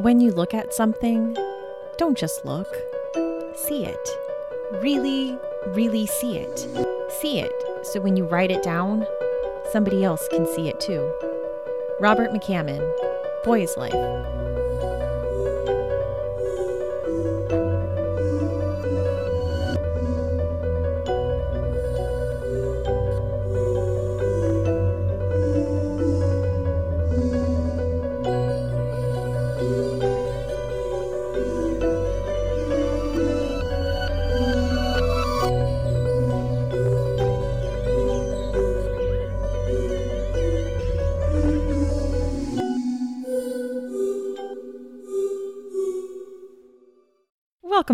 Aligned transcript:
When 0.00 0.18
you 0.18 0.30
look 0.30 0.54
at 0.54 0.72
something, 0.72 1.36
don't 1.98 2.16
just 2.16 2.46
look, 2.46 2.74
see 3.54 3.84
it. 3.84 4.08
Really, 4.80 5.38
really 5.74 6.06
see 6.06 6.38
it. 6.38 6.58
See 7.20 7.38
it 7.38 7.52
so 7.82 8.00
when 8.00 8.16
you 8.16 8.24
write 8.24 8.50
it 8.50 8.62
down, 8.62 9.06
somebody 9.72 10.02
else 10.02 10.26
can 10.28 10.46
see 10.46 10.70
it 10.70 10.80
too. 10.80 11.12
Robert 12.00 12.30
McCammon, 12.30 12.80
Boy's 13.44 13.76
Life. 13.76 14.39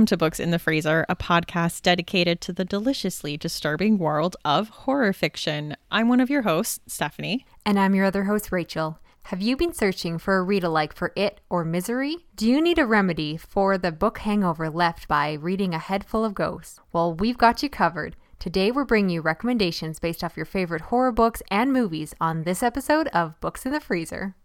To 0.07 0.17
Books 0.17 0.39
in 0.39 0.53
the 0.53 0.59
Freezer, 0.59 1.05
a 1.09 1.17
podcast 1.17 1.83
dedicated 1.83 2.41
to 2.43 2.53
the 2.53 2.65
deliciously 2.65 3.37
disturbing 3.37 3.99
world 3.99 4.37
of 4.45 4.69
horror 4.69 5.13
fiction. 5.13 5.77
I'm 5.91 6.09
one 6.09 6.21
of 6.21 6.31
your 6.31 6.43
hosts, 6.43 6.81
Stephanie. 6.87 7.45
And 7.65 7.79
I'm 7.79 7.95
your 7.95 8.05
other 8.05 8.25
host, 8.25 8.53
Rachel. 8.53 9.01
Have 9.25 9.43
you 9.43 9.57
been 9.57 9.73
searching 9.73 10.19
for 10.19 10.37
a 10.37 10.43
read 10.45 10.63
alike 10.63 10.95
for 10.95 11.13
It 11.17 11.41
or 11.51 11.65
Misery? 11.65 12.19
Do 12.37 12.49
you 12.49 12.63
need 12.63 12.79
a 12.79 12.87
remedy 12.87 13.37
for 13.37 13.77
the 13.77 13.91
book 13.91 14.19
hangover 14.19 14.71
left 14.71 15.09
by 15.09 15.33
reading 15.33 15.75
A 15.75 15.79
Head 15.81 16.05
Full 16.05 16.25
of 16.25 16.35
Ghosts? 16.35 16.79
Well, 16.93 17.13
we've 17.13 17.39
got 17.39 17.63
you 17.63 17.69
covered. 17.69 18.15
Today, 18.39 18.71
we're 18.71 18.85
bringing 18.85 19.11
you 19.11 19.23
recommendations 19.23 19.99
based 19.99 20.23
off 20.23 20.37
your 20.37 20.47
favorite 20.47 20.83
horror 20.83 21.11
books 21.11 21.43
and 21.51 21.73
movies 21.73 22.15
on 22.21 22.45
this 22.45 22.63
episode 22.63 23.09
of 23.09 23.41
Books 23.41 23.67
in 23.67 23.73
the 23.73 23.81
Freezer. 23.81 24.37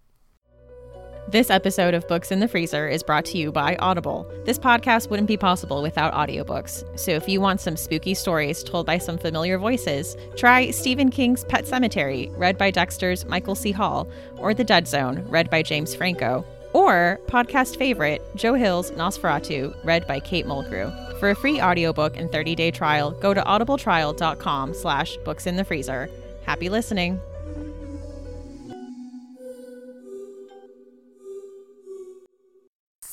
This 1.28 1.50
episode 1.50 1.94
of 1.94 2.08
Books 2.08 2.32
in 2.32 2.40
the 2.40 2.48
Freezer 2.48 2.90
is 2.90 3.04
brought 3.04 3.24
to 3.26 3.38
you 3.38 3.52
by 3.52 3.78
Audible. 3.78 4.30
This 4.44 4.60
podcast 4.60 5.10
wouldn't 5.10 5.28
be 5.28 5.38
possible 5.38 5.82
without 5.82 6.14
audiobooks. 6.14 6.84
So 7.00 7.12
if 7.12 7.30
you 7.30 7.40
want 7.40 7.62
some 7.62 7.78
spooky 7.78 8.14
stories 8.16 8.64
told 8.64 8.86
by 8.86 8.98
some 8.98 9.18
familiar 9.18 9.58
voices, 9.58 10.18
try 10.36 10.72
Stephen 10.72 11.10
King's 11.10 11.46
Pet 11.46 11.66
Sematary, 11.66 12.38
read 12.38 12.58
by 12.58 12.70
Dexter's 12.70 13.26
Michael 13.26 13.56
C. 13.56 13.72
Hall, 13.72 14.10
or 14.38 14.54
The 14.54 14.66
Dead 14.66 14.88
Zone, 14.88 15.24
read 15.30 15.50
by 15.50 15.62
James 15.62 15.96
Franco, 15.96 16.44
or 16.74 17.20
podcast 17.28 17.78
favorite 17.78 18.22
Joe 18.36 18.56
Hill's 18.56 18.92
NOS4A2, 18.92 19.86
read 19.86 20.06
by 20.08 20.20
Kate 20.20 20.46
Mulgrew. 20.46 21.18
For 21.20 21.30
a 21.30 21.36
free 21.36 21.62
audiobook 21.62 22.18
and 22.18 22.30
30-day 22.30 22.72
trial, 22.72 23.12
go 23.12 23.34
to 23.34 23.42
audibletrial.com 23.42 24.74
slash 24.74 25.16
books 25.18 25.48
in 25.48 25.56
the 25.56 25.64
freezer. 25.64 26.10
Happy 26.44 26.68
listening. 26.68 27.22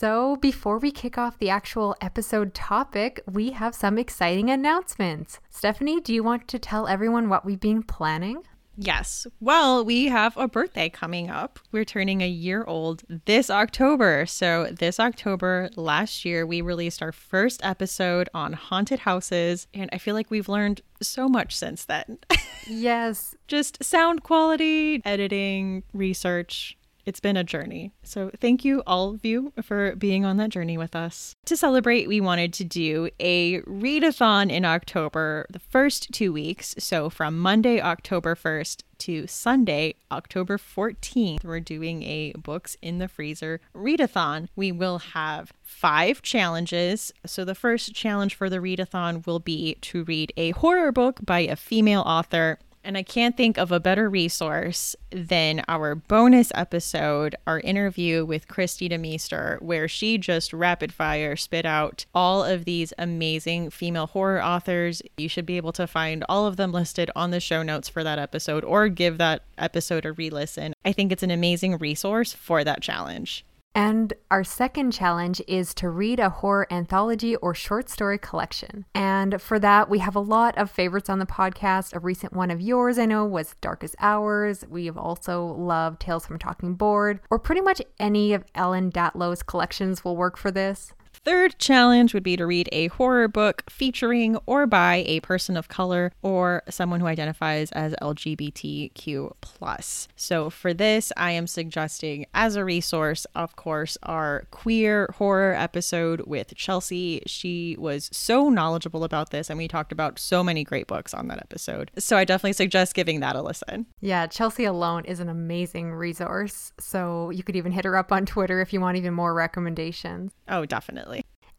So, 0.00 0.36
before 0.36 0.78
we 0.78 0.92
kick 0.92 1.18
off 1.18 1.40
the 1.40 1.50
actual 1.50 1.96
episode 2.00 2.54
topic, 2.54 3.20
we 3.28 3.50
have 3.50 3.74
some 3.74 3.98
exciting 3.98 4.48
announcements. 4.48 5.40
Stephanie, 5.50 6.00
do 6.00 6.14
you 6.14 6.22
want 6.22 6.46
to 6.46 6.58
tell 6.60 6.86
everyone 6.86 7.28
what 7.28 7.44
we've 7.44 7.58
been 7.58 7.82
planning? 7.82 8.44
Yes. 8.76 9.26
Well, 9.40 9.84
we 9.84 10.06
have 10.06 10.36
a 10.36 10.46
birthday 10.46 10.88
coming 10.88 11.30
up. 11.30 11.58
We're 11.72 11.84
turning 11.84 12.22
a 12.22 12.28
year 12.28 12.62
old 12.62 13.02
this 13.24 13.50
October. 13.50 14.24
So, 14.26 14.66
this 14.70 15.00
October 15.00 15.68
last 15.74 16.24
year, 16.24 16.46
we 16.46 16.60
released 16.60 17.02
our 17.02 17.10
first 17.10 17.60
episode 17.64 18.28
on 18.32 18.52
haunted 18.52 19.00
houses. 19.00 19.66
And 19.74 19.90
I 19.92 19.98
feel 19.98 20.14
like 20.14 20.30
we've 20.30 20.48
learned 20.48 20.80
so 21.02 21.28
much 21.28 21.56
since 21.56 21.84
then. 21.84 22.18
Yes. 22.70 23.34
Just 23.46 23.82
sound 23.82 24.22
quality, 24.24 25.00
editing, 25.06 25.84
research. 25.94 26.76
It's 27.08 27.20
been 27.20 27.38
a 27.38 27.42
journey. 27.42 27.94
So, 28.02 28.30
thank 28.38 28.66
you, 28.66 28.82
all 28.86 29.14
of 29.14 29.24
you, 29.24 29.54
for 29.62 29.96
being 29.96 30.26
on 30.26 30.36
that 30.36 30.50
journey 30.50 30.76
with 30.76 30.94
us. 30.94 31.34
To 31.46 31.56
celebrate, 31.56 32.06
we 32.06 32.20
wanted 32.20 32.52
to 32.52 32.64
do 32.64 33.08
a 33.18 33.62
readathon 33.62 34.50
in 34.50 34.66
October, 34.66 35.46
the 35.48 35.58
first 35.58 36.12
two 36.12 36.34
weeks. 36.34 36.74
So, 36.78 37.08
from 37.08 37.38
Monday, 37.38 37.80
October 37.80 38.34
1st 38.34 38.82
to 38.98 39.26
Sunday, 39.26 39.94
October 40.12 40.58
14th, 40.58 41.44
we're 41.44 41.60
doing 41.60 42.02
a 42.02 42.34
Books 42.36 42.76
in 42.82 42.98
the 42.98 43.08
Freezer 43.08 43.62
readathon. 43.74 44.48
We 44.54 44.70
will 44.70 44.98
have 44.98 45.54
five 45.62 46.20
challenges. 46.20 47.10
So, 47.24 47.42
the 47.42 47.54
first 47.54 47.94
challenge 47.94 48.34
for 48.34 48.50
the 48.50 48.58
readathon 48.58 49.26
will 49.26 49.40
be 49.40 49.76
to 49.80 50.04
read 50.04 50.34
a 50.36 50.50
horror 50.50 50.92
book 50.92 51.20
by 51.24 51.40
a 51.40 51.56
female 51.56 52.02
author. 52.02 52.58
And 52.88 52.96
I 52.96 53.02
can't 53.02 53.36
think 53.36 53.58
of 53.58 53.70
a 53.70 53.78
better 53.78 54.08
resource 54.08 54.96
than 55.10 55.62
our 55.68 55.94
bonus 55.94 56.50
episode, 56.54 57.36
our 57.46 57.60
interview 57.60 58.24
with 58.24 58.48
Kristi 58.48 58.90
DeMeester, 58.90 59.60
where 59.60 59.88
she 59.88 60.16
just 60.16 60.54
rapid 60.54 60.90
fire 60.90 61.36
spit 61.36 61.66
out 61.66 62.06
all 62.14 62.42
of 62.42 62.64
these 62.64 62.94
amazing 62.96 63.68
female 63.68 64.06
horror 64.06 64.42
authors. 64.42 65.02
You 65.18 65.28
should 65.28 65.44
be 65.44 65.58
able 65.58 65.72
to 65.72 65.86
find 65.86 66.24
all 66.30 66.46
of 66.46 66.56
them 66.56 66.72
listed 66.72 67.10
on 67.14 67.30
the 67.30 67.40
show 67.40 67.62
notes 67.62 67.90
for 67.90 68.02
that 68.02 68.18
episode 68.18 68.64
or 68.64 68.88
give 68.88 69.18
that 69.18 69.42
episode 69.58 70.06
a 70.06 70.12
re 70.12 70.30
listen. 70.30 70.72
I 70.82 70.92
think 70.92 71.12
it's 71.12 71.22
an 71.22 71.30
amazing 71.30 71.76
resource 71.76 72.32
for 72.32 72.64
that 72.64 72.80
challenge. 72.80 73.44
And 73.78 74.12
our 74.28 74.42
second 74.42 74.90
challenge 74.90 75.40
is 75.46 75.72
to 75.74 75.88
read 75.88 76.18
a 76.18 76.30
horror 76.30 76.66
anthology 76.68 77.36
or 77.36 77.54
short 77.54 77.88
story 77.88 78.18
collection. 78.18 78.86
And 78.92 79.40
for 79.40 79.60
that, 79.60 79.88
we 79.88 80.00
have 80.00 80.16
a 80.16 80.20
lot 80.20 80.58
of 80.58 80.68
favorites 80.68 81.08
on 81.08 81.20
the 81.20 81.26
podcast. 81.26 81.94
A 81.94 82.00
recent 82.00 82.32
one 82.32 82.50
of 82.50 82.60
yours, 82.60 82.98
I 82.98 83.06
know, 83.06 83.24
was 83.24 83.54
Darkest 83.60 83.94
Hours. 84.00 84.64
We 84.68 84.86
have 84.86 84.98
also 84.98 85.44
loved 85.44 86.00
Tales 86.00 86.26
from 86.26 86.40
Talking 86.40 86.74
Board, 86.74 87.20
or 87.30 87.38
pretty 87.38 87.60
much 87.60 87.80
any 88.00 88.32
of 88.32 88.42
Ellen 88.52 88.90
Datlow's 88.90 89.44
collections 89.44 90.04
will 90.04 90.16
work 90.16 90.36
for 90.36 90.50
this. 90.50 90.92
Third 91.28 91.58
challenge 91.58 92.14
would 92.14 92.22
be 92.22 92.38
to 92.38 92.46
read 92.46 92.70
a 92.72 92.86
horror 92.86 93.28
book 93.28 93.62
featuring 93.68 94.38
or 94.46 94.66
by 94.66 95.04
a 95.06 95.20
person 95.20 95.58
of 95.58 95.68
color 95.68 96.10
or 96.22 96.62
someone 96.70 97.00
who 97.00 97.06
identifies 97.06 97.70
as 97.72 97.94
LGBTQ+. 98.00 100.08
So 100.16 100.48
for 100.48 100.72
this, 100.72 101.12
I 101.18 101.32
am 101.32 101.46
suggesting 101.46 102.24
as 102.32 102.56
a 102.56 102.64
resource, 102.64 103.26
of 103.34 103.56
course, 103.56 103.98
our 104.04 104.46
queer 104.50 105.14
horror 105.18 105.52
episode 105.52 106.22
with 106.22 106.54
Chelsea. 106.54 107.22
She 107.26 107.76
was 107.78 108.08
so 108.10 108.48
knowledgeable 108.48 109.04
about 109.04 109.28
this 109.28 109.50
and 109.50 109.58
we 109.58 109.68
talked 109.68 109.92
about 109.92 110.18
so 110.18 110.42
many 110.42 110.64
great 110.64 110.86
books 110.86 111.12
on 111.12 111.28
that 111.28 111.40
episode. 111.40 111.90
So 111.98 112.16
I 112.16 112.24
definitely 112.24 112.54
suggest 112.54 112.94
giving 112.94 113.20
that 113.20 113.36
a 113.36 113.42
listen. 113.42 113.84
Yeah, 114.00 114.28
Chelsea 114.28 114.64
alone 114.64 115.04
is 115.04 115.20
an 115.20 115.28
amazing 115.28 115.92
resource. 115.92 116.72
So 116.80 117.28
you 117.28 117.42
could 117.42 117.56
even 117.56 117.72
hit 117.72 117.84
her 117.84 117.98
up 117.98 118.12
on 118.12 118.24
Twitter 118.24 118.62
if 118.62 118.72
you 118.72 118.80
want 118.80 118.96
even 118.96 119.12
more 119.12 119.34
recommendations. 119.34 120.32
Oh, 120.48 120.64
definitely. 120.64 121.17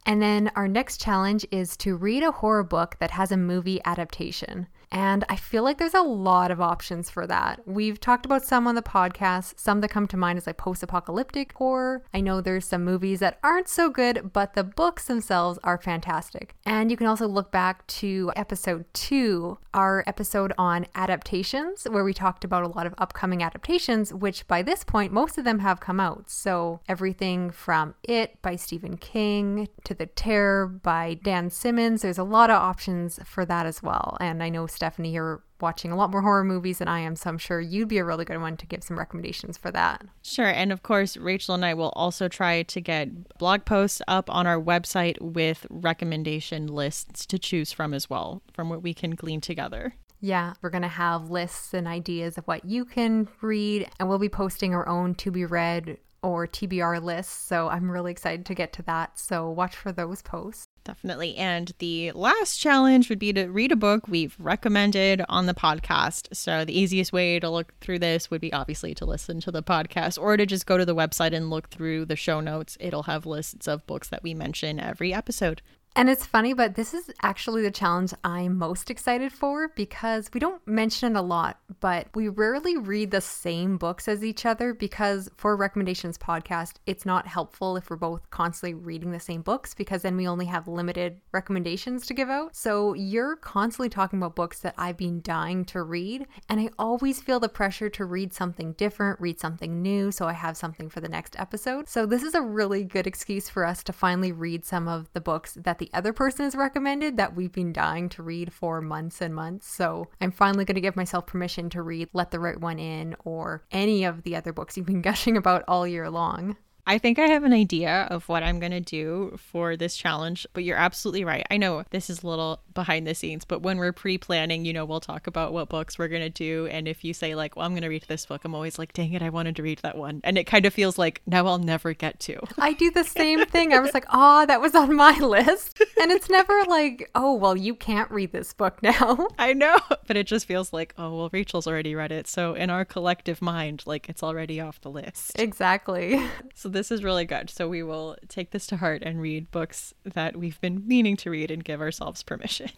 And 0.10 0.24
then 0.24 0.50
our 0.56 0.68
next 0.68 1.00
challenge 1.00 1.46
is 1.52 1.78
to 1.78 1.96
read 1.96 2.24
a 2.24 2.32
horror 2.32 2.64
book 2.64 2.96
that 2.98 3.12
has 3.12 3.32
a 3.32 3.38
movie 3.38 3.80
adaptation. 3.86 4.66
And 4.92 5.24
I 5.30 5.36
feel 5.36 5.64
like 5.64 5.78
there's 5.78 5.94
a 5.94 6.02
lot 6.02 6.52
of 6.52 6.60
options 6.60 7.10
for 7.10 7.28
that. 7.28 7.62
We've 7.66 8.00
talked 8.00 8.26
about 8.26 8.44
some 8.44 8.68
on 8.68 8.76
the 8.76 8.82
podcast. 8.82 9.60
Some 9.60 9.82
that 9.82 9.90
come 9.90 10.08
to 10.08 10.18
mind 10.18 10.40
is 10.40 10.48
like 10.48 10.58
post 10.58 10.82
apocalyptic 10.82 11.54
horror. 11.54 12.04
I 12.14 12.22
know 12.22 12.42
there's 12.42 12.66
some 12.66 12.84
movies 12.84 13.20
that 13.20 13.40
aren't 13.44 13.68
so 13.68 13.90
good, 13.90 14.32
but 14.34 14.54
the 14.54 14.64
books 14.64 15.06
themselves 15.06 15.60
are 15.64 15.78
fantastic. 15.78 16.56
And 16.66 16.90
you 16.90 16.98
can 16.98 17.08
also 17.08 17.28
look 17.28 17.52
back 17.52 17.86
to 17.88 18.32
episode 18.36 18.86
two, 18.94 19.60
our 19.74 20.04
episode 20.08 20.54
on 20.58 20.88
adaptations, 20.96 21.86
where 21.90 22.04
we 22.04 22.14
talked 22.14 22.44
about 22.44 22.64
a 22.64 22.68
lot 22.68 22.88
of 22.88 22.96
upcoming 22.98 23.44
adaptations, 23.44 24.14
which 24.14 24.48
by 24.48 24.62
this 24.62 24.84
point, 24.84 25.14
most 25.14 25.38
of 25.38 25.44
them 25.44 25.60
have 25.60 25.80
come 25.80 26.00
out. 26.00 26.30
So 26.30 26.80
everything 26.88 27.52
from 27.52 27.96
It 28.04 28.42
by 28.42 28.56
Stephen 28.56 28.98
King 28.98 29.68
to 29.84 29.94
The 29.94 30.08
Terror 30.08 30.68
by 30.68 31.20
Dan 31.24 31.50
Simmons, 31.50 32.02
there's 32.02 32.18
a 32.18 32.24
lot 32.24 32.50
of 32.50 32.56
options 32.56 33.20
for 33.26 33.46
that 33.46 33.66
as 33.66 33.84
well. 33.84 34.18
And 34.20 34.42
I 34.42 34.50
know 34.50 34.66
Stephanie, 34.80 35.12
you're 35.12 35.44
watching 35.60 35.92
a 35.92 35.96
lot 35.98 36.10
more 36.10 36.22
horror 36.22 36.46
movies 36.46 36.78
than 36.78 36.88
I 36.88 37.02
am, 37.02 37.18
so 37.18 37.30
I'm 37.30 37.38
sure 37.38 37.60
you'd 37.60 37.90
be 37.90 37.98
a 37.98 38.06
really 38.06 38.24
good 38.24 38.40
one 38.40 38.56
to 38.56 38.66
give 38.66 38.82
some 38.82 38.98
recommendations 38.98 39.58
for 39.58 39.72
that. 39.72 40.06
Sure. 40.24 40.48
And 40.48 40.72
of 40.72 40.84
course, 40.84 41.18
Rachel 41.18 41.54
and 41.54 41.66
I 41.66 41.74
will 41.74 41.92
also 41.98 42.30
try 42.30 42.64
to 42.64 42.80
get 42.80 43.38
blog 43.38 43.66
posts 43.66 44.02
up 44.08 44.30
on 44.30 44.48
our 44.48 44.58
website 44.58 45.20
with 45.20 45.68
recommendation 45.70 46.68
lists 46.68 47.26
to 47.26 47.38
choose 47.38 47.74
from 47.74 47.94
as 47.94 48.10
well, 48.10 48.42
from 48.54 48.70
what 48.70 48.82
we 48.82 48.94
can 48.94 49.16
glean 49.16 49.42
together. 49.42 49.96
Yeah, 50.22 50.54
we're 50.62 50.70
going 50.70 50.84
to 50.84 50.88
have 50.88 51.30
lists 51.30 51.74
and 51.74 51.86
ideas 51.86 52.38
of 52.38 52.46
what 52.46 52.64
you 52.64 52.86
can 52.86 53.28
read, 53.42 53.90
and 54.00 54.08
we'll 54.08 54.18
be 54.18 54.30
posting 54.30 54.74
our 54.74 54.88
own 54.88 55.14
to 55.16 55.30
be 55.30 55.44
read 55.44 55.98
or 56.22 56.48
TBR 56.48 57.04
lists. 57.04 57.34
So 57.34 57.68
I'm 57.68 57.92
really 57.92 58.12
excited 58.12 58.46
to 58.46 58.56
get 58.56 58.72
to 58.74 58.82
that. 58.84 59.20
So 59.20 59.50
watch 59.50 59.76
for 59.76 59.92
those 59.92 60.22
posts. 60.22 60.68
Definitely. 60.90 61.36
And 61.38 61.72
the 61.78 62.12
last 62.14 62.58
challenge 62.58 63.10
would 63.10 63.20
be 63.20 63.32
to 63.34 63.46
read 63.46 63.72
a 63.72 63.76
book 63.76 64.08
we've 64.08 64.36
recommended 64.40 65.24
on 65.30 65.46
the 65.46 65.54
podcast. 65.54 66.36
So 66.36 66.66
the 66.66 66.78
easiest 66.78 67.14
way 67.14 67.40
to 67.40 67.48
look 67.48 67.76
through 67.80 68.00
this 68.00 68.32
would 68.32 68.42
be 68.42 68.52
obviously 68.52 68.96
to 68.96 69.06
listen 69.06 69.40
to 69.42 69.52
the 69.52 69.62
podcast 69.62 70.20
or 70.20 70.36
to 70.36 70.48
just 70.48 70.66
go 70.66 70.80
to 70.80 70.86
the 70.86 70.96
website 70.96 71.36
and 71.36 71.52
look 71.52 71.70
through 71.70 72.06
the 72.06 72.16
show 72.16 72.40
notes. 72.40 72.76
It'll 72.80 73.04
have 73.04 73.28
lists 73.28 73.68
of 73.68 73.86
books 73.86 74.10
that 74.10 74.24
we 74.24 74.34
mention 74.34 74.80
every 74.80 75.14
episode. 75.14 75.62
And 75.96 76.10
it's 76.10 76.26
funny, 76.26 76.54
but 76.54 76.76
this 76.76 76.94
is 76.94 77.12
actually 77.24 77.62
the 77.62 77.72
challenge 77.72 78.14
I'm 78.24 78.58
most 78.58 78.90
excited 78.90 79.34
for 79.34 79.70
because 79.70 80.30
we 80.34 80.40
don't 80.40 80.66
mention 80.68 81.16
it 81.16 81.20
a 81.20 81.22
lot, 81.22 81.60
but 81.80 82.08
we 82.16 82.30
rarely 82.30 82.78
read 82.78 83.12
the 83.12 83.22
same 83.22 83.78
books 83.78 84.08
as 84.08 84.24
each 84.24 84.46
other 84.46 84.74
because 84.74 85.30
for 85.36 85.58
recommendations 85.58 86.18
podcast, 86.18 86.76
it's 86.86 87.06
not 87.06 87.28
helpful 87.28 87.76
if 87.76 87.90
we're 87.90 87.98
both 87.98 88.30
constantly 88.30 88.76
reading 88.76 89.12
the 89.12 89.20
same 89.20 89.42
books 89.42 89.74
because 89.74 90.04
then 90.04 90.16
we 90.16 90.28
only 90.28 90.46
have 90.46 90.68
limited 90.68 91.20
recommendations 91.34 92.06
to 92.06 92.14
give 92.14 92.30
out. 92.30 92.56
So 92.56 92.94
you're 92.94 93.36
constantly 93.36 93.90
talking 93.90 94.20
about 94.20 94.36
books 94.36 94.60
that 94.60 94.76
I've 94.78 94.98
been 94.98 95.22
dying 95.22 95.66
to 95.66 95.84
read, 95.84 96.28
and 96.48 96.62
I 96.62 96.70
always 96.78 97.20
feel 97.20 97.40
the 97.40 97.50
pressure 97.50 97.90
to 97.90 98.06
read 98.06 98.34
something 98.34 98.74
different, 98.74 99.20
read 99.20 99.40
something 99.40 99.82
new, 99.82 100.12
so 100.12 100.28
I 100.28 100.34
have 100.34 100.56
something 100.56 100.88
for 100.88 101.02
the 101.02 101.10
next 101.10 101.38
episode. 101.40 101.90
So 101.90 102.06
this 102.06 102.24
is 102.24 102.36
a 102.36 102.42
really 102.42 102.84
good 102.84 103.08
excuse 103.08 103.50
for 103.50 103.66
us 103.66 103.84
to 103.86 103.92
finally 103.92 104.32
read 104.32 104.64
some 104.64 104.88
of 104.88 105.12
the 105.14 105.22
books 105.22 105.58
that 105.60 105.79
the 105.80 105.90
other 105.94 106.14
person 106.14 106.46
has 106.46 106.56
recommended 106.56 107.18
that 107.18 107.36
we've 107.36 107.52
been 107.52 107.74
dying 107.74 108.10
to 108.10 108.24
read 108.24 108.54
for 108.54 108.82
months 108.82 109.22
and 109.22 109.34
months. 109.34 109.68
So 109.68 110.08
I'm 110.22 110.32
finally 110.32 110.66
going 110.66 110.76
to 110.76 110.82
give 110.82 110.96
myself 110.96 111.26
permission 111.26 111.70
to 111.72 111.82
read 111.82 112.10
Let 112.14 112.32
the 112.32 112.40
Right 112.40 112.60
One 112.60 112.80
In 112.80 113.16
or 113.24 113.64
any 113.72 114.04
of 114.04 114.24
the 114.24 114.36
other 114.36 114.54
books 114.54 114.78
you've 114.78 114.86
been 114.86 115.02
gushing 115.10 115.38
about 115.38 115.64
all 115.68 115.88
year 115.88 116.10
long. 116.10 116.58
I 116.90 116.98
think 116.98 117.20
I 117.20 117.28
have 117.28 117.44
an 117.44 117.54
idea 117.54 118.08
of 118.10 118.28
what 118.28 118.42
I'm 118.42 118.60
going 118.60 118.72
to 118.72 118.80
do 118.80 119.38
for 119.38 119.78
this 119.78 119.96
challenge, 119.96 120.48
but 120.54 120.64
you're 120.64 120.76
absolutely 120.76 121.24
right. 121.24 121.46
I 121.52 121.58
know 121.58 121.84
this 121.92 122.10
is 122.10 122.24
a 122.24 122.28
little 122.28 122.62
behind 122.74 123.06
the 123.06 123.14
scenes, 123.14 123.46
but 123.46 123.62
when 123.62 123.78
we're 123.78 123.92
pre 123.92 124.18
planning, 124.18 124.66
you 124.66 124.74
know, 124.74 124.86
we'll 124.86 125.00
talk 125.00 125.28
about 125.28 125.54
what 125.54 125.70
books 125.70 126.00
we're 126.00 126.08
going 126.08 126.24
to 126.24 126.32
do. 126.32 126.66
And 126.66 126.88
if 126.88 127.04
you 127.04 127.14
say, 127.14 127.36
like, 127.36 127.56
well, 127.56 127.68
I'm 127.68 127.74
going 127.74 127.84
to 127.84 127.90
read 127.90 128.06
this 128.08 128.26
book, 128.26 128.44
I'm 128.44 128.56
always 128.56 128.80
like, 128.80 128.94
dang 128.94 129.14
it, 129.14 129.22
I 129.22 129.30
wanted 129.30 129.56
to 129.58 129.62
read 129.62 129.78
that 129.84 130.00
one. 130.00 130.22
And 130.24 130.36
it 130.36 130.46
kind 130.46 130.66
of 130.66 130.74
feels 130.74 130.98
like 130.98 131.22
now 131.28 131.46
I'll 131.46 131.60
never 131.60 131.94
get 131.94 132.20
to. 132.22 132.40
I 132.58 132.74
do 132.74 132.90
the 132.90 133.04
same 133.04 133.46
thing. 133.46 133.72
I 133.72 133.80
was 133.82 133.94
like, 133.94 134.08
oh, 134.12 134.48
that 134.48 134.60
was 134.60 134.74
on 134.74 134.96
my 134.96 135.16
list. 135.20 135.84
And 136.02 136.12
it's 136.12 136.28
never 136.28 136.64
like, 136.64 137.12
oh, 137.14 137.36
well, 137.36 137.56
you 137.56 137.76
can't 137.76 138.10
read 138.10 138.32
this 138.32 138.52
book 138.52 138.80
now. 138.82 139.28
I 139.38 139.54
know, 139.54 139.78
but 140.08 140.18
it 140.18 140.26
just 140.26 140.48
feels 140.48 140.74
like, 140.74 140.96
oh, 140.98 141.16
well, 141.16 141.30
Rachel's 141.32 141.68
already 141.68 141.94
read 141.94 142.12
it. 142.12 142.26
So 142.26 142.56
in 142.56 142.72
our 142.72 142.84
collective 142.84 143.44
mind, 143.44 143.84
like, 143.86 144.10
it's 144.10 144.24
already 144.24 144.60
off 144.60 144.82
the 144.82 144.90
list. 144.90 145.38
Exactly. 145.38 146.20
So 146.56 146.68
this 146.79 146.79
is 146.92 147.04
really 147.04 147.26
good. 147.26 147.50
So 147.50 147.68
we 147.68 147.84
will 147.84 148.18
take 148.28 148.52
this 148.52 148.66
to 148.68 148.78
heart 148.78 149.04
and 149.04 149.22
read 149.22 149.52
books 149.52 149.94
that 150.06 150.36
we've 150.36 150.60
been 150.62 150.88
meaning 150.88 151.16
to 151.18 151.30
read 151.30 151.52
and 151.52 151.64
give 151.64 151.82
ourselves 151.82 152.24
permission. 152.24 152.70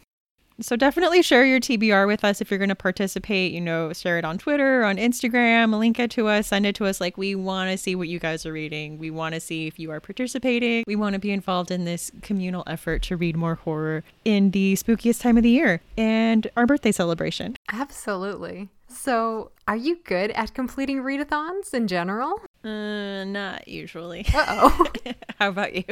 So 0.61 0.75
definitely 0.75 1.23
share 1.23 1.43
your 1.43 1.59
TBR 1.59 2.05
with 2.05 2.23
us 2.23 2.39
if 2.39 2.51
you're 2.51 2.59
going 2.59 2.69
to 2.69 2.75
participate. 2.75 3.51
You 3.51 3.61
know, 3.61 3.93
share 3.93 4.19
it 4.19 4.25
on 4.25 4.37
Twitter, 4.37 4.83
on 4.83 4.97
Instagram, 4.97 5.77
link 5.77 5.99
it 5.99 6.11
to 6.11 6.27
us, 6.27 6.47
send 6.47 6.65
it 6.65 6.75
to 6.75 6.85
us. 6.85 7.01
Like, 7.01 7.17
we 7.17 7.33
want 7.33 7.71
to 7.71 7.77
see 7.77 7.95
what 7.95 8.07
you 8.07 8.19
guys 8.19 8.45
are 8.45 8.53
reading. 8.53 8.99
We 8.99 9.09
want 9.09 9.33
to 9.33 9.41
see 9.41 9.65
if 9.65 9.79
you 9.79 9.89
are 9.91 9.99
participating. 9.99 10.83
We 10.85 10.95
want 10.95 11.13
to 11.13 11.19
be 11.19 11.31
involved 11.31 11.71
in 11.71 11.85
this 11.85 12.11
communal 12.21 12.63
effort 12.67 13.01
to 13.03 13.17
read 13.17 13.35
more 13.35 13.55
horror 13.55 14.03
in 14.23 14.51
the 14.51 14.75
spookiest 14.75 15.21
time 15.21 15.37
of 15.37 15.43
the 15.43 15.49
year 15.49 15.81
and 15.97 16.47
our 16.55 16.67
birthday 16.67 16.91
celebration. 16.91 17.55
Absolutely. 17.71 18.69
So, 18.87 19.51
are 19.67 19.75
you 19.75 19.99
good 20.03 20.31
at 20.31 20.53
completing 20.53 21.01
readathons 21.01 21.73
in 21.73 21.87
general? 21.87 22.41
Uh, 22.63 23.23
not 23.23 23.67
usually. 23.67 24.25
Uh 24.33 24.45
oh. 24.49 24.85
How 25.39 25.49
about 25.49 25.75
you? 25.75 25.83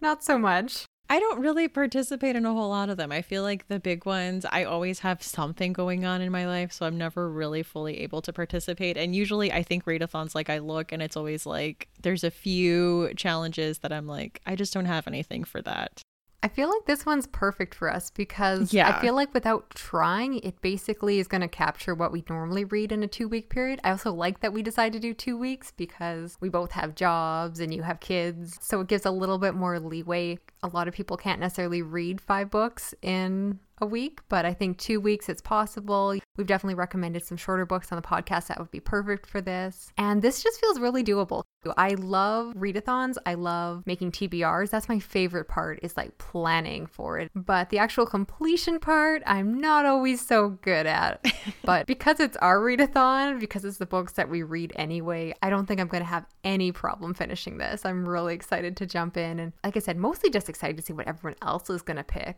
Not 0.00 0.24
so 0.24 0.38
much. 0.38 0.86
I 1.08 1.20
don't 1.20 1.38
really 1.38 1.68
participate 1.68 2.34
in 2.34 2.44
a 2.44 2.52
whole 2.52 2.70
lot 2.70 2.88
of 2.88 2.96
them. 2.96 3.12
I 3.12 3.22
feel 3.22 3.44
like 3.44 3.68
the 3.68 3.78
big 3.78 4.04
ones, 4.06 4.44
I 4.50 4.64
always 4.64 5.00
have 5.00 5.22
something 5.22 5.72
going 5.72 6.04
on 6.04 6.20
in 6.20 6.32
my 6.32 6.46
life, 6.46 6.72
so 6.72 6.84
I'm 6.84 6.98
never 6.98 7.30
really 7.30 7.62
fully 7.62 8.00
able 8.00 8.20
to 8.22 8.32
participate. 8.32 8.96
And 8.96 9.14
usually 9.14 9.52
I 9.52 9.62
think 9.62 9.84
readathons 9.84 10.34
like 10.34 10.50
I 10.50 10.58
look 10.58 10.90
and 10.90 11.00
it's 11.00 11.16
always 11.16 11.46
like 11.46 11.88
there's 12.02 12.24
a 12.24 12.30
few 12.30 13.12
challenges 13.14 13.78
that 13.78 13.92
I'm 13.92 14.08
like, 14.08 14.40
I 14.46 14.56
just 14.56 14.74
don't 14.74 14.86
have 14.86 15.06
anything 15.06 15.44
for 15.44 15.62
that. 15.62 16.02
I 16.42 16.48
feel 16.48 16.68
like 16.68 16.84
this 16.86 17.04
one's 17.04 17.26
perfect 17.26 17.74
for 17.74 17.92
us 17.92 18.10
because 18.10 18.72
Yeah. 18.72 18.88
I 18.88 19.00
feel 19.00 19.14
like 19.14 19.32
without 19.34 19.70
trying, 19.70 20.38
it 20.40 20.60
basically 20.60 21.18
is 21.18 21.26
going 21.26 21.40
to 21.40 21.48
capture 21.48 21.94
what 21.94 22.12
we 22.12 22.24
normally 22.28 22.64
read 22.64 22.92
in 22.92 23.02
a 23.02 23.08
two 23.08 23.26
week 23.28 23.48
period. 23.48 23.80
I 23.82 23.90
also 23.90 24.12
like 24.12 24.40
that 24.40 24.52
we 24.52 24.62
decided 24.62 25.00
to 25.00 25.08
do 25.08 25.14
two 25.14 25.36
weeks 25.36 25.72
because 25.76 26.36
we 26.40 26.48
both 26.48 26.72
have 26.72 26.94
jobs 26.94 27.58
and 27.58 27.74
you 27.74 27.82
have 27.82 28.00
kids. 28.00 28.58
So 28.60 28.80
it 28.80 28.86
gives 28.88 29.06
a 29.06 29.10
little 29.10 29.38
bit 29.38 29.54
more 29.54 29.80
leeway. 29.80 30.38
A 30.62 30.68
lot 30.68 30.88
of 30.88 30.94
people 30.94 31.16
can't 31.16 31.40
necessarily 31.40 31.82
read 31.82 32.20
five 32.20 32.50
books 32.50 32.94
in 33.02 33.58
a 33.78 33.86
week, 33.86 34.20
but 34.28 34.44
I 34.44 34.54
think 34.54 34.78
two 34.78 35.00
weeks 35.00 35.28
it's 35.28 35.42
possible. 35.42 36.16
We've 36.36 36.46
definitely 36.46 36.74
recommended 36.74 37.24
some 37.24 37.36
shorter 37.36 37.66
books 37.66 37.92
on 37.92 37.96
the 37.96 38.06
podcast 38.06 38.48
that 38.48 38.58
would 38.58 38.70
be 38.70 38.80
perfect 38.80 39.26
for 39.26 39.40
this. 39.40 39.92
And 39.98 40.22
this 40.22 40.42
just 40.42 40.60
feels 40.60 40.78
really 40.78 41.04
doable. 41.04 41.42
I 41.76 41.90
love 41.94 42.54
readathons. 42.54 43.16
I 43.26 43.34
love 43.34 43.82
making 43.86 44.12
TBRs. 44.12 44.70
That's 44.70 44.88
my 44.88 44.98
favorite 44.98 45.48
part 45.48 45.80
is 45.82 45.96
like 45.96 46.16
planning 46.18 46.86
for 46.86 47.18
it. 47.18 47.30
But 47.34 47.70
the 47.70 47.78
actual 47.78 48.06
completion 48.06 48.78
part, 48.78 49.22
I'm 49.26 49.60
not 49.60 49.84
always 49.84 50.24
so 50.24 50.50
good 50.62 50.86
at. 50.86 51.24
but 51.64 51.86
because 51.86 52.20
it's 52.20 52.36
our 52.38 52.58
readathon, 52.58 53.40
because 53.40 53.64
it's 53.64 53.78
the 53.78 53.86
books 53.86 54.12
that 54.12 54.28
we 54.28 54.42
read 54.42 54.72
anyway, 54.76 55.34
I 55.42 55.50
don't 55.50 55.66
think 55.66 55.80
I'm 55.80 55.88
going 55.88 56.02
to 56.02 56.08
have 56.08 56.26
any 56.44 56.72
problem 56.72 57.14
finishing 57.14 57.58
this. 57.58 57.84
I'm 57.84 58.08
really 58.08 58.34
excited 58.34 58.76
to 58.78 58.86
jump 58.86 59.16
in. 59.16 59.40
And 59.40 59.52
like 59.64 59.76
I 59.76 59.80
said, 59.80 59.96
mostly 59.96 60.30
just 60.30 60.48
excited 60.48 60.76
to 60.76 60.82
see 60.82 60.92
what 60.92 61.08
everyone 61.08 61.36
else 61.42 61.68
is 61.70 61.82
going 61.82 61.96
to 61.96 62.04
pick. 62.04 62.36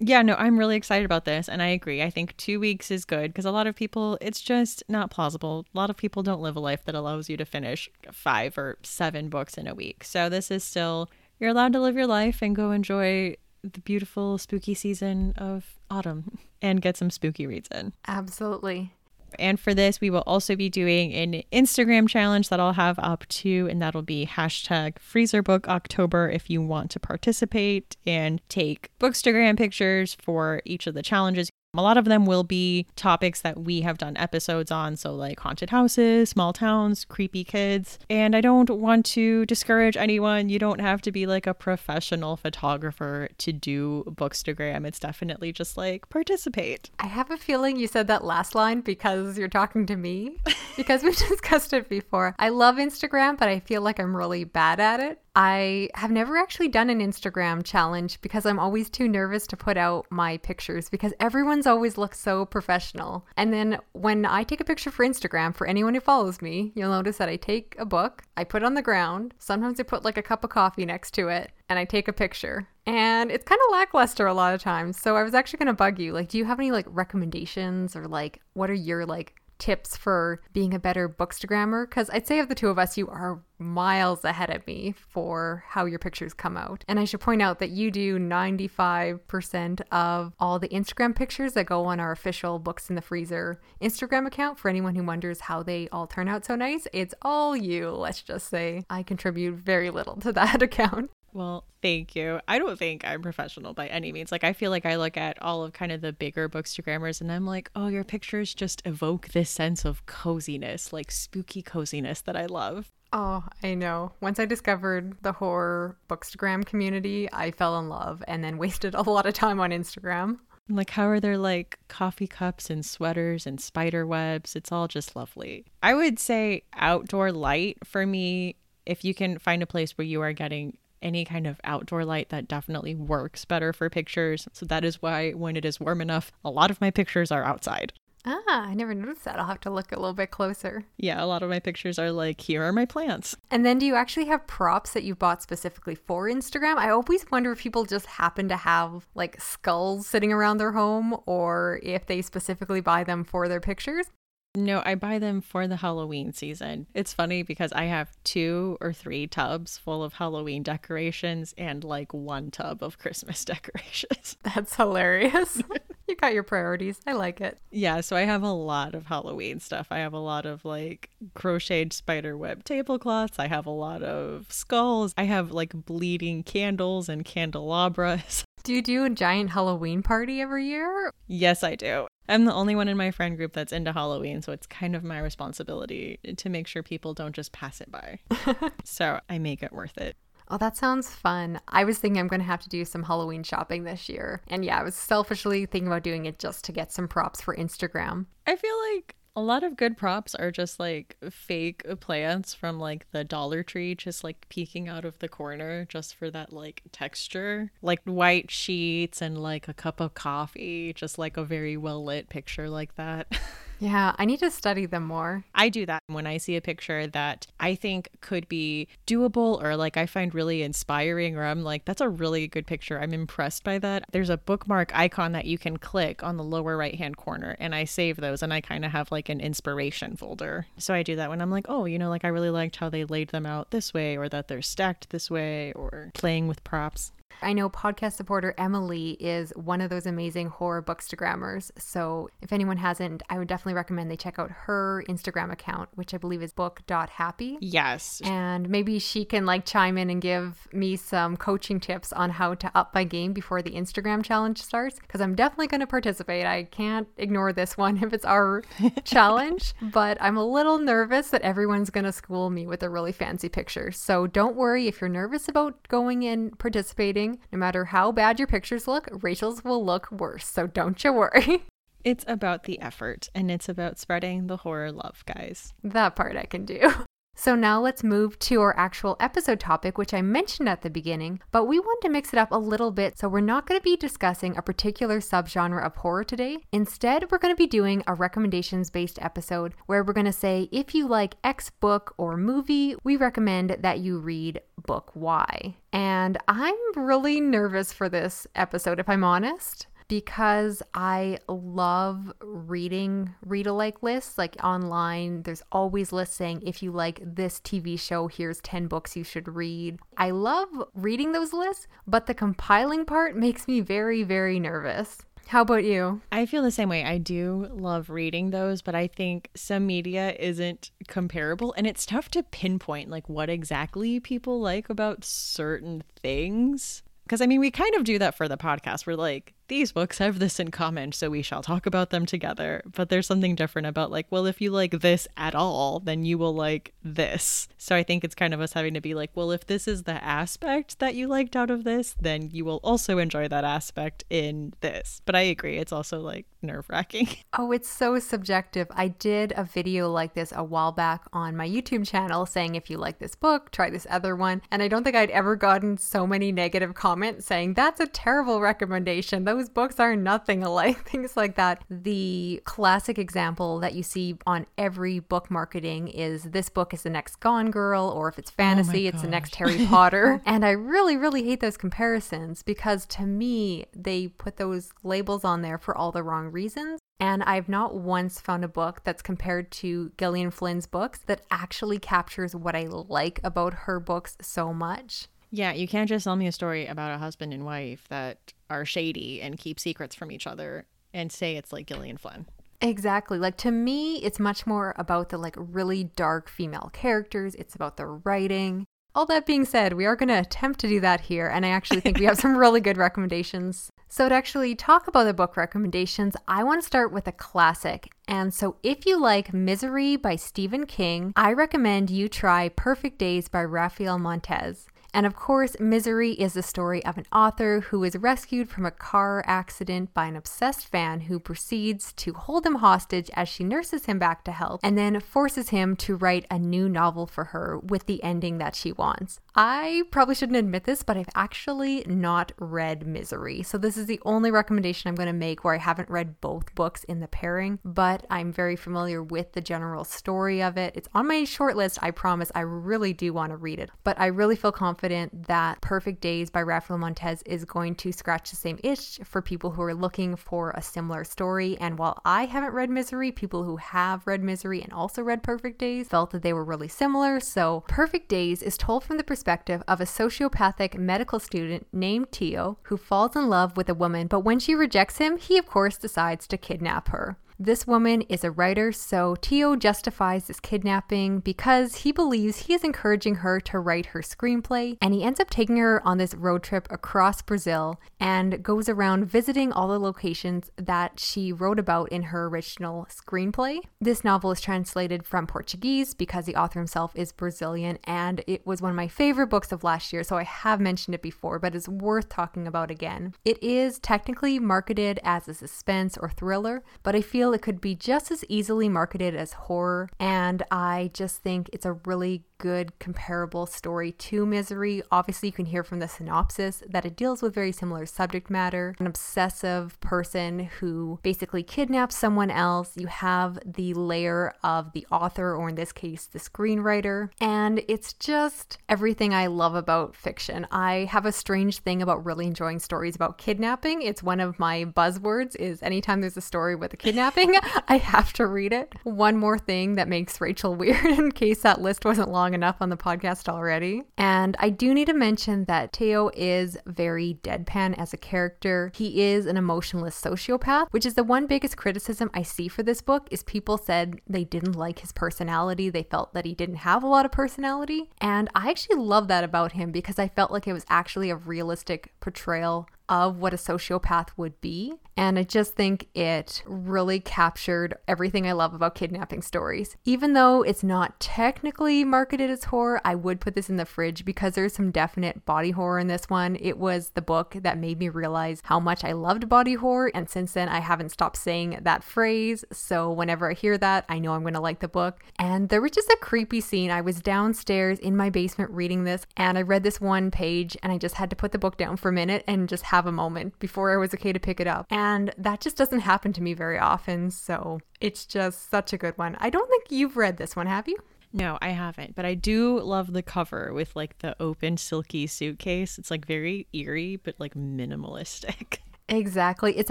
Yeah, 0.00 0.22
no, 0.22 0.34
I'm 0.34 0.58
really 0.58 0.76
excited 0.76 1.04
about 1.04 1.24
this. 1.24 1.48
And 1.48 1.62
I 1.62 1.68
agree. 1.68 2.02
I 2.02 2.10
think 2.10 2.36
two 2.36 2.60
weeks 2.60 2.90
is 2.90 3.04
good 3.04 3.32
because 3.32 3.44
a 3.44 3.50
lot 3.50 3.66
of 3.66 3.74
people, 3.74 4.18
it's 4.20 4.40
just 4.40 4.82
not 4.88 5.10
plausible. 5.10 5.66
A 5.74 5.76
lot 5.76 5.90
of 5.90 5.96
people 5.96 6.22
don't 6.22 6.40
live 6.40 6.56
a 6.56 6.60
life 6.60 6.84
that 6.84 6.94
allows 6.94 7.28
you 7.28 7.36
to 7.36 7.44
finish 7.44 7.90
five 8.12 8.56
or 8.56 8.78
seven 8.82 9.28
books 9.28 9.54
in 9.54 9.66
a 9.66 9.74
week. 9.74 10.04
So 10.04 10.28
this 10.28 10.50
is 10.50 10.62
still, 10.62 11.10
you're 11.40 11.50
allowed 11.50 11.72
to 11.72 11.80
live 11.80 11.96
your 11.96 12.06
life 12.06 12.42
and 12.42 12.54
go 12.54 12.70
enjoy 12.70 13.36
the 13.62 13.80
beautiful, 13.80 14.38
spooky 14.38 14.74
season 14.74 15.34
of 15.36 15.78
autumn 15.90 16.38
and 16.62 16.80
get 16.80 16.96
some 16.96 17.10
spooky 17.10 17.46
reads 17.46 17.68
in. 17.70 17.92
Absolutely. 18.06 18.92
And 19.38 19.58
for 19.58 19.74
this, 19.74 20.00
we 20.00 20.10
will 20.10 20.24
also 20.26 20.56
be 20.56 20.68
doing 20.68 21.12
an 21.12 21.42
Instagram 21.52 22.08
challenge 22.08 22.48
that 22.48 22.60
I'll 22.60 22.72
have 22.72 22.98
up 22.98 23.26
too, 23.28 23.68
and 23.70 23.80
that'll 23.80 24.02
be 24.02 24.26
hashtag 24.26 24.94
FreezerBook 24.96 25.66
October 25.66 26.30
if 26.30 26.48
you 26.50 26.62
want 26.62 26.90
to 26.92 27.00
participate 27.00 27.96
and 28.06 28.40
take 28.48 28.90
Bookstagram 29.00 29.56
pictures 29.56 30.16
for 30.20 30.62
each 30.64 30.86
of 30.86 30.94
the 30.94 31.02
challenges. 31.02 31.50
A 31.78 31.82
lot 31.82 31.96
of 31.96 32.06
them 32.06 32.26
will 32.26 32.42
be 32.42 32.88
topics 32.96 33.40
that 33.42 33.56
we 33.60 33.82
have 33.82 33.98
done 33.98 34.16
episodes 34.16 34.72
on, 34.72 34.96
so 34.96 35.14
like 35.14 35.38
haunted 35.38 35.70
houses, 35.70 36.28
small 36.28 36.52
towns, 36.52 37.04
creepy 37.04 37.44
kids. 37.44 38.00
And 38.10 38.34
I 38.34 38.40
don't 38.40 38.68
want 38.68 39.06
to 39.06 39.46
discourage 39.46 39.96
anyone. 39.96 40.48
You 40.48 40.58
don't 40.58 40.80
have 40.80 41.00
to 41.02 41.12
be 41.12 41.24
like 41.24 41.46
a 41.46 41.54
professional 41.54 42.36
photographer 42.36 43.28
to 43.38 43.52
do 43.52 44.02
Bookstagram. 44.08 44.84
It's 44.88 44.98
definitely 44.98 45.52
just 45.52 45.76
like 45.76 46.08
participate. 46.08 46.90
I 46.98 47.06
have 47.06 47.30
a 47.30 47.36
feeling 47.36 47.76
you 47.76 47.86
said 47.86 48.08
that 48.08 48.24
last 48.24 48.56
line 48.56 48.80
because 48.80 49.38
you're 49.38 49.46
talking 49.46 49.86
to 49.86 49.94
me, 49.94 50.38
because 50.76 51.04
we've 51.04 51.16
discussed 51.28 51.72
it 51.72 51.88
before. 51.88 52.34
I 52.40 52.48
love 52.48 52.74
Instagram, 52.74 53.38
but 53.38 53.46
I 53.46 53.60
feel 53.60 53.82
like 53.82 54.00
I'm 54.00 54.16
really 54.16 54.42
bad 54.42 54.80
at 54.80 54.98
it. 54.98 55.20
I 55.40 55.88
have 55.94 56.10
never 56.10 56.36
actually 56.36 56.66
done 56.66 56.90
an 56.90 56.98
Instagram 56.98 57.62
challenge 57.62 58.20
because 58.22 58.44
I'm 58.44 58.58
always 58.58 58.90
too 58.90 59.06
nervous 59.06 59.46
to 59.46 59.56
put 59.56 59.76
out 59.76 60.04
my 60.10 60.38
pictures 60.38 60.88
because 60.88 61.14
everyone's 61.20 61.64
always 61.64 61.96
looks 61.96 62.18
so 62.18 62.44
professional. 62.44 63.24
And 63.36 63.52
then 63.52 63.78
when 63.92 64.26
I 64.26 64.42
take 64.42 64.60
a 64.60 64.64
picture 64.64 64.90
for 64.90 65.06
Instagram, 65.06 65.54
for 65.54 65.68
anyone 65.68 65.94
who 65.94 66.00
follows 66.00 66.42
me, 66.42 66.72
you'll 66.74 66.90
notice 66.90 67.18
that 67.18 67.28
I 67.28 67.36
take 67.36 67.76
a 67.78 67.86
book, 67.86 68.24
I 68.36 68.42
put 68.42 68.62
it 68.62 68.66
on 68.66 68.74
the 68.74 68.82
ground, 68.82 69.32
sometimes 69.38 69.78
I 69.78 69.84
put 69.84 70.04
like 70.04 70.18
a 70.18 70.22
cup 70.22 70.42
of 70.42 70.50
coffee 70.50 70.84
next 70.84 71.12
to 71.12 71.28
it, 71.28 71.52
and 71.68 71.78
I 71.78 71.84
take 71.84 72.08
a 72.08 72.12
picture. 72.12 72.66
And 72.84 73.30
it's 73.30 73.44
kind 73.44 73.60
of 73.64 73.70
lackluster 73.72 74.26
a 74.26 74.34
lot 74.34 74.54
of 74.54 74.60
times. 74.60 75.00
So 75.00 75.14
I 75.14 75.22
was 75.22 75.34
actually 75.34 75.58
going 75.58 75.68
to 75.68 75.72
bug 75.72 76.00
you. 76.00 76.14
Like, 76.14 76.30
do 76.30 76.38
you 76.38 76.46
have 76.46 76.58
any 76.58 76.72
like 76.72 76.86
recommendations 76.88 77.94
or 77.94 78.08
like 78.08 78.40
what 78.54 78.70
are 78.70 78.74
your 78.74 79.06
like 79.06 79.40
tips 79.58 79.96
for 79.96 80.40
being 80.52 80.74
a 80.74 80.78
better 80.78 81.08
bookstagrammer? 81.08 81.88
Because 81.88 82.10
I'd 82.10 82.26
say 82.26 82.38
of 82.38 82.48
the 82.48 82.54
two 82.54 82.68
of 82.68 82.78
us, 82.78 82.96
you 82.96 83.08
are 83.08 83.40
miles 83.58 84.24
ahead 84.24 84.50
of 84.50 84.66
me 84.66 84.94
for 84.96 85.64
how 85.68 85.84
your 85.84 85.98
pictures 85.98 86.32
come 86.32 86.56
out. 86.56 86.84
And 86.88 86.98
I 86.98 87.04
should 87.04 87.20
point 87.20 87.42
out 87.42 87.58
that 87.58 87.70
you 87.70 87.90
do 87.90 88.18
95% 88.18 89.80
of 89.90 90.32
all 90.38 90.58
the 90.58 90.68
Instagram 90.68 91.14
pictures 91.14 91.54
that 91.54 91.66
go 91.66 91.84
on 91.86 92.00
our 92.00 92.12
official 92.12 92.58
Books 92.58 92.88
in 92.88 92.96
the 92.96 93.02
Freezer 93.02 93.60
Instagram 93.80 94.26
account. 94.26 94.58
For 94.58 94.68
anyone 94.68 94.94
who 94.94 95.02
wonders 95.02 95.40
how 95.40 95.62
they 95.62 95.88
all 95.90 96.06
turn 96.06 96.28
out 96.28 96.44
so 96.44 96.54
nice, 96.54 96.86
it's 96.92 97.14
all 97.22 97.56
you. 97.56 97.90
Let's 97.90 98.22
just 98.22 98.48
say 98.48 98.84
I 98.88 99.02
contribute 99.02 99.56
very 99.56 99.90
little 99.90 100.16
to 100.16 100.32
that 100.32 100.62
account. 100.68 101.10
Well, 101.38 101.62
thank 101.82 102.16
you. 102.16 102.40
I 102.48 102.58
don't 102.58 102.76
think 102.76 103.06
I'm 103.06 103.22
professional 103.22 103.72
by 103.72 103.86
any 103.86 104.10
means. 104.10 104.32
Like, 104.32 104.42
I 104.42 104.52
feel 104.52 104.72
like 104.72 104.84
I 104.84 104.96
look 104.96 105.16
at 105.16 105.40
all 105.40 105.62
of 105.62 105.72
kind 105.72 105.92
of 105.92 106.00
the 106.00 106.12
bigger 106.12 106.48
bookstagrammers 106.48 107.20
and 107.20 107.30
I'm 107.30 107.46
like, 107.46 107.70
oh, 107.76 107.86
your 107.86 108.02
pictures 108.02 108.52
just 108.52 108.82
evoke 108.84 109.28
this 109.28 109.48
sense 109.48 109.84
of 109.84 110.04
coziness, 110.06 110.92
like 110.92 111.12
spooky 111.12 111.62
coziness 111.62 112.22
that 112.22 112.36
I 112.36 112.46
love. 112.46 112.90
Oh, 113.12 113.44
I 113.62 113.74
know. 113.74 114.10
Once 114.20 114.40
I 114.40 114.46
discovered 114.46 115.16
the 115.22 115.30
horror 115.30 115.96
bookstagram 116.10 116.66
community, 116.66 117.28
I 117.32 117.52
fell 117.52 117.78
in 117.78 117.88
love 117.88 118.24
and 118.26 118.42
then 118.42 118.58
wasted 118.58 118.96
a 118.96 119.02
lot 119.02 119.26
of 119.26 119.34
time 119.34 119.60
on 119.60 119.70
Instagram. 119.70 120.38
Like, 120.68 120.90
how 120.90 121.06
are 121.06 121.20
there 121.20 121.38
like 121.38 121.78
coffee 121.86 122.26
cups 122.26 122.68
and 122.68 122.84
sweaters 122.84 123.46
and 123.46 123.60
spider 123.60 124.04
webs? 124.04 124.56
It's 124.56 124.72
all 124.72 124.88
just 124.88 125.14
lovely. 125.14 125.66
I 125.84 125.94
would 125.94 126.18
say 126.18 126.64
outdoor 126.74 127.30
light 127.30 127.78
for 127.84 128.04
me, 128.04 128.56
if 128.84 129.04
you 129.04 129.14
can 129.14 129.38
find 129.38 129.62
a 129.62 129.66
place 129.66 129.96
where 129.96 130.04
you 130.04 130.20
are 130.20 130.32
getting 130.32 130.76
any 131.02 131.24
kind 131.24 131.46
of 131.46 131.60
outdoor 131.64 132.04
light 132.04 132.28
that 132.30 132.48
definitely 132.48 132.94
works 132.94 133.44
better 133.44 133.72
for 133.72 133.88
pictures. 133.90 134.48
So 134.52 134.66
that 134.66 134.84
is 134.84 135.02
why 135.02 135.32
when 135.32 135.56
it 135.56 135.64
is 135.64 135.80
warm 135.80 136.00
enough, 136.00 136.32
a 136.44 136.50
lot 136.50 136.70
of 136.70 136.80
my 136.80 136.90
pictures 136.90 137.30
are 137.30 137.44
outside. 137.44 137.92
Ah, 138.24 138.66
I 138.68 138.74
never 138.74 138.94
noticed 138.94 139.24
that. 139.24 139.38
I'll 139.38 139.46
have 139.46 139.60
to 139.60 139.70
look 139.70 139.92
a 139.92 139.96
little 139.96 140.12
bit 140.12 140.30
closer. 140.30 140.84
Yeah, 140.98 141.22
a 141.22 141.26
lot 141.26 141.42
of 141.42 141.48
my 141.48 141.60
pictures 141.60 141.98
are 141.98 142.10
like, 142.10 142.40
here 142.40 142.62
are 142.62 142.72
my 142.72 142.84
plants. 142.84 143.36
And 143.50 143.64
then 143.64 143.78
do 143.78 143.86
you 143.86 143.94
actually 143.94 144.26
have 144.26 144.46
props 144.46 144.92
that 144.92 145.04
you 145.04 145.14
bought 145.14 145.40
specifically 145.40 145.94
for 145.94 146.28
Instagram? 146.28 146.76
I 146.76 146.90
always 146.90 147.24
wonder 147.30 147.52
if 147.52 147.60
people 147.60 147.84
just 147.84 148.06
happen 148.06 148.48
to 148.48 148.56
have 148.56 149.06
like 149.14 149.40
skulls 149.40 150.06
sitting 150.06 150.32
around 150.32 150.58
their 150.58 150.72
home 150.72 151.16
or 151.26 151.80
if 151.82 152.06
they 152.06 152.20
specifically 152.20 152.80
buy 152.80 153.04
them 153.04 153.24
for 153.24 153.48
their 153.48 153.60
pictures. 153.60 154.06
No, 154.54 154.82
I 154.84 154.94
buy 154.94 155.18
them 155.18 155.40
for 155.40 155.68
the 155.68 155.76
Halloween 155.76 156.32
season. 156.32 156.86
It's 156.94 157.12
funny 157.12 157.42
because 157.42 157.72
I 157.72 157.84
have 157.84 158.16
two 158.24 158.76
or 158.80 158.92
three 158.92 159.26
tubs 159.26 159.78
full 159.78 160.02
of 160.02 160.14
Halloween 160.14 160.62
decorations 160.62 161.54
and 161.56 161.84
like 161.84 162.12
one 162.12 162.50
tub 162.50 162.82
of 162.82 162.98
Christmas 162.98 163.44
decorations. 163.44 164.36
That's 164.42 164.74
hilarious. 164.74 165.62
you 166.08 166.16
got 166.16 166.34
your 166.34 166.42
priorities. 166.42 166.98
I 167.06 167.12
like 167.12 167.40
it. 167.40 167.58
Yeah, 167.70 168.00
so 168.00 168.16
I 168.16 168.22
have 168.22 168.42
a 168.42 168.52
lot 168.52 168.94
of 168.94 169.06
Halloween 169.06 169.60
stuff. 169.60 169.88
I 169.90 169.98
have 169.98 170.12
a 170.14 170.18
lot 170.18 170.46
of 170.46 170.64
like 170.64 171.10
crocheted 171.34 171.92
spider 171.92 172.36
web 172.36 172.64
tablecloths. 172.64 173.38
I 173.38 173.48
have 173.48 173.66
a 173.66 173.70
lot 173.70 174.02
of 174.02 174.46
skulls. 174.50 175.14
I 175.16 175.24
have 175.24 175.52
like 175.52 175.72
bleeding 175.84 176.42
candles 176.42 177.08
and 177.08 177.24
candelabras. 177.24 178.44
Do 178.64 178.74
you 178.74 178.82
do 178.82 179.04
a 179.04 179.10
giant 179.10 179.50
Halloween 179.50 180.02
party 180.02 180.40
every 180.40 180.66
year? 180.66 181.12
Yes, 181.26 181.62
I 181.62 181.74
do. 181.74 182.06
I'm 182.28 182.44
the 182.44 182.54
only 182.54 182.74
one 182.74 182.88
in 182.88 182.96
my 182.96 183.10
friend 183.10 183.36
group 183.36 183.52
that's 183.52 183.72
into 183.72 183.92
Halloween, 183.92 184.42
so 184.42 184.52
it's 184.52 184.66
kind 184.66 184.94
of 184.94 185.02
my 185.02 185.18
responsibility 185.18 186.18
to 186.36 186.48
make 186.48 186.66
sure 186.66 186.82
people 186.82 187.14
don't 187.14 187.34
just 187.34 187.52
pass 187.52 187.80
it 187.80 187.90
by. 187.90 188.20
so 188.84 189.20
I 189.28 189.38
make 189.38 189.62
it 189.62 189.72
worth 189.72 189.96
it. 189.96 190.16
Oh, 190.50 190.56
that 190.58 190.76
sounds 190.76 191.10
fun. 191.10 191.60
I 191.68 191.84
was 191.84 191.98
thinking 191.98 192.20
I'm 192.20 192.28
going 192.28 192.40
to 192.40 192.46
have 192.46 192.62
to 192.62 192.68
do 192.68 192.84
some 192.84 193.02
Halloween 193.02 193.42
shopping 193.42 193.84
this 193.84 194.08
year. 194.08 194.42
And 194.48 194.64
yeah, 194.64 194.80
I 194.80 194.82
was 194.82 194.94
selfishly 194.94 195.66
thinking 195.66 195.88
about 195.88 196.02
doing 196.02 196.24
it 196.24 196.38
just 196.38 196.64
to 196.64 196.72
get 196.72 196.90
some 196.90 197.06
props 197.06 197.42
for 197.42 197.54
Instagram. 197.54 198.26
I 198.46 198.56
feel 198.56 198.74
like 198.94 199.14
a 199.38 199.40
lot 199.40 199.62
of 199.62 199.76
good 199.76 199.96
props 199.96 200.34
are 200.34 200.50
just 200.50 200.80
like 200.80 201.16
fake 201.30 201.84
plants 202.00 202.54
from 202.54 202.80
like 202.80 203.06
the 203.12 203.22
Dollar 203.22 203.62
Tree, 203.62 203.94
just 203.94 204.24
like 204.24 204.48
peeking 204.48 204.88
out 204.88 205.04
of 205.04 205.16
the 205.20 205.28
corner 205.28 205.84
just 205.84 206.16
for 206.16 206.28
that 206.32 206.52
like 206.52 206.82
texture. 206.90 207.70
Like 207.80 208.00
white 208.02 208.50
sheets 208.50 209.22
and 209.22 209.38
like 209.38 209.68
a 209.68 209.72
cup 209.72 210.00
of 210.00 210.14
coffee, 210.14 210.92
just 210.92 211.18
like 211.18 211.36
a 211.36 211.44
very 211.44 211.76
well 211.76 212.04
lit 212.04 212.28
picture 212.28 212.68
like 212.68 212.96
that. 212.96 213.28
Yeah, 213.80 214.14
I 214.18 214.24
need 214.24 214.40
to 214.40 214.50
study 214.50 214.86
them 214.86 215.04
more. 215.04 215.44
I 215.54 215.68
do 215.68 215.86
that 215.86 216.02
when 216.08 216.26
I 216.26 216.38
see 216.38 216.56
a 216.56 216.60
picture 216.60 217.06
that 217.06 217.46
I 217.60 217.76
think 217.76 218.08
could 218.20 218.48
be 218.48 218.88
doable 219.06 219.62
or 219.62 219.76
like 219.76 219.96
I 219.96 220.06
find 220.06 220.34
really 220.34 220.62
inspiring, 220.62 221.36
or 221.36 221.44
I'm 221.44 221.62
like, 221.62 221.84
that's 221.84 222.00
a 222.00 222.08
really 222.08 222.48
good 222.48 222.66
picture. 222.66 222.98
I'm 222.98 223.14
impressed 223.14 223.62
by 223.62 223.78
that. 223.78 224.04
There's 224.10 224.30
a 224.30 224.36
bookmark 224.36 224.96
icon 224.98 225.32
that 225.32 225.44
you 225.44 225.58
can 225.58 225.76
click 225.76 226.22
on 226.24 226.36
the 226.36 226.44
lower 226.44 226.76
right 226.76 226.96
hand 226.96 227.16
corner, 227.16 227.56
and 227.60 227.74
I 227.74 227.84
save 227.84 228.16
those 228.16 228.42
and 228.42 228.52
I 228.52 228.60
kind 228.60 228.84
of 228.84 228.90
have 228.90 229.12
like 229.12 229.28
an 229.28 229.40
inspiration 229.40 230.16
folder. 230.16 230.66
So 230.76 230.92
I 230.92 231.04
do 231.04 231.16
that 231.16 231.30
when 231.30 231.40
I'm 231.40 231.50
like, 231.50 231.66
oh, 231.68 231.84
you 231.84 231.98
know, 231.98 232.08
like 232.08 232.24
I 232.24 232.28
really 232.28 232.50
liked 232.50 232.76
how 232.76 232.88
they 232.88 233.04
laid 233.04 233.28
them 233.28 233.46
out 233.46 233.70
this 233.70 233.94
way, 233.94 234.16
or 234.16 234.28
that 234.28 234.48
they're 234.48 234.62
stacked 234.62 235.10
this 235.10 235.30
way, 235.30 235.72
or 235.74 236.10
playing 236.14 236.48
with 236.48 236.64
props. 236.64 237.12
I 237.42 237.52
know 237.52 237.68
podcast 237.70 238.14
supporter 238.14 238.54
Emily 238.58 239.12
is 239.12 239.52
one 239.54 239.80
of 239.80 239.90
those 239.90 240.06
amazing 240.06 240.48
horror 240.48 240.82
bookstagrammers. 240.82 241.70
So 241.78 242.28
if 242.42 242.52
anyone 242.52 242.76
hasn't, 242.76 243.22
I 243.28 243.38
would 243.38 243.48
definitely 243.48 243.74
recommend 243.74 244.10
they 244.10 244.16
check 244.16 244.38
out 244.38 244.50
her 244.50 245.04
Instagram 245.08 245.52
account, 245.52 245.88
which 245.94 246.14
I 246.14 246.16
believe 246.16 246.42
is 246.42 246.52
book.happy. 246.52 247.58
Yes. 247.60 248.20
And 248.24 248.68
maybe 248.68 248.98
she 248.98 249.24
can 249.24 249.46
like 249.46 249.64
chime 249.64 249.98
in 249.98 250.10
and 250.10 250.20
give 250.20 250.68
me 250.72 250.96
some 250.96 251.36
coaching 251.36 251.80
tips 251.80 252.12
on 252.12 252.30
how 252.30 252.54
to 252.54 252.70
up 252.74 252.94
my 252.94 253.04
game 253.04 253.32
before 253.32 253.62
the 253.62 253.72
Instagram 253.72 254.24
challenge 254.24 254.60
starts. 254.62 254.98
Because 254.98 255.20
I'm 255.20 255.34
definitely 255.34 255.68
going 255.68 255.80
to 255.80 255.86
participate. 255.86 256.46
I 256.46 256.64
can't 256.64 257.08
ignore 257.16 257.52
this 257.52 257.76
one 257.76 258.02
if 258.02 258.12
it's 258.12 258.24
our 258.24 258.62
challenge. 259.04 259.74
But 259.80 260.18
I'm 260.20 260.36
a 260.36 260.44
little 260.44 260.78
nervous 260.78 261.30
that 261.30 261.42
everyone's 261.42 261.90
going 261.90 262.04
to 262.04 262.12
school 262.12 262.50
me 262.50 262.66
with 262.66 262.82
a 262.82 262.90
really 262.90 263.12
fancy 263.12 263.48
picture. 263.48 263.92
So 263.92 264.26
don't 264.26 264.56
worry 264.56 264.88
if 264.88 265.00
you're 265.00 265.08
nervous 265.08 265.48
about 265.48 265.86
going 265.88 266.24
and 266.24 266.58
participating 266.58 267.27
no 267.52 267.58
matter 267.58 267.86
how 267.86 268.12
bad 268.12 268.38
your 268.38 268.48
pictures 268.48 268.88
look, 268.88 269.08
Rachel's 269.10 269.64
will 269.64 269.84
look 269.84 270.10
worse. 270.10 270.46
So 270.46 270.66
don't 270.66 271.02
you 271.02 271.12
worry. 271.12 271.64
It's 272.04 272.24
about 272.28 272.62
the 272.62 272.80
effort 272.80 273.28
and 273.34 273.50
it's 273.50 273.68
about 273.68 273.98
spreading 273.98 274.46
the 274.46 274.58
horror 274.58 274.92
love, 274.92 275.24
guys. 275.26 275.74
That 275.82 276.14
part 276.14 276.36
I 276.36 276.44
can 276.44 276.64
do. 276.64 276.90
So 277.40 277.54
now 277.54 277.80
let's 277.80 278.02
move 278.02 278.36
to 278.40 278.60
our 278.62 278.76
actual 278.76 279.16
episode 279.20 279.60
topic, 279.60 279.96
which 279.96 280.12
I 280.12 280.22
mentioned 280.22 280.68
at 280.68 280.82
the 280.82 280.90
beginning, 280.90 281.38
but 281.52 281.66
we 281.66 281.78
wanted 281.78 282.08
to 282.08 282.12
mix 282.12 282.32
it 282.32 282.38
up 282.38 282.50
a 282.50 282.58
little 282.58 282.90
bit. 282.90 283.16
So 283.16 283.28
we're 283.28 283.40
not 283.40 283.64
going 283.64 283.78
to 283.78 283.84
be 283.84 283.96
discussing 283.96 284.56
a 284.56 284.62
particular 284.62 285.20
subgenre 285.20 285.80
of 285.80 285.94
horror 285.94 286.24
today. 286.24 286.58
Instead, 286.72 287.30
we're 287.30 287.38
going 287.38 287.54
to 287.54 287.56
be 287.56 287.68
doing 287.68 288.02
a 288.08 288.14
recommendations 288.14 288.90
based 288.90 289.20
episode 289.22 289.74
where 289.86 290.02
we're 290.02 290.14
going 290.14 290.26
to 290.26 290.32
say 290.32 290.68
if 290.72 290.96
you 290.96 291.06
like 291.06 291.36
X 291.44 291.70
book 291.70 292.12
or 292.18 292.36
movie, 292.36 292.96
we 293.04 293.16
recommend 293.16 293.76
that 293.82 294.00
you 294.00 294.18
read 294.18 294.60
book 294.84 295.12
Y. 295.14 295.76
And 295.92 296.38
I'm 296.46 296.76
really 296.96 297.40
nervous 297.40 297.92
for 297.92 298.08
this 298.08 298.46
episode, 298.54 299.00
if 299.00 299.08
I'm 299.08 299.24
honest 299.24 299.86
because 300.08 300.82
I 300.94 301.38
love 301.48 302.32
reading 302.40 303.34
read 303.44 303.66
alike 303.66 304.02
lists. 304.02 304.38
Like 304.38 304.56
online, 304.64 305.42
there's 305.42 305.62
always 305.70 306.12
lists 306.12 306.34
saying, 306.34 306.62
if 306.64 306.82
you 306.82 306.90
like 306.90 307.20
this 307.22 307.60
TV 307.60 308.00
show, 308.00 308.26
here's 308.26 308.60
10 308.62 308.86
books 308.86 309.16
you 309.16 309.22
should 309.22 309.54
read. 309.54 309.98
I 310.16 310.30
love 310.30 310.68
reading 310.94 311.32
those 311.32 311.52
lists, 311.52 311.86
but 312.06 312.26
the 312.26 312.34
compiling 312.34 313.04
part 313.04 313.36
makes 313.48 313.68
me 313.68 313.80
very, 313.80 314.22
very 314.22 314.58
nervous. 314.58 315.18
How 315.48 315.62
about 315.62 315.84
you? 315.84 316.20
I 316.30 316.44
feel 316.44 316.62
the 316.62 316.70
same 316.70 316.90
way. 316.90 317.04
I 317.04 317.16
do 317.16 317.68
love 317.70 318.10
reading 318.10 318.50
those, 318.50 318.82
but 318.82 318.94
I 318.94 319.06
think 319.06 319.48
some 319.56 319.86
media 319.86 320.36
isn't 320.38 320.90
comparable 321.06 321.72
and 321.78 321.86
it's 321.86 322.04
tough 322.04 322.28
to 322.32 322.42
pinpoint 322.42 323.08
like 323.08 323.30
what 323.30 323.48
exactly 323.48 324.20
people 324.20 324.60
like 324.60 324.90
about 324.90 325.24
certain 325.24 326.02
things. 326.22 327.02
Because 327.24 327.40
I 327.40 327.46
mean, 327.46 327.60
we 327.60 327.70
kind 327.70 327.94
of 327.94 328.04
do 328.04 328.18
that 328.18 328.36
for 328.36 328.46
the 328.46 328.58
podcast. 328.58 329.06
We're 329.06 329.16
like, 329.16 329.54
these 329.68 329.92
books 329.92 330.18
have 330.18 330.38
this 330.38 330.58
in 330.58 330.70
common, 330.70 331.12
so 331.12 331.30
we 331.30 331.42
shall 331.42 331.62
talk 331.62 331.86
about 331.86 332.10
them 332.10 332.26
together. 332.26 332.82
But 332.94 333.08
there's 333.08 333.26
something 333.26 333.54
different 333.54 333.86
about, 333.86 334.10
like, 334.10 334.26
well, 334.30 334.46
if 334.46 334.60
you 334.60 334.70
like 334.70 335.00
this 335.00 335.28
at 335.36 335.54
all, 335.54 336.00
then 336.00 336.24
you 336.24 336.38
will 336.38 336.54
like 336.54 336.94
this. 337.02 337.68
So 337.76 337.94
I 337.94 338.02
think 338.02 338.24
it's 338.24 338.34
kind 338.34 338.52
of 338.52 338.60
us 338.60 338.72
having 338.72 338.94
to 338.94 339.00
be 339.00 339.14
like, 339.14 339.30
well, 339.34 339.50
if 339.50 339.66
this 339.66 339.86
is 339.86 340.02
the 340.02 340.22
aspect 340.24 340.98
that 340.98 341.14
you 341.14 341.26
liked 341.26 341.56
out 341.56 341.70
of 341.70 341.84
this, 341.84 342.14
then 342.20 342.50
you 342.52 342.64
will 342.64 342.80
also 342.82 343.18
enjoy 343.18 343.48
that 343.48 343.64
aspect 343.64 344.24
in 344.30 344.74
this. 344.80 345.22
But 345.24 345.36
I 345.36 345.42
agree, 345.42 345.78
it's 345.78 345.92
also 345.92 346.20
like 346.20 346.46
nerve 346.62 346.88
wracking. 346.88 347.28
Oh, 347.60 347.72
it's 347.72 347.88
so 347.88 348.18
subjective. 348.20 348.86
I 348.90 349.08
did 349.08 349.52
a 349.56 349.64
video 349.64 350.10
like 350.10 350.34
this 350.34 350.52
a 350.54 350.62
while 350.62 350.92
back 350.92 351.24
on 351.32 351.56
my 351.56 351.68
YouTube 351.68 352.06
channel 352.06 352.46
saying, 352.46 352.76
if 352.76 352.88
you 352.88 352.98
like 352.98 353.18
this 353.18 353.34
book, 353.34 353.72
try 353.72 353.90
this 353.90 354.06
other 354.10 354.36
one. 354.36 354.62
And 354.70 354.80
I 354.80 354.86
don't 354.86 355.02
think 355.02 355.16
I'd 355.16 355.30
ever 355.30 355.56
gotten 355.56 355.98
so 355.98 356.24
many 356.24 356.52
negative 356.52 356.94
comments 356.94 357.46
saying, 357.46 357.74
that's 357.74 358.00
a 358.00 358.06
terrible 358.06 358.60
recommendation. 358.60 359.44
Those 359.44 359.57
those 359.58 359.68
books 359.68 359.98
are 359.98 360.16
nothing 360.16 360.62
alike, 360.68 361.08
things 361.08 361.36
like 361.36 361.56
that. 361.56 361.82
The 361.90 362.62
classic 362.64 363.18
example 363.18 363.80
that 363.80 363.94
you 363.94 364.02
see 364.02 364.36
on 364.46 364.66
every 364.76 365.18
book 365.18 365.50
marketing 365.50 366.08
is 366.08 366.44
this 366.44 366.68
book 366.68 366.94
is 366.94 367.02
the 367.02 367.10
next 367.10 367.40
Gone 367.40 367.70
Girl, 367.70 368.08
or 368.08 368.28
if 368.28 368.38
it's 368.38 368.50
oh 368.50 368.54
fantasy, 368.56 369.06
oh 369.06 369.08
it's 369.08 369.22
the 369.22 369.28
next 369.28 369.54
Harry 369.56 369.86
Potter. 369.86 370.40
and 370.46 370.64
I 370.64 370.70
really, 370.70 371.16
really 371.16 371.44
hate 371.44 371.60
those 371.60 371.76
comparisons 371.76 372.62
because 372.62 373.04
to 373.06 373.22
me, 373.22 373.86
they 373.94 374.28
put 374.28 374.56
those 374.56 374.92
labels 375.02 375.44
on 375.44 375.62
there 375.62 375.78
for 375.78 375.96
all 375.96 376.12
the 376.12 376.22
wrong 376.22 376.48
reasons. 376.48 377.00
And 377.20 377.42
I've 377.42 377.68
not 377.68 377.96
once 377.96 378.40
found 378.40 378.64
a 378.64 378.68
book 378.68 379.00
that's 379.02 379.22
compared 379.22 379.72
to 379.72 380.12
Gillian 380.16 380.52
Flynn's 380.52 380.86
books 380.86 381.18
that 381.26 381.42
actually 381.50 381.98
captures 381.98 382.54
what 382.54 382.76
I 382.76 382.86
like 382.86 383.40
about 383.42 383.74
her 383.74 383.98
books 383.98 384.36
so 384.40 384.72
much. 384.72 385.26
Yeah, 385.50 385.72
you 385.72 385.88
can't 385.88 386.08
just 386.08 386.24
tell 386.24 386.36
me 386.36 386.46
a 386.46 386.52
story 386.52 386.86
about 386.86 387.14
a 387.14 387.18
husband 387.18 387.52
and 387.52 387.64
wife 387.64 388.04
that 388.08 388.52
are 388.70 388.84
shady 388.84 389.40
and 389.40 389.58
keep 389.58 389.80
secrets 389.80 390.14
from 390.14 390.30
each 390.30 390.46
other 390.46 390.86
and 391.12 391.32
say 391.32 391.56
it's 391.56 391.72
like 391.72 391.86
Gillian 391.86 392.16
Flynn. 392.16 392.46
Exactly. 392.80 393.38
Like 393.38 393.56
to 393.58 393.70
me, 393.70 394.16
it's 394.22 394.38
much 394.38 394.66
more 394.66 394.94
about 394.96 395.30
the 395.30 395.38
like 395.38 395.56
really 395.58 396.04
dark 396.04 396.48
female 396.48 396.90
characters. 396.92 397.54
It's 397.56 397.74
about 397.74 397.96
the 397.96 398.06
writing. 398.06 398.86
All 399.14 399.26
that 399.26 399.46
being 399.46 399.64
said, 399.64 399.94
we 399.94 400.06
are 400.06 400.14
going 400.14 400.28
to 400.28 400.38
attempt 400.38 400.78
to 400.80 400.88
do 400.88 401.00
that 401.00 401.22
here, 401.22 401.48
and 401.48 401.66
I 401.66 401.70
actually 401.70 402.00
think 402.00 402.18
we 402.18 402.26
have 402.26 402.38
some 402.38 402.56
really 402.56 402.80
good 402.80 402.96
recommendations. 402.96 403.90
So, 404.08 404.28
to 404.28 404.34
actually 404.34 404.74
talk 404.74 405.08
about 405.08 405.24
the 405.24 405.34
book 405.34 405.56
recommendations, 405.56 406.36
I 406.46 406.62
want 406.62 406.80
to 406.82 406.86
start 406.86 407.12
with 407.12 407.26
a 407.26 407.32
classic, 407.32 408.12
And 408.28 408.54
so, 408.54 408.76
if 408.82 409.06
you 409.06 409.20
like 409.20 409.52
Misery 409.52 410.16
by 410.16 410.36
Stephen 410.36 410.86
King, 410.86 411.32
I 411.34 411.52
recommend 411.52 412.10
you 412.10 412.28
try 412.28 412.68
Perfect 412.68 413.18
Days 413.18 413.48
by 413.48 413.64
Raphael 413.64 414.18
Montes. 414.18 414.86
And 415.14 415.24
of 415.24 415.34
course, 415.34 415.76
Misery 415.80 416.32
is 416.32 416.52
the 416.52 416.62
story 416.62 417.04
of 417.04 417.16
an 417.16 417.24
author 417.32 417.80
who 417.80 418.04
is 418.04 418.16
rescued 418.16 418.68
from 418.68 418.84
a 418.84 418.90
car 418.90 419.42
accident 419.46 420.12
by 420.12 420.26
an 420.26 420.36
obsessed 420.36 420.86
fan 420.86 421.20
who 421.22 421.40
proceeds 421.40 422.12
to 422.12 422.34
hold 422.34 422.66
him 422.66 422.76
hostage 422.76 423.30
as 423.34 423.48
she 423.48 423.64
nurses 423.64 424.04
him 424.04 424.18
back 424.18 424.44
to 424.44 424.52
health 424.52 424.80
and 424.82 424.98
then 424.98 425.18
forces 425.20 425.70
him 425.70 425.96
to 425.96 426.16
write 426.16 426.46
a 426.50 426.58
new 426.58 426.88
novel 426.88 427.26
for 427.26 427.44
her 427.44 427.78
with 427.78 428.06
the 428.06 428.22
ending 428.22 428.58
that 428.58 428.76
she 428.76 428.92
wants. 428.92 429.40
I 429.56 430.02
probably 430.10 430.34
shouldn't 430.34 430.58
admit 430.58 430.84
this, 430.84 431.02
but 431.02 431.16
I've 431.16 431.28
actually 431.34 432.04
not 432.06 432.52
read 432.58 433.06
Misery. 433.06 433.62
So 433.62 433.78
this 433.78 433.96
is 433.96 434.06
the 434.06 434.20
only 434.24 434.50
recommendation 434.50 435.08
I'm 435.08 435.14
going 435.14 435.26
to 435.26 435.32
make 435.32 435.64
where 435.64 435.74
I 435.74 435.78
haven't 435.78 436.10
read 436.10 436.40
both 436.40 436.74
books 436.74 437.04
in 437.04 437.20
the 437.20 437.28
pairing, 437.28 437.78
but 437.84 438.26
I'm 438.30 438.52
very 438.52 438.76
familiar 438.76 439.22
with 439.22 439.52
the 439.52 439.60
general 439.60 440.04
story 440.04 440.62
of 440.62 440.76
it. 440.76 440.92
It's 440.96 441.08
on 441.14 441.26
my 441.26 441.44
short 441.44 441.76
list. 441.76 441.98
I 442.02 442.10
promise 442.10 442.52
I 442.54 442.60
really 442.60 443.12
do 443.12 443.32
want 443.32 443.50
to 443.50 443.56
read 443.56 443.78
it, 443.78 443.90
but 444.04 444.20
I 444.20 444.26
really 444.26 444.54
feel 444.54 444.70
confident 444.70 444.97
that 444.98 445.80
Perfect 445.80 446.20
Days 446.20 446.50
by 446.50 446.62
Raphael 446.62 446.98
Montes 446.98 447.42
is 447.46 447.64
going 447.64 447.94
to 447.96 448.12
scratch 448.12 448.50
the 448.50 448.56
same 448.56 448.78
itch 448.84 449.20
for 449.24 449.42
people 449.42 449.70
who 449.70 449.82
are 449.82 449.94
looking 449.94 450.36
for 450.36 450.70
a 450.70 450.82
similar 450.82 451.24
story. 451.24 451.76
And 451.78 451.98
while 451.98 452.20
I 452.24 452.46
haven't 452.46 452.74
read 452.74 452.90
Misery, 452.90 453.32
people 453.32 453.64
who 453.64 453.76
have 453.76 454.26
read 454.26 454.42
Misery 454.42 454.82
and 454.82 454.92
also 454.92 455.22
read 455.22 455.42
Perfect 455.42 455.78
Days 455.78 456.08
felt 456.08 456.30
that 456.30 456.42
they 456.42 456.52
were 456.52 456.64
really 456.64 456.88
similar. 456.88 457.40
So 457.40 457.84
Perfect 457.88 458.28
Days 458.28 458.62
is 458.62 458.76
told 458.76 459.04
from 459.04 459.16
the 459.16 459.24
perspective 459.24 459.48
perspective 459.48 459.82
of 459.88 460.00
a 460.00 460.04
sociopathic 460.04 460.98
medical 460.98 461.40
student 461.40 461.86
named 461.92 462.30
Teo 462.30 462.78
who 462.82 462.96
falls 462.96 463.34
in 463.34 463.48
love 463.48 463.76
with 463.76 463.88
a 463.88 463.94
woman, 463.94 464.26
but 464.26 464.40
when 464.40 464.58
she 464.58 464.74
rejects 464.74 465.18
him, 465.18 465.38
he 465.38 465.58
of 465.58 465.66
course 465.66 465.96
decides 465.96 466.46
to 466.48 466.56
kidnap 466.56 467.08
her. 467.08 467.36
This 467.60 467.88
woman 467.88 468.22
is 468.22 468.44
a 468.44 468.52
writer, 468.52 468.92
so 468.92 469.34
Teo 469.34 469.74
justifies 469.74 470.44
this 470.44 470.60
kidnapping 470.60 471.40
because 471.40 471.96
he 471.96 472.12
believes 472.12 472.58
he 472.58 472.74
is 472.74 472.84
encouraging 472.84 473.36
her 473.36 473.58
to 473.62 473.80
write 473.80 474.06
her 474.06 474.20
screenplay, 474.20 474.96
and 475.02 475.12
he 475.12 475.24
ends 475.24 475.40
up 475.40 475.50
taking 475.50 475.76
her 475.78 476.00
on 476.06 476.18
this 476.18 476.34
road 476.34 476.62
trip 476.62 476.86
across 476.88 477.42
Brazil 477.42 478.00
and 478.20 478.62
goes 478.62 478.88
around 478.88 479.24
visiting 479.24 479.72
all 479.72 479.88
the 479.88 479.98
locations 479.98 480.70
that 480.76 481.18
she 481.18 481.52
wrote 481.52 481.80
about 481.80 482.12
in 482.12 482.24
her 482.24 482.46
original 482.46 483.08
screenplay. 483.10 483.80
This 484.00 484.22
novel 484.22 484.52
is 484.52 484.60
translated 484.60 485.26
from 485.26 485.48
Portuguese 485.48 486.14
because 486.14 486.44
the 486.44 486.54
author 486.54 486.78
himself 486.78 487.10
is 487.16 487.32
Brazilian, 487.32 487.98
and 488.04 488.40
it 488.46 488.64
was 488.68 488.80
one 488.80 488.90
of 488.90 488.96
my 488.96 489.08
favorite 489.08 489.48
books 489.48 489.72
of 489.72 489.82
last 489.82 490.12
year, 490.12 490.22
so 490.22 490.36
I 490.36 490.44
have 490.44 490.78
mentioned 490.78 491.16
it 491.16 491.22
before, 491.22 491.58
but 491.58 491.74
it's 491.74 491.88
worth 491.88 492.28
talking 492.28 492.68
about 492.68 492.92
again. 492.92 493.34
It 493.44 493.60
is 493.60 493.98
technically 493.98 494.60
marketed 494.60 495.18
as 495.24 495.48
a 495.48 495.54
suspense 495.54 496.16
or 496.16 496.30
thriller, 496.30 496.84
but 497.02 497.16
I 497.16 497.20
feel 497.20 497.47
feel 497.48 497.54
it 497.54 497.62
could 497.62 497.80
be 497.80 497.94
just 497.94 498.30
as 498.30 498.44
easily 498.48 498.90
marketed 498.90 499.34
as 499.34 499.54
horror, 499.54 500.10
and 500.20 500.62
I 500.70 501.10
just 501.14 501.42
think 501.42 501.70
it's 501.72 501.86
a 501.86 501.94
really 501.94 502.42
good 502.58 502.98
comparable 502.98 503.66
story 503.66 504.12
to 504.12 504.44
Misery. 504.44 505.02
Obviously, 505.10 505.48
you 505.48 505.52
can 505.52 505.66
hear 505.66 505.82
from 505.82 506.00
the 506.00 506.08
synopsis 506.08 506.82
that 506.88 507.04
it 507.04 507.16
deals 507.16 507.40
with 507.40 507.54
very 507.54 507.72
similar 507.72 508.04
subject 508.04 508.50
matter. 508.50 508.94
An 508.98 509.06
obsessive 509.06 509.98
person 510.00 510.60
who 510.80 511.20
basically 511.22 511.62
kidnaps 511.62 512.16
someone 512.16 512.50
else. 512.50 512.92
You 512.96 513.06
have 513.06 513.58
the 513.64 513.94
layer 513.94 514.54
of 514.62 514.92
the 514.92 515.06
author, 515.10 515.54
or 515.54 515.68
in 515.68 515.76
this 515.76 515.92
case, 515.92 516.26
the 516.26 516.38
screenwriter. 516.38 517.30
And 517.40 517.82
it's 517.88 518.12
just 518.12 518.78
everything 518.88 519.32
I 519.32 519.46
love 519.46 519.74
about 519.74 520.16
fiction. 520.16 520.66
I 520.70 521.08
have 521.10 521.26
a 521.26 521.32
strange 521.32 521.78
thing 521.78 522.02
about 522.02 522.24
really 522.24 522.46
enjoying 522.46 522.80
stories 522.80 523.14
about 523.14 523.38
kidnapping. 523.38 524.02
It's 524.02 524.22
one 524.22 524.40
of 524.40 524.58
my 524.58 524.84
buzzwords 524.84 525.54
is 525.56 525.82
anytime 525.82 526.20
there's 526.20 526.36
a 526.36 526.42
story 526.42 526.74
with 526.74 526.92
a 526.92 526.96
kidnapping, 526.96 527.54
I 527.88 527.98
have 527.98 528.32
to 528.34 528.46
read 528.46 528.72
it. 528.72 528.94
One 529.04 529.36
more 529.36 529.58
thing 529.58 529.94
that 529.94 530.08
makes 530.08 530.40
Rachel 530.40 530.74
weird 530.74 531.04
in 531.18 531.32
case 531.32 531.62
that 531.62 531.80
list 531.80 532.04
wasn't 532.04 532.30
long 532.30 532.47
long 532.48 532.54
enough 532.54 532.76
on 532.80 532.88
the 532.88 532.96
podcast 532.96 533.46
already. 533.46 534.04
And 534.16 534.56
I 534.58 534.70
do 534.70 534.94
need 534.94 535.08
to 535.08 535.12
mention 535.12 535.66
that 535.66 535.92
Teo 535.92 536.30
is 536.34 536.78
very 536.86 537.38
deadpan 537.42 537.98
as 537.98 538.14
a 538.14 538.16
character. 538.16 538.90
He 538.94 539.22
is 539.22 539.44
an 539.44 539.58
emotionless 539.58 540.18
sociopath, 540.18 540.86
which 540.90 541.04
is 541.04 541.12
the 541.12 541.24
one 541.24 541.46
biggest 541.46 541.76
criticism 541.76 542.30
I 542.32 542.42
see 542.42 542.66
for 542.68 542.82
this 542.82 543.02
book 543.02 543.28
is 543.30 543.42
people 543.42 543.76
said 543.76 544.22
they 544.26 544.44
didn't 544.44 544.76
like 544.76 545.00
his 545.00 545.12
personality. 545.12 545.90
They 545.90 546.04
felt 546.04 546.32
that 546.32 546.46
he 546.46 546.54
didn't 546.54 546.76
have 546.76 547.02
a 547.02 547.06
lot 547.06 547.26
of 547.26 547.32
personality. 547.32 548.08
And 548.18 548.48
I 548.54 548.70
actually 548.70 548.96
love 548.96 549.28
that 549.28 549.44
about 549.44 549.72
him 549.72 549.92
because 549.92 550.18
I 550.18 550.28
felt 550.28 550.50
like 550.50 550.66
it 550.66 550.72
was 550.72 550.86
actually 550.88 551.28
a 551.28 551.36
realistic 551.36 552.14
portrayal 552.20 552.88
of 553.08 553.38
what 553.38 553.54
a 553.54 553.56
sociopath 553.56 554.28
would 554.36 554.60
be. 554.60 554.94
And 555.16 555.38
I 555.38 555.42
just 555.42 555.74
think 555.74 556.08
it 556.14 556.62
really 556.64 557.18
captured 557.18 557.96
everything 558.06 558.46
I 558.46 558.52
love 558.52 558.72
about 558.72 558.94
kidnapping 558.94 559.42
stories. 559.42 559.96
Even 560.04 560.32
though 560.34 560.62
it's 560.62 560.84
not 560.84 561.18
technically 561.18 562.04
marketed 562.04 562.50
as 562.50 562.64
horror, 562.64 563.00
I 563.04 563.16
would 563.16 563.40
put 563.40 563.56
this 563.56 563.68
in 563.68 563.76
the 563.76 563.84
fridge 563.84 564.24
because 564.24 564.54
there's 564.54 564.74
some 564.74 564.92
definite 564.92 565.44
body 565.44 565.72
horror 565.72 565.98
in 565.98 566.06
this 566.06 566.30
one. 566.30 566.56
It 566.60 566.78
was 566.78 567.10
the 567.10 567.22
book 567.22 567.56
that 567.62 567.78
made 567.78 567.98
me 567.98 568.08
realize 568.08 568.60
how 568.64 568.78
much 568.78 569.02
I 569.02 569.12
loved 569.12 569.48
body 569.48 569.74
horror. 569.74 570.12
And 570.14 570.30
since 570.30 570.52
then, 570.52 570.68
I 570.68 570.78
haven't 570.78 571.10
stopped 571.10 571.36
saying 571.36 571.80
that 571.82 572.04
phrase. 572.04 572.64
So 572.72 573.10
whenever 573.10 573.50
I 573.50 573.54
hear 573.54 573.76
that, 573.78 574.04
I 574.08 574.20
know 574.20 574.34
I'm 574.34 574.42
going 574.42 574.54
to 574.54 574.60
like 574.60 574.78
the 574.78 574.88
book. 574.88 575.24
And 575.38 575.68
there 575.68 575.80
was 575.80 575.90
just 575.90 576.10
a 576.10 576.18
creepy 576.20 576.60
scene. 576.60 576.92
I 576.92 577.00
was 577.00 577.20
downstairs 577.20 577.98
in 577.98 578.16
my 578.16 578.30
basement 578.30 578.70
reading 578.70 579.04
this, 579.04 579.26
and 579.36 579.58
I 579.58 579.62
read 579.62 579.82
this 579.82 580.00
one 580.00 580.30
page, 580.30 580.76
and 580.82 580.92
I 580.92 580.98
just 580.98 581.16
had 581.16 581.30
to 581.30 581.36
put 581.36 581.52
the 581.52 581.58
book 581.58 581.76
down 581.76 581.96
for 581.96 582.08
a 582.08 582.12
minute 582.12 582.44
and 582.46 582.68
just 582.68 582.84
have 582.84 582.97
have 582.98 583.06
a 583.06 583.12
moment 583.12 583.56
before 583.60 583.92
I 583.92 583.96
was 583.96 584.12
okay 584.12 584.32
to 584.32 584.40
pick 584.40 584.58
it 584.58 584.66
up. 584.66 584.86
And 584.90 585.32
that 585.38 585.60
just 585.60 585.76
doesn't 585.76 586.00
happen 586.00 586.32
to 586.32 586.42
me 586.42 586.52
very 586.52 586.78
often. 586.80 587.30
So 587.30 587.78
it's 588.00 588.26
just 588.26 588.68
such 588.70 588.92
a 588.92 588.98
good 588.98 589.16
one. 589.16 589.36
I 589.38 589.50
don't 589.50 589.70
think 589.70 589.84
you've 589.90 590.16
read 590.16 590.36
this 590.36 590.56
one, 590.56 590.66
have 590.66 590.88
you? 590.88 590.96
No, 591.32 591.58
I 591.60 591.68
haven't, 591.68 592.16
but 592.16 592.24
I 592.24 592.34
do 592.34 592.80
love 592.80 593.12
the 593.12 593.22
cover 593.22 593.72
with 593.72 593.94
like 593.94 594.18
the 594.18 594.34
open 594.40 594.78
silky 594.78 595.28
suitcase. 595.28 595.96
It's 595.96 596.10
like 596.10 596.26
very 596.26 596.66
eerie, 596.72 597.16
but 597.16 597.36
like 597.38 597.54
minimalistic. 597.54 598.78
Exactly. 599.08 599.76
It's 599.78 599.90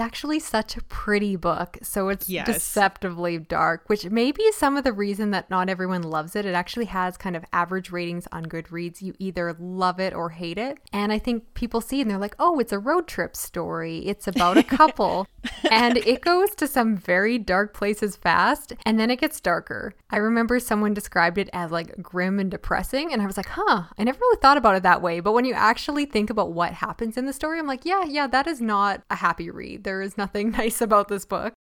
actually 0.00 0.38
such 0.38 0.76
a 0.76 0.82
pretty 0.84 1.34
book. 1.34 1.78
So 1.82 2.08
it's 2.08 2.28
yes. 2.28 2.46
deceptively 2.46 3.38
dark, 3.38 3.88
which 3.88 4.04
may 4.06 4.30
be 4.30 4.52
some 4.52 4.76
of 4.76 4.84
the 4.84 4.92
reason 4.92 5.32
that 5.32 5.50
not 5.50 5.68
everyone 5.68 6.02
loves 6.02 6.36
it. 6.36 6.46
It 6.46 6.54
actually 6.54 6.84
has 6.86 7.16
kind 7.16 7.34
of 7.34 7.44
average 7.52 7.90
ratings 7.90 8.28
on 8.30 8.46
Goodreads. 8.46 9.02
You 9.02 9.14
either 9.18 9.56
love 9.58 9.98
it 9.98 10.14
or 10.14 10.30
hate 10.30 10.56
it. 10.56 10.78
And 10.92 11.12
I 11.12 11.18
think 11.18 11.52
people 11.54 11.80
see 11.80 12.00
and 12.00 12.08
they're 12.08 12.18
like, 12.18 12.36
oh, 12.38 12.60
it's 12.60 12.72
a 12.72 12.78
road 12.78 13.08
trip 13.08 13.34
story. 13.34 14.06
It's 14.06 14.28
about 14.28 14.56
a 14.56 14.62
couple. 14.62 15.26
and 15.70 15.96
it 15.96 16.20
goes 16.20 16.54
to 16.56 16.68
some 16.68 16.96
very 16.96 17.38
dark 17.38 17.74
places 17.74 18.14
fast 18.14 18.72
and 18.86 19.00
then 19.00 19.10
it 19.10 19.20
gets 19.20 19.40
darker. 19.40 19.94
I 20.10 20.18
remember 20.18 20.60
someone 20.60 20.94
described 20.94 21.38
it 21.38 21.50
as 21.52 21.72
like 21.72 22.00
grim 22.00 22.38
and 22.38 22.50
depressing. 22.50 23.12
And 23.12 23.20
I 23.20 23.26
was 23.26 23.36
like, 23.36 23.48
huh, 23.48 23.84
I 23.98 24.04
never 24.04 24.18
really 24.18 24.40
thought 24.40 24.56
about 24.56 24.76
it 24.76 24.84
that 24.84 25.02
way. 25.02 25.18
But 25.18 25.32
when 25.32 25.44
you 25.44 25.54
actually 25.54 26.06
think 26.06 26.30
about 26.30 26.52
what 26.52 26.72
happens 26.74 27.16
in 27.16 27.26
the 27.26 27.32
story, 27.32 27.58
I'm 27.58 27.66
like, 27.66 27.84
yeah, 27.84 28.04
yeah, 28.04 28.28
that 28.28 28.46
is 28.46 28.60
not 28.60 29.02
a 29.10 29.16
happy 29.16 29.50
read. 29.50 29.84
There 29.84 30.02
is 30.02 30.16
nothing 30.16 30.50
nice 30.58 30.80
about 30.80 31.08
this 31.08 31.24
book. 31.24 31.52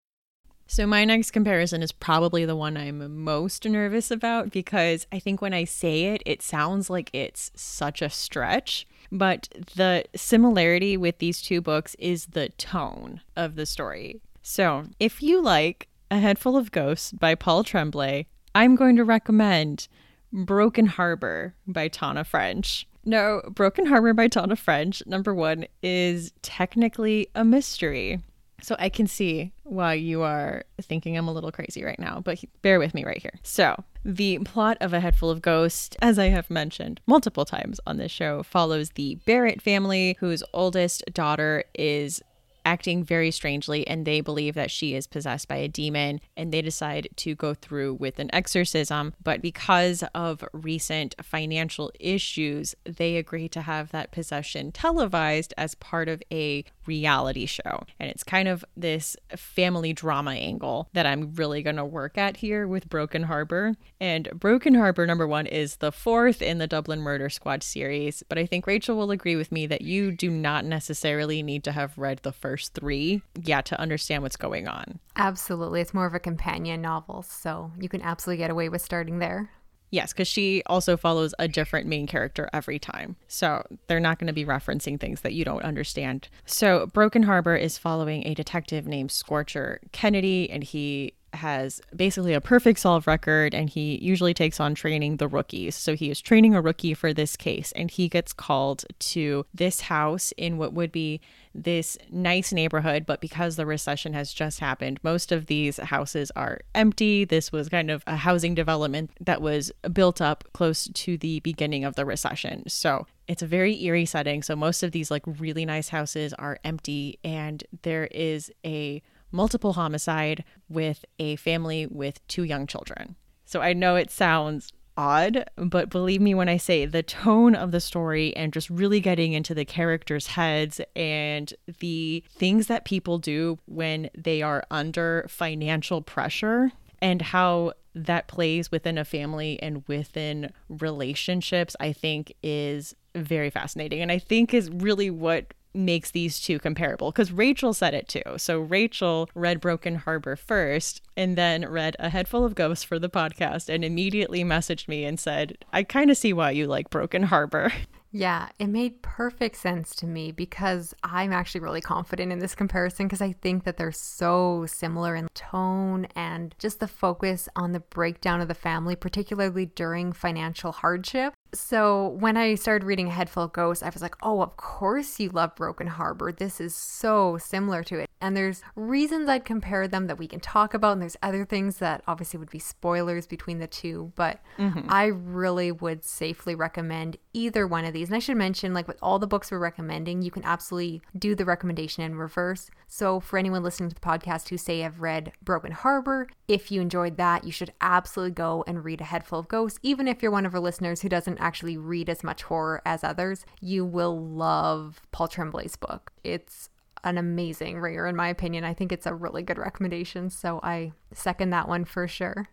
So, 0.69 0.85
my 0.85 1.05
next 1.05 1.31
comparison 1.31 1.81
is 1.81 1.93
probably 1.93 2.45
the 2.45 2.57
one 2.57 2.77
I'm 2.77 3.23
most 3.25 3.65
nervous 3.65 4.11
about 4.11 4.51
because 4.51 5.07
I 5.13 5.21
think 5.21 5.41
when 5.41 5.55
I 5.55 5.63
say 5.63 6.07
it, 6.07 6.23
it 6.27 6.43
sounds 6.43 6.91
like 6.91 7.09
it's 7.13 7.53
such 7.55 8.03
a 8.03 8.11
stretch. 8.11 8.87
But 9.13 9.49
the 9.77 10.05
similarity 10.17 10.97
with 10.97 11.19
these 11.19 11.41
two 11.41 11.61
books 11.61 11.95
is 12.01 12.27
the 12.27 12.49
tone 12.49 13.21
of 13.37 13.55
the 13.55 13.65
story. 13.65 14.21
So, 14.43 14.87
if 14.99 15.23
you 15.23 15.41
like 15.41 15.87
A 16.11 16.19
Head 16.19 16.39
Full 16.39 16.57
of 16.57 16.73
Ghosts 16.73 17.13
by 17.13 17.37
Paul 17.37 17.63
Tremblay, 17.63 18.27
I'm 18.53 18.75
going 18.75 18.97
to 18.97 19.05
recommend 19.05 19.87
Broken 20.33 20.87
Harbor 20.87 21.55
by 21.67 21.87
Tana 21.87 22.25
French. 22.25 22.89
No, 23.07 23.41
Broken 23.49 23.87
Harbor 23.87 24.13
by 24.13 24.27
Tana 24.27 24.57
French, 24.57 25.01
number 25.07 25.33
one, 25.33 25.67
is 25.81 26.33
technically 26.43 27.29
a 27.37 27.45
mystery. 27.45 28.21
So 28.63 28.75
I 28.81 28.89
can 28.89 29.07
see 29.07 29.53
why 29.63 29.95
you 29.95 30.23
are 30.23 30.65
thinking 30.83 31.17
I'm 31.17 31.29
a 31.29 31.33
little 31.33 31.53
crazy 31.53 31.85
right 31.85 31.99
now, 32.01 32.21
but 32.25 32.43
bear 32.63 32.81
with 32.81 32.95
me 32.95 33.05
right 33.05 33.23
here. 33.23 33.39
So, 33.45 33.85
the 34.05 34.39
plot 34.41 34.77
of 34.81 34.93
A 34.93 34.99
Head 34.99 35.15
Full 35.15 35.31
of 35.31 35.41
Ghosts, 35.41 35.97
as 36.03 36.19
I 36.19 36.27
have 36.27 36.51
mentioned 36.51 37.01
multiple 37.07 37.45
times 37.45 37.79
on 37.87 37.97
this 37.97 38.11
show, 38.11 38.43
follows 38.43 38.91
the 38.91 39.17
Barrett 39.25 39.63
family, 39.63 40.17
whose 40.19 40.43
oldest 40.53 41.05
daughter 41.13 41.65
is 41.75 42.23
acting 42.67 43.05
very 43.05 43.31
strangely 43.31 43.87
and 43.87 44.05
they 44.05 44.21
believe 44.21 44.55
that 44.55 44.71
she 44.71 44.95
is 44.95 45.07
possessed 45.07 45.49
by 45.49 45.57
a 45.57 45.69
demon 45.69 46.21
and 46.37 46.53
they 46.53 46.61
decide 46.61 47.09
to 47.17 47.35
go 47.35 47.55
through 47.55 47.95
with 47.95 48.19
an 48.19 48.29
exorcism. 48.35 49.15
But 49.23 49.41
because 49.41 50.03
of 50.15 50.45
recent 50.53 51.15
financial 51.23 51.93
issues, 52.01 52.75
they 52.85 53.17
agree 53.17 53.49
to 53.51 53.63
have 53.63 53.93
that 53.93 54.11
possession 54.11 54.73
televised 54.73 55.55
as 55.57 55.77
part 55.77 56.09
of 56.09 56.23
a 56.33 56.65
reality 56.87 57.47
show. 57.47 57.85
And 57.99 58.11
it's 58.11 58.25
kind 58.25 58.49
of 58.49 58.65
this 58.77 59.17
family 59.37 59.93
drama 59.93 60.33
angle 60.33 60.89
that 60.93 61.07
I'm 61.07 61.35
really 61.35 61.63
going 61.63 61.77
to 61.77 61.85
work 61.85 62.19
at 62.19 62.39
here 62.39 62.67
with 62.67 62.89
Broken 62.89 63.25
Harbor. 63.25 63.75
And 64.01 64.29
Broken 64.35 64.75
Harbor, 64.75 65.07
number 65.07 65.27
one, 65.27 65.47
is 65.47 65.77
the 65.77 65.93
fourth 65.93 66.43
in 66.43 66.59
the 66.59 66.67
Dublin 66.67 67.01
Murder 67.01 67.31
Squad 67.31 67.63
series. 67.63 68.23
But 68.29 68.39
I 68.39 68.47
think 68.47 68.67
Rachel 68.67 68.97
will 68.97 69.11
agree 69.11 69.37
with 69.37 69.53
me 69.53 69.67
that 69.67 69.83
you 69.83 70.13
do 70.13 70.31
not 70.31 70.65
necessarily 70.65 71.43
need 71.43 71.65
to 71.65 71.73
have 71.73 71.97
read 71.99 72.21
the 72.23 72.33
first 72.33 72.75
three 72.75 73.23
yet 73.43 73.67
to 73.67 73.81
understand 73.81 74.23
what's 74.23 74.37
going 74.37 74.69
on. 74.69 74.99
Absolutely. 75.17 75.81
It's 75.81 75.95
more 75.95 76.07
of 76.07 76.15
a 76.15 76.21
companion 76.21 76.83
novel. 76.83 77.23
So 77.23 77.73
you 77.81 77.89
can 77.89 78.03
absolutely 78.03 78.39
get 78.39 78.51
away 78.51 78.69
with 78.69 78.83
starting 78.83 79.19
there. 79.19 79.51
Yes, 79.91 80.13
because 80.13 80.29
she 80.29 80.63
also 80.67 80.97
follows 80.97 81.35
a 81.39 81.49
different 81.49 81.87
main 81.87 82.07
character 82.07 82.49
every 82.53 82.79
time. 82.79 83.17
So 83.29 83.65
they're 83.87 84.01
not 84.01 84.19
going 84.19 84.27
to 84.27 84.33
be 84.33 84.45
referencing 84.45 84.99
things 84.99 85.21
that 85.21 85.33
you 85.33 85.45
don't 85.45 85.63
understand. 85.63 86.29
So 86.45 86.87
Broken 86.93 87.23
Harbor 87.23 87.57
is 87.57 87.79
following 87.79 88.27
a 88.27 88.35
detective 88.35 88.87
named 88.87 89.13
Scorcher 89.13 89.81
Kennedy, 89.93 90.51
and 90.51 90.65
he 90.65 91.15
has 91.37 91.81
basically 91.95 92.35
a 92.35 92.41
perfect 92.41 92.81
solve 92.81 93.07
record 93.07 93.55
and 93.55 93.71
he 93.71 93.99
usually 94.03 94.35
takes 94.35 94.61
on 94.61 94.75
training 94.75 95.17
the 95.17 95.29
rookies. 95.29 95.75
So 95.75 95.95
he 95.95 96.11
is 96.11 96.21
training 96.21 96.55
a 96.55 96.61
rookie 96.61 96.95
for 96.95 97.13
this 97.13 97.37
case 97.37 97.73
and 97.73 97.91
he 97.91 98.09
gets 98.09 98.33
called 98.33 98.85
to 98.99 99.47
this 99.55 99.83
house 99.83 100.33
in 100.37 100.59
what 100.59 100.73
would 100.73 100.93
be 100.93 101.21
this 101.55 101.97
nice 102.11 102.53
neighborhood, 102.53 103.07
but 103.07 103.21
because 103.21 103.57
the 103.57 103.67
recession 103.67 104.13
has 104.13 104.33
just 104.33 104.61
happened, 104.61 105.01
most 105.03 105.33
of 105.33 105.47
these 105.47 105.79
houses 105.79 106.31
are 106.37 106.61
empty. 106.75 107.25
This 107.25 107.51
was 107.51 107.69
kind 107.69 107.91
of 107.91 108.05
a 108.07 108.17
housing 108.17 108.55
development 108.55 109.11
that 109.21 109.41
was 109.41 109.73
built 109.93 110.21
up 110.21 110.45
close 110.53 110.89
to 110.89 111.17
the 111.17 111.41
beginning 111.41 111.85
of 111.85 111.95
the 111.95 112.05
recession. 112.05 112.69
So 112.69 113.07
it's 113.29 113.43
a 113.43 113.47
very 113.47 113.83
eerie 113.85 114.07
setting. 114.07 114.43
So 114.43 114.55
most 114.55 114.83
of 114.83 114.93
these 114.93 115.11
like 115.11 115.23
really 115.27 115.65
nice 115.65 115.89
houses 115.89 116.33
are 116.35 116.59
empty 116.65 117.19
and 117.25 117.65
there 117.83 118.07
is 118.07 118.53
a 118.65 119.03
multiple 119.37 119.75
homicide 119.75 120.43
with 120.69 121.05
a 121.19 121.37
family 121.37 121.87
with 121.87 122.27
two 122.27 122.43
young 122.43 122.67
children. 122.67 123.15
So 123.45 123.61
I 123.61 123.75
know 123.75 123.95
it 123.95 124.11
sounds 124.11 124.73
odd, 124.97 125.45
but 125.57 125.91
believe 125.91 126.21
me 126.21 126.35
when 126.35 126.49
I 126.49 126.57
say 126.57 126.87
the 126.87 127.03
tone 127.03 127.55
of 127.55 127.71
the 127.71 127.81
story 127.81 128.35
and 128.35 128.53
just 128.53 128.71
really 128.71 128.99
getting 128.99 129.35
into 129.35 129.55
the 129.55 129.65
characters' 129.65 130.29
heads 130.29 130.81
and 130.97 131.53
the 131.81 132.25
things 132.31 132.67
that 132.69 132.85
people 132.85 133.19
do 133.19 133.59
when 133.67 134.11
they 134.17 134.43
are 134.43 134.65
under 134.71 135.27
financial 135.29 136.01
pressure 136.01 136.73
and 137.01 137.21
how 137.21 137.75
that 137.95 138.27
plays 138.27 138.71
within 138.71 138.99
a 138.99 139.05
family 139.05 139.61
and 139.63 139.85
within 139.87 140.51
relationships, 140.69 141.77
I 141.79 141.93
think 141.93 142.35
is 142.43 142.95
very 143.15 143.51
fascinating. 143.51 144.01
And 144.03 144.13
I 144.13 144.19
think 144.19 144.53
is 144.53 144.71
really 144.71 145.11
what 145.11 145.55
makes 145.77 146.11
these 146.11 146.41
two 146.41 146.59
comparable 146.59 147.11
because 147.11 147.33
Rachel 147.33 147.75
said 147.75 147.95
it 147.95 148.09
too. 148.09 148.23
So 148.37 148.59
Rachel 148.59 149.29
read 149.35 149.61
Broken 149.61 149.97
Harbor 149.97 150.37
first 150.37 151.03
and 151.17 151.37
then 151.37 151.69
read 151.69 151.97
A 151.99 152.09
Head 152.09 152.29
Full 152.29 152.45
of 152.45 152.55
Ghosts 152.55 152.85
for 152.85 152.99
the 152.99 153.09
podcast 153.09 153.69
and 153.69 153.85
immediately 153.85 154.45
messaged 154.45 154.89
me 154.89 155.05
and 155.05 155.19
said, 155.19 155.59
I 155.73 155.83
kind 155.83 156.11
of 156.11 156.17
see 156.17 156.33
why 156.33 156.51
you 156.53 156.67
like 156.67 156.91
Broken 156.91 157.25
Harbor. 157.25 157.73
Yeah, 158.13 158.49
it 158.59 158.69
made 158.69 159.03
perfect 159.03 159.57
sense 159.57 159.95
to 159.97 160.07
me 160.07 160.33
because 160.33 160.95
I'm 161.03 161.35
actually 161.35 161.61
really 161.61 161.83
confident 161.83 162.33
in 162.33 162.39
this 162.39 162.55
comparison 162.55 163.07
because 163.07 163.21
I 163.21 163.33
think 163.33 163.65
that 163.65 163.77
they're 163.77 163.93
so 163.93 164.65
similar 164.67 165.15
in 165.15 165.29
tone 165.35 166.07
and 166.17 166.55
just 166.59 166.81
the 166.81 166.89
focus 166.89 167.47
on 167.57 167.73
the 167.73 167.81
breakdown 167.81 168.41
of 168.41 168.49
the 168.49 168.55
family, 168.55 168.97
particularly 168.97 169.67
during 169.67 170.15
financial 170.15 170.73
hardship. 170.73 171.35
So 171.53 172.09
when 172.09 172.37
I 172.37 172.55
started 172.55 172.85
reading 172.85 173.09
A 173.09 173.13
Head 173.13 173.31
Full 173.31 173.45
of 173.45 173.53
Ghosts, 173.53 173.83
I 173.83 173.89
was 173.89 174.03
like, 174.03 174.17
oh, 174.23 174.43
of 174.43 174.57
course 174.57 175.19
you 175.19 175.31
love 175.31 175.55
Broken 175.57 175.87
Harbor. 175.87 176.33
This 176.33 176.61
is 176.61 176.75
so 176.75 177.39
similar 177.39 177.83
to 177.85 178.01
it. 178.01 178.11
And 178.21 178.37
there's 178.37 178.63
reasons 178.75 179.29
I'd 179.29 179.45
compare 179.45 179.87
them 179.87 180.07
that 180.07 180.19
we 180.19 180.27
can 180.27 180.41
talk 180.41 180.75
about. 180.75 180.93
And 180.93 181.03
there's 181.03 181.17
other 181.23 181.45
things 181.45 181.79
that 181.79 182.03
obviously 182.07 182.39
would 182.39 182.51
be 182.51 182.59
spoilers 182.59 183.27
between 183.27 183.59
the 183.59 183.67
two. 183.67 184.13
But 184.17 184.41
mm-hmm. 184.59 184.87
I 184.89 185.07
really 185.07 185.71
would 185.71 186.05
safely 186.05 186.55
recommend 186.55 187.19
either 187.33 187.67
one 187.67 187.85
of 187.85 187.93
these. 187.93 188.09
And 188.09 188.17
I 188.17 188.21
should 188.21 188.37
mention, 188.37 188.75
like 188.75 188.89
with 188.89 188.99
all 189.03 189.19
the 189.19 189.27
books 189.27 189.51
we're 189.51 189.59
recommending, 189.59 190.23
you 190.23 190.31
can 190.31 190.45
absolutely 190.45 191.03
do 191.19 191.35
the 191.35 191.45
recommendation 191.45 192.03
in 192.03 192.17
reverse. 192.17 192.71
So 192.89 193.21
for 193.21 193.39
anyone 193.39 193.63
listening 193.63 193.91
to 193.91 193.95
the 193.95 194.01
podcast 194.01 194.49
who 194.49 194.57
say 194.57 194.85
I've 194.85 195.01
read 195.01 195.33
Broken 195.43 195.73
Harbor, 195.73 196.29
if 196.49 196.71
you 196.71 196.81
enjoyed 196.81 197.17
that, 197.19 197.45
you 197.45 197.53
should 197.53 197.73
absolutely 197.81 198.33
go 198.33 198.65
and 198.67 198.85
read 198.85 199.01
A 199.01 199.05
Head 199.05 199.25
Full 199.25 199.41
of 199.41 199.49
Ghosts. 199.49 199.79
Even 199.83 200.09
if 200.09 200.23
you're 200.23 200.33
one 200.33 200.47
of 200.47 200.55
our 200.55 200.61
listeners 200.61 201.03
who 201.03 201.09
doesn't 201.09 201.41
actually 201.47 201.77
read 201.77 202.09
as 202.11 202.25
much 202.25 202.43
horror 202.43 202.83
as 202.85 203.05
others, 203.05 203.47
you 203.61 203.85
will 203.85 204.19
love 204.19 205.01
Paul 205.13 205.29
Tremblay's 205.29 205.77
book. 205.77 206.11
It's 206.25 206.69
an 207.05 207.19
amazing 207.19 207.79
reader, 207.79 208.07
in 208.07 208.17
my 208.17 208.29
opinion. 208.29 208.65
I 208.65 208.75
think 208.75 208.91
it's 208.91 209.07
a 209.07 209.15
really 209.15 209.43
good 209.43 209.59
recommendation. 209.59 210.29
So 210.29 210.59
I 210.63 210.93
second 211.13 211.51
that 211.51 211.69
one 211.69 211.85
for 211.85 212.09
sure. 212.09 212.49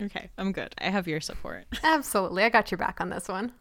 Okay, 0.00 0.30
I'm 0.36 0.50
good. 0.50 0.74
I 0.78 0.90
have 0.90 1.06
your 1.06 1.20
support. 1.20 1.66
Absolutely. 1.84 2.42
I 2.42 2.48
got 2.48 2.70
your 2.70 2.78
back 2.78 3.00
on 3.00 3.10
this 3.10 3.28
one. 3.28 3.52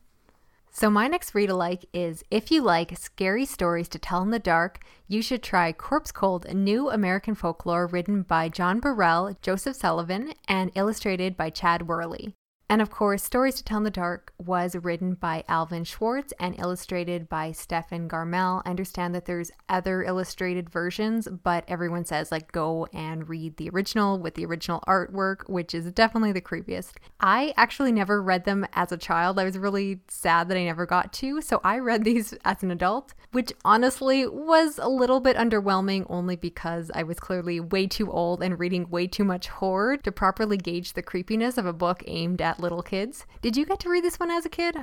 So, 0.74 0.90
my 0.90 1.08
next 1.08 1.36
read 1.36 1.50
alike 1.50 1.86
is 1.94 2.24
if 2.32 2.50
you 2.50 2.62
like 2.62 2.98
scary 2.98 3.44
stories 3.44 3.90
to 3.90 4.00
tell 4.00 4.22
in 4.22 4.32
the 4.32 4.40
dark, 4.40 4.80
you 5.06 5.22
should 5.22 5.44
try 5.44 5.74
Corpse 5.74 6.14
Cold, 6.14 6.46
a 6.46 6.54
new 6.54 6.90
American 6.90 7.36
folklore 7.36 7.88
written 7.88 8.22
by 8.22 8.48
John 8.48 8.80
Brhel, 8.80 9.36
Joseph 9.42 9.76
Sullivan, 9.76 10.32
and 10.48 10.72
illustrated 10.74 11.36
by 11.36 11.50
Chad 11.50 11.82
Wehrle. 11.82 12.34
And 12.72 12.82
of 12.82 12.90
course, 12.90 13.22
Stories 13.22 13.56
to 13.56 13.66
Tell 13.66 13.80
in 13.80 13.84
the 13.84 13.92
Dark 13.92 14.32
was 14.38 14.78
written 14.78 15.16
by 15.16 15.44
Alvin 15.50 15.84
Schwartz 15.84 16.32
and 16.40 16.58
illustrated 16.58 17.28
by 17.28 17.52
Stephen 17.52 18.08
Gammell. 18.08 18.62
I 18.66 18.70
understand 18.70 19.14
that 19.14 19.26
there's 19.26 19.52
other 19.68 20.04
illustrated 20.04 20.70
versions, 20.70 21.28
but 21.28 21.66
everyone 21.68 22.06
says 22.06 22.32
like 22.32 22.54
go 22.54 22.88
and 22.94 23.28
read 23.28 23.58
the 23.58 23.70
original 23.72 24.18
with 24.18 24.36
the 24.36 24.46
original 24.46 24.82
artwork, 24.88 25.50
which 25.50 25.76
is 25.76 25.92
definitely 25.92 26.32
the 26.32 26.40
creepiest. 26.40 26.94
I 27.20 27.54
actually 27.58 27.92
never 27.92 28.22
read 28.22 28.46
them 28.46 28.66
as 28.72 28.94
a 28.94 28.98
child. 28.98 29.38
I 29.38 29.44
was 29.44 29.58
really 29.58 30.00
sad 30.08 30.48
that 30.48 30.56
I 30.56 30.64
never 30.64 30.86
got 30.86 31.12
to, 31.16 31.42
so 31.42 31.60
I 31.66 31.78
read 31.80 32.04
these 32.06 32.34
as 32.46 32.64
an 32.64 32.72
adult, 32.72 33.14
which 33.34 33.52
honestly 33.66 34.26
was 34.26 34.80
a 34.82 34.88
little 34.88 35.20
bit 35.20 35.36
underwhelming 35.36 36.06
only 36.10 36.38
because 36.38 36.90
I 36.96 37.04
was 37.04 37.20
clearly 37.20 37.60
way 37.60 37.88
too 37.88 38.10
old 38.10 38.42
and 38.42 38.58
reading 38.58 38.90
way 38.90 39.08
too 39.08 39.26
much 39.26 39.50
horror 39.50 39.98
to 39.98 40.12
properly 40.14 40.56
gauge 40.56 40.94
the 40.94 41.04
creepiness 41.04 41.58
of 41.58 41.66
a 41.66 41.74
book 41.74 42.02
aimed 42.08 42.42
at 42.42 42.61
little 42.62 42.82
kids. 42.84 43.26
Did 43.42 43.58
you 43.58 43.66
get 43.66 43.80
to 43.82 43.90
read 43.90 44.04
this 44.04 44.20
one 44.20 44.32
as 44.32 44.46
a 44.46 44.50
kid? 44.50 44.78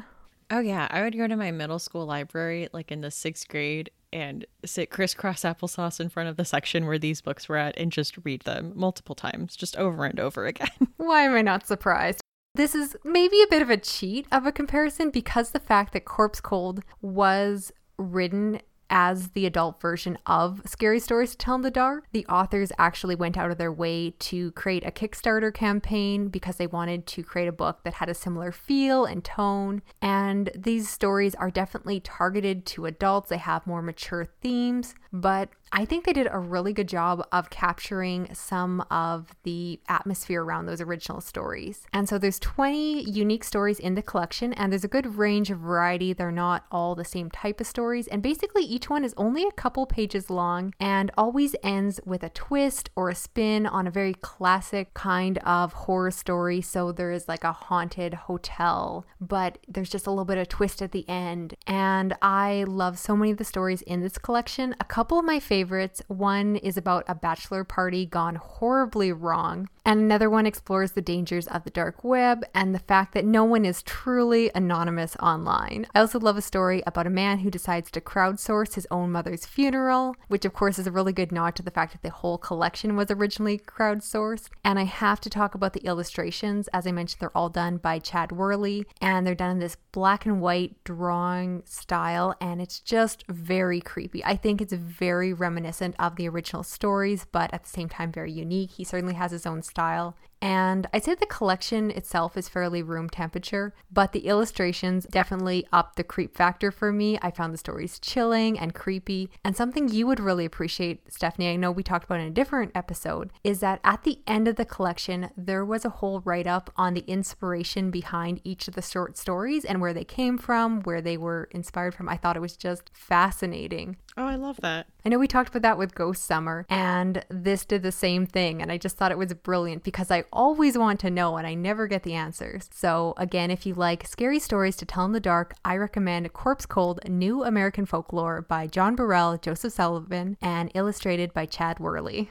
Oh, 0.50 0.60
yeah. 0.60 0.88
I 0.90 1.02
would 1.02 1.16
go 1.16 1.26
to 1.26 1.36
my 1.36 1.50
middle 1.50 1.78
school 1.78 2.06
library, 2.06 2.68
like 2.72 2.90
in 2.90 3.00
the 3.00 3.10
sixth 3.10 3.48
grade, 3.48 3.90
and 4.12 4.46
sit 4.64 4.90
crisscross 4.90 5.42
applesauce 5.42 6.00
in 6.00 6.08
front 6.08 6.28
of 6.28 6.36
the 6.36 6.44
section 6.44 6.86
where 6.86 6.98
these 6.98 7.20
books 7.20 7.48
were 7.48 7.56
at 7.56 7.76
and 7.76 7.92
just 7.92 8.16
read 8.24 8.42
them 8.42 8.72
multiple 8.74 9.14
times, 9.14 9.56
just 9.56 9.76
over 9.76 10.04
and 10.04 10.18
over 10.18 10.46
again. 10.46 10.68
Why 10.96 11.22
am 11.22 11.34
I 11.34 11.42
not 11.42 11.66
surprised? 11.66 12.20
This 12.54 12.74
is 12.74 12.96
maybe 13.04 13.40
a 13.42 13.46
bit 13.48 13.62
of 13.62 13.70
a 13.70 13.76
cheat 13.76 14.26
of 14.32 14.46
a 14.46 14.52
comparison 14.52 15.10
because 15.10 15.50
the 15.50 15.60
fact 15.60 15.92
that 15.92 16.04
Corpse 16.04 16.40
Cold 16.40 16.82
was 17.02 17.72
written 17.98 18.60
as 18.90 19.28
the 19.28 19.46
adult 19.46 19.80
version 19.80 20.18
of 20.26 20.62
Scary 20.66 21.00
Stories 21.00 21.32
to 21.32 21.36
Tell 21.36 21.54
in 21.54 21.62
the 21.62 21.70
Dark. 21.70 22.04
The 22.12 22.26
authors 22.26 22.72
actually 22.78 23.14
went 23.14 23.36
out 23.36 23.50
of 23.50 23.58
their 23.58 23.72
way 23.72 24.10
to 24.18 24.52
create 24.52 24.86
a 24.86 24.90
Kickstarter 24.90 25.52
campaign 25.52 26.28
because 26.28 26.56
they 26.56 26.66
wanted 26.66 27.06
to 27.08 27.22
create 27.22 27.48
a 27.48 27.52
book 27.52 27.80
that 27.84 27.94
had 27.94 28.08
a 28.08 28.14
similar 28.14 28.52
feel 28.52 29.04
and 29.04 29.24
tone. 29.24 29.82
And 30.00 30.50
these 30.54 30.88
stories 30.88 31.34
are 31.34 31.50
definitely 31.50 32.00
targeted 32.00 32.66
to 32.66 32.86
adults, 32.86 33.30
they 33.30 33.38
have 33.38 33.66
more 33.66 33.82
mature 33.82 34.26
themes, 34.40 34.94
but 35.12 35.50
I 35.72 35.84
think 35.84 36.04
they 36.04 36.12
did 36.12 36.28
a 36.30 36.38
really 36.38 36.72
good 36.72 36.88
job 36.88 37.26
of 37.30 37.50
capturing 37.50 38.34
some 38.34 38.80
of 38.90 39.34
the 39.42 39.80
atmosphere 39.88 40.42
around 40.42 40.66
those 40.66 40.80
original 40.80 41.20
stories. 41.20 41.86
And 41.92 42.08
so 42.08 42.18
there's 42.18 42.38
20 42.38 43.02
unique 43.02 43.44
stories 43.44 43.78
in 43.78 43.94
the 43.94 44.02
collection 44.02 44.52
and 44.54 44.72
there's 44.72 44.84
a 44.84 44.88
good 44.88 45.16
range 45.16 45.50
of 45.50 45.58
variety. 45.58 46.12
They're 46.12 46.32
not 46.32 46.64
all 46.70 46.94
the 46.94 47.04
same 47.04 47.30
type 47.30 47.60
of 47.60 47.66
stories 47.66 48.06
and 48.08 48.22
basically 48.22 48.62
each 48.62 48.88
one 48.88 49.04
is 49.04 49.14
only 49.16 49.44
a 49.44 49.52
couple 49.52 49.86
pages 49.86 50.30
long 50.30 50.72
and 50.80 51.10
always 51.16 51.54
ends 51.62 52.00
with 52.04 52.22
a 52.22 52.30
twist 52.30 52.90
or 52.96 53.10
a 53.10 53.14
spin 53.14 53.66
on 53.66 53.86
a 53.86 53.90
very 53.90 54.14
classic 54.14 54.94
kind 54.94 55.38
of 55.38 55.72
horror 55.72 56.10
story. 56.10 56.60
So 56.60 56.92
there 56.92 57.12
is 57.12 57.28
like 57.28 57.44
a 57.44 57.52
haunted 57.52 58.14
hotel, 58.14 59.06
but 59.20 59.58
there's 59.68 59.90
just 59.90 60.06
a 60.06 60.10
little 60.10 60.24
bit 60.24 60.38
of 60.38 60.48
twist 60.48 60.80
at 60.80 60.92
the 60.92 61.08
end. 61.08 61.54
And 61.66 62.14
I 62.22 62.64
love 62.66 62.98
so 62.98 63.16
many 63.16 63.30
of 63.30 63.38
the 63.38 63.44
stories 63.44 63.82
in 63.82 64.00
this 64.00 64.18
collection. 64.18 64.74
A 64.80 64.84
couple 64.98 65.20
of 65.20 65.24
my 65.24 65.38
favorites. 65.38 66.02
One 66.08 66.56
is 66.56 66.76
about 66.76 67.04
a 67.06 67.14
bachelor 67.14 67.62
party 67.62 68.04
gone 68.04 68.34
horribly 68.34 69.12
wrong. 69.12 69.68
And 69.88 70.00
another 70.00 70.28
one 70.28 70.44
explores 70.44 70.92
the 70.92 71.00
dangers 71.00 71.46
of 71.46 71.64
the 71.64 71.70
dark 71.70 72.04
web 72.04 72.44
and 72.54 72.74
the 72.74 72.78
fact 72.78 73.14
that 73.14 73.24
no 73.24 73.42
one 73.42 73.64
is 73.64 73.80
truly 73.80 74.50
anonymous 74.54 75.16
online. 75.16 75.86
I 75.94 76.00
also 76.00 76.20
love 76.20 76.36
a 76.36 76.42
story 76.42 76.82
about 76.86 77.06
a 77.06 77.10
man 77.10 77.38
who 77.38 77.50
decides 77.50 77.90
to 77.92 78.02
crowdsource 78.02 78.74
his 78.74 78.86
own 78.90 79.10
mother's 79.10 79.46
funeral, 79.46 80.14
which 80.26 80.44
of 80.44 80.52
course 80.52 80.78
is 80.78 80.86
a 80.86 80.92
really 80.92 81.14
good 81.14 81.32
nod 81.32 81.56
to 81.56 81.62
the 81.62 81.70
fact 81.70 81.92
that 81.92 82.02
the 82.02 82.10
whole 82.10 82.36
collection 82.36 82.96
was 82.96 83.10
originally 83.10 83.56
crowdsourced. 83.58 84.50
And 84.62 84.78
I 84.78 84.82
have 84.82 85.22
to 85.22 85.30
talk 85.30 85.54
about 85.54 85.72
the 85.72 85.86
illustrations. 85.86 86.68
As 86.74 86.86
I 86.86 86.92
mentioned, 86.92 87.20
they're 87.20 87.34
all 87.34 87.48
done 87.48 87.78
by 87.78 87.98
Chad 87.98 88.28
Wehrle 88.28 88.84
and 89.00 89.26
they're 89.26 89.34
done 89.34 89.52
in 89.52 89.58
this 89.58 89.78
black 89.92 90.26
and 90.26 90.42
white 90.42 90.84
drawing 90.84 91.62
style 91.64 92.34
and 92.42 92.60
it's 92.60 92.78
just 92.78 93.24
very 93.26 93.80
creepy. 93.80 94.22
I 94.22 94.36
think 94.36 94.60
it's 94.60 94.74
very 94.74 95.32
reminiscent 95.32 95.94
of 95.98 96.16
the 96.16 96.28
original 96.28 96.62
stories, 96.62 97.26
but 97.32 97.54
at 97.54 97.62
the 97.62 97.70
same 97.70 97.88
time 97.88 98.12
very 98.12 98.30
unique. 98.30 98.72
He 98.72 98.84
certainly 98.84 99.14
has 99.14 99.30
his 99.30 99.46
own 99.46 99.62
style 99.78 100.14
and 100.40 100.86
I'd 100.92 101.04
say 101.04 101.14
the 101.14 101.26
collection 101.26 101.90
itself 101.90 102.36
is 102.36 102.48
fairly 102.48 102.82
room 102.82 103.08
temperature, 103.08 103.74
but 103.90 104.12
the 104.12 104.26
illustrations 104.26 105.06
definitely 105.10 105.66
up 105.72 105.96
the 105.96 106.04
creep 106.04 106.36
factor 106.36 106.70
for 106.70 106.92
me. 106.92 107.18
I 107.22 107.30
found 107.30 107.52
the 107.52 107.58
stories 107.58 107.98
chilling 107.98 108.58
and 108.58 108.74
creepy. 108.74 109.30
And 109.44 109.56
something 109.56 109.88
you 109.88 110.06
would 110.06 110.20
really 110.20 110.44
appreciate, 110.44 111.12
Stephanie, 111.12 111.50
I 111.50 111.56
know 111.56 111.70
we 111.70 111.82
talked 111.82 112.04
about 112.04 112.20
in 112.20 112.26
a 112.26 112.30
different 112.30 112.72
episode, 112.74 113.30
is 113.42 113.60
that 113.60 113.80
at 113.82 114.04
the 114.04 114.20
end 114.26 114.48
of 114.48 114.56
the 114.56 114.64
collection, 114.64 115.30
there 115.36 115.64
was 115.64 115.84
a 115.84 115.90
whole 115.90 116.20
write 116.20 116.46
up 116.46 116.70
on 116.76 116.94
the 116.94 117.04
inspiration 117.06 117.90
behind 117.90 118.40
each 118.44 118.68
of 118.68 118.74
the 118.74 118.82
short 118.82 119.16
stories 119.16 119.64
and 119.64 119.80
where 119.80 119.94
they 119.94 120.04
came 120.04 120.38
from, 120.38 120.82
where 120.82 121.00
they 121.00 121.16
were 121.16 121.48
inspired 121.50 121.94
from. 121.94 122.08
I 122.08 122.16
thought 122.16 122.36
it 122.36 122.40
was 122.40 122.56
just 122.56 122.90
fascinating. 122.92 123.96
Oh, 124.16 124.26
I 124.26 124.34
love 124.34 124.60
that. 124.62 124.88
I 125.04 125.10
know 125.10 125.18
we 125.18 125.28
talked 125.28 125.50
about 125.50 125.62
that 125.62 125.78
with 125.78 125.94
Ghost 125.94 126.24
Summer, 126.24 126.66
and 126.68 127.24
this 127.28 127.64
did 127.64 127.82
the 127.82 127.92
same 127.92 128.26
thing. 128.26 128.60
And 128.60 128.72
I 128.72 128.76
just 128.76 128.96
thought 128.96 129.12
it 129.12 129.18
was 129.18 129.32
brilliant 129.32 129.84
because 129.84 130.10
I 130.10 130.24
always 130.32 130.78
want 130.78 131.00
to 131.00 131.10
know 131.10 131.36
and 131.36 131.46
I 131.46 131.54
never 131.54 131.86
get 131.86 132.02
the 132.02 132.14
answers. 132.14 132.68
So, 132.72 133.14
again, 133.16 133.50
if 133.50 133.66
you 133.66 133.74
like 133.74 134.06
scary 134.06 134.38
stories 134.38 134.76
to 134.76 134.86
tell 134.86 135.04
in 135.04 135.12
the 135.12 135.20
dark, 135.20 135.54
I 135.64 135.76
recommend 135.76 136.32
Corpse 136.32 136.66
Cold 136.66 137.00
New 137.08 137.44
American 137.44 137.86
Folklore 137.86 138.42
by 138.42 138.66
John 138.66 138.96
Brhel, 138.96 139.40
Joseph 139.40 139.72
Sullivan, 139.72 140.36
and 140.40 140.70
illustrated 140.74 141.32
by 141.32 141.46
Chad 141.46 141.78
Wehrle. 141.78 142.28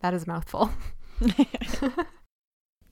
That 0.00 0.14
is 0.14 0.24
a 0.24 0.28
mouthful. 0.28 0.70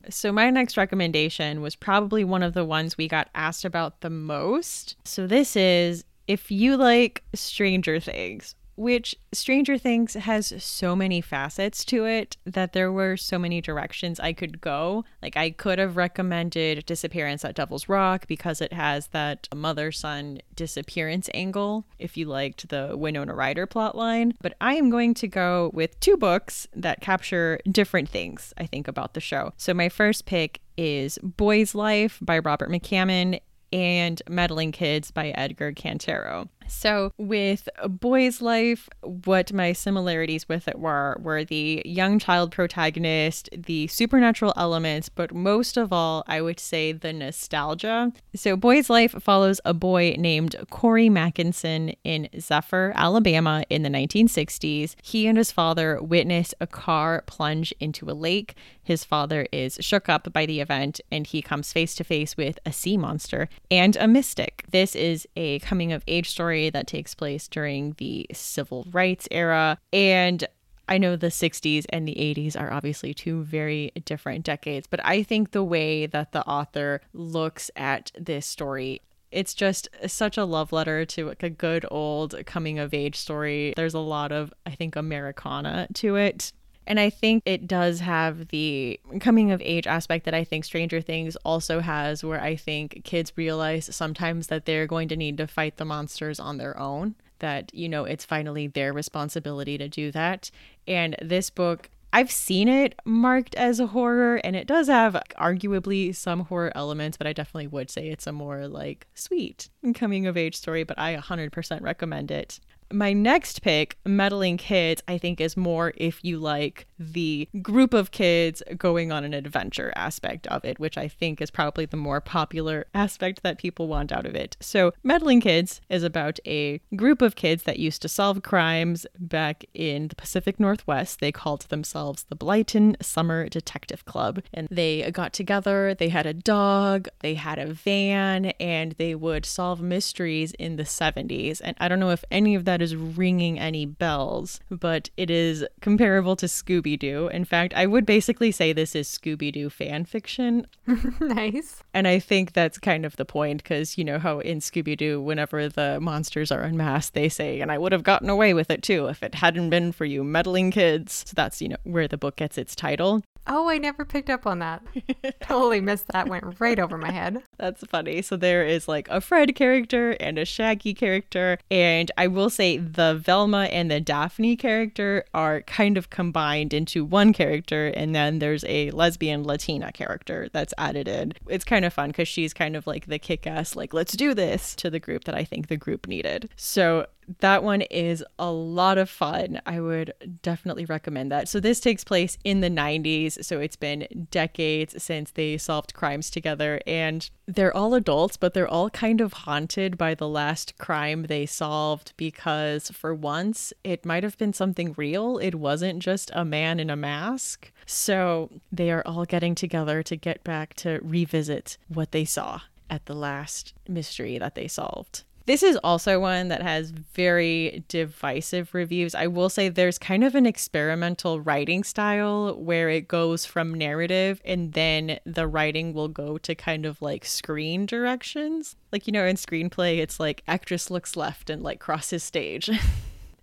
So, 0.08 0.30
my 0.30 0.50
next 0.50 0.76
recommendation 0.76 1.60
was 1.60 1.74
probably 1.74 2.22
one 2.22 2.42
of 2.42 2.54
the 2.54 2.64
ones 2.64 2.96
we 2.96 3.08
got 3.08 3.28
asked 3.34 3.64
about 3.64 4.00
the 4.00 4.10
most. 4.10 4.96
So, 5.04 5.26
this 5.26 5.56
is 5.56 6.04
if 6.28 6.50
you 6.50 6.76
like 6.76 7.24
Stranger 7.34 7.98
Things, 7.98 8.54
which 8.76 9.16
Stranger 9.32 9.78
Things 9.78 10.14
has 10.14 10.52
so 10.62 10.94
many 10.94 11.20
facets 11.20 11.84
to 11.86 12.04
it 12.04 12.36
that 12.44 12.72
there 12.72 12.92
were 12.92 13.16
so 13.16 13.38
many 13.38 13.60
directions 13.60 14.20
I 14.20 14.32
could 14.32 14.60
go. 14.60 15.04
Like, 15.22 15.36
I 15.36 15.50
could 15.50 15.78
have 15.78 15.96
recommended 15.96 16.84
Disappearance 16.86 17.44
at 17.44 17.54
Devil's 17.54 17.88
Rock 17.88 18.26
because 18.26 18.60
it 18.60 18.72
has 18.72 19.08
that 19.08 19.48
mother 19.54 19.90
son 19.90 20.40
disappearance 20.54 21.28
angle 21.34 21.86
if 21.98 22.16
you 22.16 22.26
liked 22.26 22.68
the 22.68 22.94
Winona 22.96 23.34
Ryder 23.34 23.66
plotline. 23.66 24.34
But 24.40 24.54
I 24.60 24.74
am 24.74 24.90
going 24.90 25.14
to 25.14 25.28
go 25.28 25.70
with 25.72 25.98
two 26.00 26.16
books 26.16 26.68
that 26.74 27.00
capture 27.00 27.58
different 27.70 28.08
things, 28.08 28.52
I 28.58 28.66
think, 28.66 28.88
about 28.88 29.14
the 29.14 29.20
show. 29.20 29.52
So, 29.56 29.74
my 29.74 29.88
first 29.88 30.26
pick 30.26 30.60
is 30.76 31.18
Boy's 31.22 31.74
Life 31.74 32.18
by 32.20 32.38
Robert 32.38 32.70
McCammon 32.70 33.40
and 33.72 34.22
Meddling 34.28 34.72
Kids 34.72 35.10
by 35.10 35.30
Edgar 35.30 35.72
Cantero. 35.72 36.48
So, 36.68 37.12
with 37.16 37.68
Boy's 37.86 38.40
Life, 38.40 38.88
what 39.02 39.52
my 39.52 39.72
similarities 39.72 40.48
with 40.48 40.68
it 40.68 40.78
were 40.78 41.16
were 41.20 41.44
the 41.44 41.82
young 41.84 42.18
child 42.18 42.52
protagonist, 42.52 43.48
the 43.56 43.86
supernatural 43.86 44.52
elements, 44.56 45.08
but 45.08 45.34
most 45.34 45.76
of 45.76 45.92
all, 45.92 46.24
I 46.26 46.40
would 46.40 46.60
say 46.60 46.92
the 46.92 47.12
nostalgia. 47.12 48.12
So, 48.34 48.56
Boy's 48.56 48.90
Life 48.90 49.12
follows 49.22 49.60
a 49.64 49.74
boy 49.74 50.16
named 50.18 50.56
Cory 50.70 51.08
Mackenson 51.08 51.90
in 52.04 52.28
Zephyr, 52.38 52.92
Alabama 52.94 53.64
in 53.70 53.82
the 53.82 53.90
1960s. 53.90 54.94
He 55.02 55.26
and 55.26 55.38
his 55.38 55.52
father 55.52 56.00
witness 56.02 56.54
a 56.60 56.66
car 56.66 57.22
plunge 57.26 57.72
into 57.80 58.10
a 58.10 58.12
lake. 58.12 58.54
His 58.82 59.04
father 59.04 59.46
is 59.52 59.78
shook 59.80 60.08
up 60.08 60.32
by 60.32 60.46
the 60.46 60.60
event 60.60 61.00
and 61.10 61.26
he 61.26 61.42
comes 61.42 61.72
face 61.72 61.94
to 61.96 62.04
face 62.04 62.36
with 62.36 62.58
a 62.64 62.72
sea 62.72 62.96
monster 62.96 63.48
and 63.70 63.96
a 63.96 64.06
mystic. 64.06 64.64
This 64.70 64.94
is 64.94 65.26
a 65.36 65.58
coming 65.60 65.92
of 65.92 66.04
age 66.06 66.30
story 66.30 66.55
story 66.56 66.70
that 66.70 66.86
takes 66.86 67.14
place 67.14 67.48
during 67.48 67.94
the 67.98 68.26
civil 68.32 68.86
rights 68.90 69.28
era. 69.30 69.78
And 69.92 70.46
I 70.88 70.98
know 70.98 71.16
the 71.16 71.28
60s 71.28 71.84
and 71.90 72.06
the 72.06 72.14
80s 72.14 72.58
are 72.58 72.72
obviously 72.72 73.12
two 73.12 73.42
very 73.42 73.92
different 74.04 74.44
decades, 74.44 74.86
but 74.86 75.00
I 75.04 75.22
think 75.22 75.50
the 75.50 75.64
way 75.64 76.06
that 76.06 76.32
the 76.32 76.46
author 76.46 77.00
looks 77.12 77.70
at 77.76 78.12
this 78.18 78.46
story 78.46 79.02
it's 79.32 79.54
just 79.54 79.88
such 80.06 80.38
a 80.38 80.44
love 80.44 80.72
letter 80.72 81.04
to 81.04 81.26
like 81.26 81.42
a 81.42 81.50
good 81.50 81.84
old 81.90 82.34
coming 82.46 82.78
of 82.78 82.94
age 82.94 83.16
story. 83.16 83.74
There's 83.76 83.92
a 83.92 83.98
lot 83.98 84.30
of, 84.30 84.54
I 84.64 84.70
think, 84.70 84.94
Americana 84.94 85.88
to 85.94 86.14
it. 86.14 86.52
And 86.86 87.00
I 87.00 87.10
think 87.10 87.42
it 87.44 87.66
does 87.66 88.00
have 88.00 88.48
the 88.48 89.00
coming 89.20 89.50
of 89.50 89.60
age 89.64 89.86
aspect 89.86 90.24
that 90.24 90.34
I 90.34 90.44
think 90.44 90.64
Stranger 90.64 91.00
Things 91.00 91.36
also 91.44 91.80
has, 91.80 92.22
where 92.22 92.40
I 92.40 92.54
think 92.54 93.02
kids 93.04 93.32
realize 93.34 93.94
sometimes 93.94 94.46
that 94.46 94.66
they're 94.66 94.86
going 94.86 95.08
to 95.08 95.16
need 95.16 95.36
to 95.38 95.46
fight 95.46 95.78
the 95.78 95.84
monsters 95.84 96.38
on 96.38 96.58
their 96.58 96.78
own, 96.78 97.16
that, 97.40 97.74
you 97.74 97.88
know, 97.88 98.04
it's 98.04 98.24
finally 98.24 98.68
their 98.68 98.92
responsibility 98.92 99.76
to 99.78 99.88
do 99.88 100.12
that. 100.12 100.50
And 100.86 101.16
this 101.20 101.50
book, 101.50 101.90
I've 102.12 102.30
seen 102.30 102.68
it 102.68 102.94
marked 103.04 103.56
as 103.56 103.80
a 103.80 103.88
horror, 103.88 104.36
and 104.36 104.54
it 104.54 104.66
does 104.66 104.86
have 104.86 105.20
arguably 105.38 106.14
some 106.14 106.40
horror 106.46 106.72
elements, 106.74 107.16
but 107.16 107.26
I 107.26 107.32
definitely 107.32 107.66
would 107.66 107.90
say 107.90 108.08
it's 108.08 108.28
a 108.28 108.32
more 108.32 108.68
like 108.68 109.06
sweet 109.14 109.68
coming 109.94 110.26
of 110.26 110.36
age 110.36 110.56
story, 110.56 110.84
but 110.84 110.98
I 110.98 111.16
100% 111.16 111.82
recommend 111.82 112.30
it. 112.30 112.60
My 112.92 113.12
next 113.12 113.62
pick, 113.62 113.98
Meddling 114.04 114.56
Kids, 114.56 115.02
I 115.08 115.18
think 115.18 115.40
is 115.40 115.56
more 115.56 115.92
if 115.96 116.24
you 116.24 116.38
like 116.38 116.86
the 116.98 117.48
group 117.60 117.92
of 117.92 118.10
kids 118.10 118.62
going 118.78 119.12
on 119.12 119.24
an 119.24 119.34
adventure 119.34 119.92
aspect 119.96 120.46
of 120.46 120.64
it, 120.64 120.78
which 120.78 120.96
I 120.96 121.08
think 121.08 121.40
is 121.40 121.50
probably 121.50 121.86
the 121.86 121.96
more 121.96 122.20
popular 122.20 122.86
aspect 122.94 123.42
that 123.42 123.58
people 123.58 123.88
want 123.88 124.12
out 124.12 124.26
of 124.26 124.34
it. 124.34 124.56
So, 124.60 124.92
Meddling 125.02 125.40
Kids 125.40 125.80
is 125.88 126.02
about 126.02 126.38
a 126.46 126.80
group 126.94 127.22
of 127.22 127.36
kids 127.36 127.64
that 127.64 127.78
used 127.78 128.02
to 128.02 128.08
solve 128.08 128.42
crimes 128.42 129.06
back 129.18 129.64
in 129.74 130.08
the 130.08 130.16
Pacific 130.16 130.60
Northwest. 130.60 131.20
They 131.20 131.32
called 131.32 131.62
themselves 131.62 132.24
the 132.28 132.36
Blyton 132.36 133.02
Summer 133.02 133.48
Detective 133.48 134.04
Club. 134.04 134.42
And 134.54 134.68
they 134.70 135.10
got 135.10 135.32
together, 135.32 135.94
they 135.94 136.08
had 136.08 136.26
a 136.26 136.34
dog, 136.34 137.08
they 137.20 137.34
had 137.34 137.58
a 137.58 137.66
van, 137.66 138.46
and 138.60 138.92
they 138.92 139.14
would 139.14 139.44
solve 139.44 139.80
mysteries 139.80 140.52
in 140.52 140.76
the 140.76 140.84
70s. 140.84 141.60
And 141.62 141.76
I 141.80 141.88
don't 141.88 142.00
know 142.00 142.10
if 142.10 142.24
any 142.30 142.54
of 142.54 142.64
that 142.64 142.75
that 142.76 142.82
is 142.82 142.94
ringing 142.94 143.58
any 143.58 143.86
bells, 143.86 144.60
but 144.68 145.08
it 145.16 145.30
is 145.30 145.64
comparable 145.80 146.36
to 146.36 146.44
Scooby 146.44 146.98
Doo. 146.98 147.28
In 147.28 147.46
fact, 147.46 147.72
I 147.72 147.86
would 147.86 148.04
basically 148.04 148.52
say 148.52 148.74
this 148.74 148.94
is 148.94 149.08
Scooby 149.08 149.50
Doo 149.50 149.70
fan 149.70 150.04
fiction. 150.04 150.66
nice. 151.20 151.82
And 151.94 152.06
I 152.06 152.18
think 152.18 152.52
that's 152.52 152.76
kind 152.76 153.06
of 153.06 153.16
the 153.16 153.24
point 153.24 153.62
because 153.62 153.96
you 153.96 154.04
know 154.04 154.18
how 154.18 154.40
in 154.40 154.58
Scooby 154.58 154.94
Doo, 154.94 155.22
whenever 155.22 155.70
the 155.70 155.98
monsters 156.00 156.52
are 156.52 156.60
unmasked, 156.60 157.14
they 157.14 157.30
say, 157.30 157.62
and 157.62 157.72
I 157.72 157.78
would 157.78 157.92
have 157.92 158.02
gotten 158.02 158.28
away 158.28 158.52
with 158.52 158.70
it 158.70 158.82
too 158.82 159.06
if 159.06 159.22
it 159.22 159.36
hadn't 159.36 159.70
been 159.70 159.90
for 159.90 160.04
you 160.04 160.22
meddling 160.22 160.70
kids. 160.70 161.24
So 161.26 161.32
that's, 161.34 161.62
you 161.62 161.70
know, 161.70 161.78
where 161.84 162.06
the 162.06 162.18
book 162.18 162.36
gets 162.36 162.58
its 162.58 162.76
title. 162.76 163.22
Oh, 163.48 163.68
I 163.68 163.78
never 163.78 164.04
picked 164.04 164.30
up 164.30 164.46
on 164.46 164.58
that. 164.58 164.82
totally 165.40 165.80
missed 165.80 166.08
that. 166.08 166.28
Went 166.28 166.60
right 166.60 166.78
over 166.78 166.98
my 166.98 167.10
head. 167.10 167.42
That's 167.58 167.84
funny. 167.86 168.22
So 168.22 168.36
there 168.36 168.64
is 168.64 168.88
like 168.88 169.08
a 169.08 169.20
Fred 169.20 169.54
character 169.54 170.12
and 170.12 170.38
a 170.38 170.44
Shaggy 170.44 170.94
character. 170.94 171.58
And 171.70 172.10
I 172.18 172.26
will 172.26 172.50
say 172.50 172.78
the 172.78 173.14
Velma 173.14 173.64
and 173.64 173.90
the 173.90 174.00
Daphne 174.00 174.56
character 174.56 175.24
are 175.32 175.62
kind 175.62 175.96
of 175.96 176.10
combined 176.10 176.74
into 176.74 177.04
one 177.04 177.32
character. 177.32 177.88
And 177.88 178.14
then 178.14 178.38
there's 178.38 178.64
a 178.64 178.90
lesbian 178.90 179.44
Latina 179.44 179.92
character 179.92 180.48
that's 180.52 180.74
added 180.78 181.08
in. 181.08 181.32
It's 181.48 181.64
kind 181.64 181.84
of 181.84 181.92
fun 181.92 182.10
because 182.10 182.28
she's 182.28 182.52
kind 182.52 182.76
of 182.76 182.86
like 182.86 183.06
the 183.06 183.18
kick 183.18 183.46
ass, 183.46 183.76
like, 183.76 183.94
let's 183.94 184.16
do 184.16 184.34
this 184.34 184.74
to 184.76 184.90
the 184.90 185.00
group 185.00 185.24
that 185.24 185.34
I 185.34 185.44
think 185.44 185.68
the 185.68 185.76
group 185.76 186.06
needed. 186.06 186.50
So 186.56 187.06
that 187.40 187.62
one 187.62 187.82
is 187.82 188.24
a 188.38 188.50
lot 188.50 188.98
of 188.98 189.10
fun. 189.10 189.60
I 189.66 189.80
would 189.80 190.12
definitely 190.42 190.84
recommend 190.84 191.32
that. 191.32 191.48
So, 191.48 191.60
this 191.60 191.80
takes 191.80 192.04
place 192.04 192.38
in 192.44 192.60
the 192.60 192.70
90s. 192.70 193.44
So, 193.44 193.60
it's 193.60 193.76
been 193.76 194.28
decades 194.30 195.02
since 195.02 195.30
they 195.30 195.56
solved 195.56 195.94
crimes 195.94 196.30
together. 196.30 196.80
And 196.86 197.28
they're 197.46 197.76
all 197.76 197.94
adults, 197.94 198.36
but 198.36 198.54
they're 198.54 198.68
all 198.68 198.90
kind 198.90 199.20
of 199.20 199.32
haunted 199.32 199.98
by 199.98 200.14
the 200.14 200.28
last 200.28 200.78
crime 200.78 201.24
they 201.24 201.46
solved 201.46 202.12
because, 202.16 202.90
for 202.90 203.14
once, 203.14 203.72
it 203.84 204.04
might 204.04 204.22
have 204.22 204.38
been 204.38 204.52
something 204.52 204.94
real. 204.96 205.38
It 205.38 205.54
wasn't 205.54 206.00
just 206.00 206.30
a 206.34 206.44
man 206.44 206.80
in 206.80 206.90
a 206.90 206.96
mask. 206.96 207.72
So, 207.86 208.50
they 208.72 208.90
are 208.90 209.02
all 209.06 209.24
getting 209.24 209.54
together 209.54 210.02
to 210.02 210.16
get 210.16 210.44
back 210.44 210.74
to 210.74 211.00
revisit 211.02 211.78
what 211.88 212.12
they 212.12 212.24
saw 212.24 212.60
at 212.88 213.06
the 213.06 213.14
last 213.14 213.74
mystery 213.88 214.38
that 214.38 214.54
they 214.54 214.68
solved. 214.68 215.24
This 215.46 215.62
is 215.62 215.78
also 215.84 216.18
one 216.18 216.48
that 216.48 216.60
has 216.62 216.90
very 216.90 217.84
divisive 217.86 218.74
reviews. 218.74 219.14
I 219.14 219.28
will 219.28 219.48
say 219.48 219.68
there's 219.68 219.96
kind 219.96 220.24
of 220.24 220.34
an 220.34 220.44
experimental 220.44 221.40
writing 221.40 221.84
style 221.84 222.56
where 222.56 222.90
it 222.90 223.06
goes 223.06 223.44
from 223.44 223.72
narrative 223.72 224.42
and 224.44 224.72
then 224.72 225.20
the 225.24 225.46
writing 225.46 225.94
will 225.94 226.08
go 226.08 226.36
to 226.38 226.54
kind 226.56 226.84
of 226.84 227.00
like 227.00 227.24
screen 227.24 227.86
directions. 227.86 228.74
Like, 228.90 229.06
you 229.06 229.12
know, 229.12 229.24
in 229.24 229.36
screenplay, 229.36 229.98
it's 229.98 230.18
like 230.18 230.42
actress 230.48 230.90
looks 230.90 231.16
left 231.16 231.48
and 231.48 231.62
like 231.62 231.78
crosses 231.78 232.24
stage. 232.24 232.68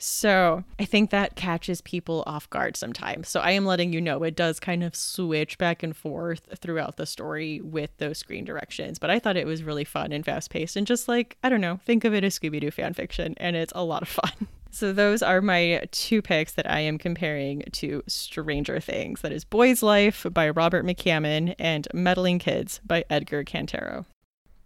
So 0.04 0.66
I 0.80 0.84
think 0.84 1.12
that 1.12 1.38
catches 1.38 1.80
people 1.80 2.26
off 2.28 2.50
guard 2.50 2.76
sometimes. 2.76 3.30
So 3.30 3.40
I 3.40 3.52
am 3.52 3.66
letting 3.66 3.94
you 3.94 4.02
know 4.02 4.24
it 4.24 4.36
does 4.36 4.60
kind 4.60 4.84
of 4.84 4.98
switch 4.98 5.58
back 5.58 5.82
and 5.82 5.96
forth 5.96 6.42
throughout 6.60 6.98
the 6.98 7.06
story 7.06 7.62
with 7.62 7.96
those 8.00 8.18
screen 8.18 8.44
directions. 8.44 9.00
But 9.00 9.12
I 9.12 9.20
thought 9.20 9.38
it 9.38 9.48
was 9.48 9.64
really 9.64 9.86
fun 9.86 10.12
and 10.12 10.26
fast 10.26 10.50
paced 10.50 10.76
and 10.76 10.86
just 10.86 11.08
like, 11.08 11.38
I 11.42 11.48
don't 11.48 11.62
know, 11.62 11.80
think 11.86 12.04
of 12.04 12.14
it 12.14 12.26
as 12.26 12.38
Scooby 12.38 12.60
Doo 12.60 12.70
fan 12.70 12.94
fiction 12.94 13.34
and 13.38 13.56
it's 13.56 13.72
a 13.76 13.84
lot 13.86 14.02
of 14.02 14.10
fun. 14.10 14.32
So 14.74 14.92
those 14.92 15.22
are 15.22 15.40
my 15.40 15.84
two 15.92 16.24
picks 16.24 16.54
that 16.54 16.68
I 16.68 16.80
am 16.80 16.98
comparing 16.98 17.62
to 17.74 18.02
Stranger 18.08 18.80
Things. 18.80 19.22
That 19.22 19.32
is 19.32 19.46
Boy's 19.46 19.84
Life 19.84 20.26
by 20.32 20.50
Robert 20.50 20.84
McCammon 20.84 21.54
and 21.60 21.88
Meddling 21.94 22.40
Kids 22.40 22.82
by 22.84 23.06
Edgar 23.08 23.44
Cantero. 23.44 24.06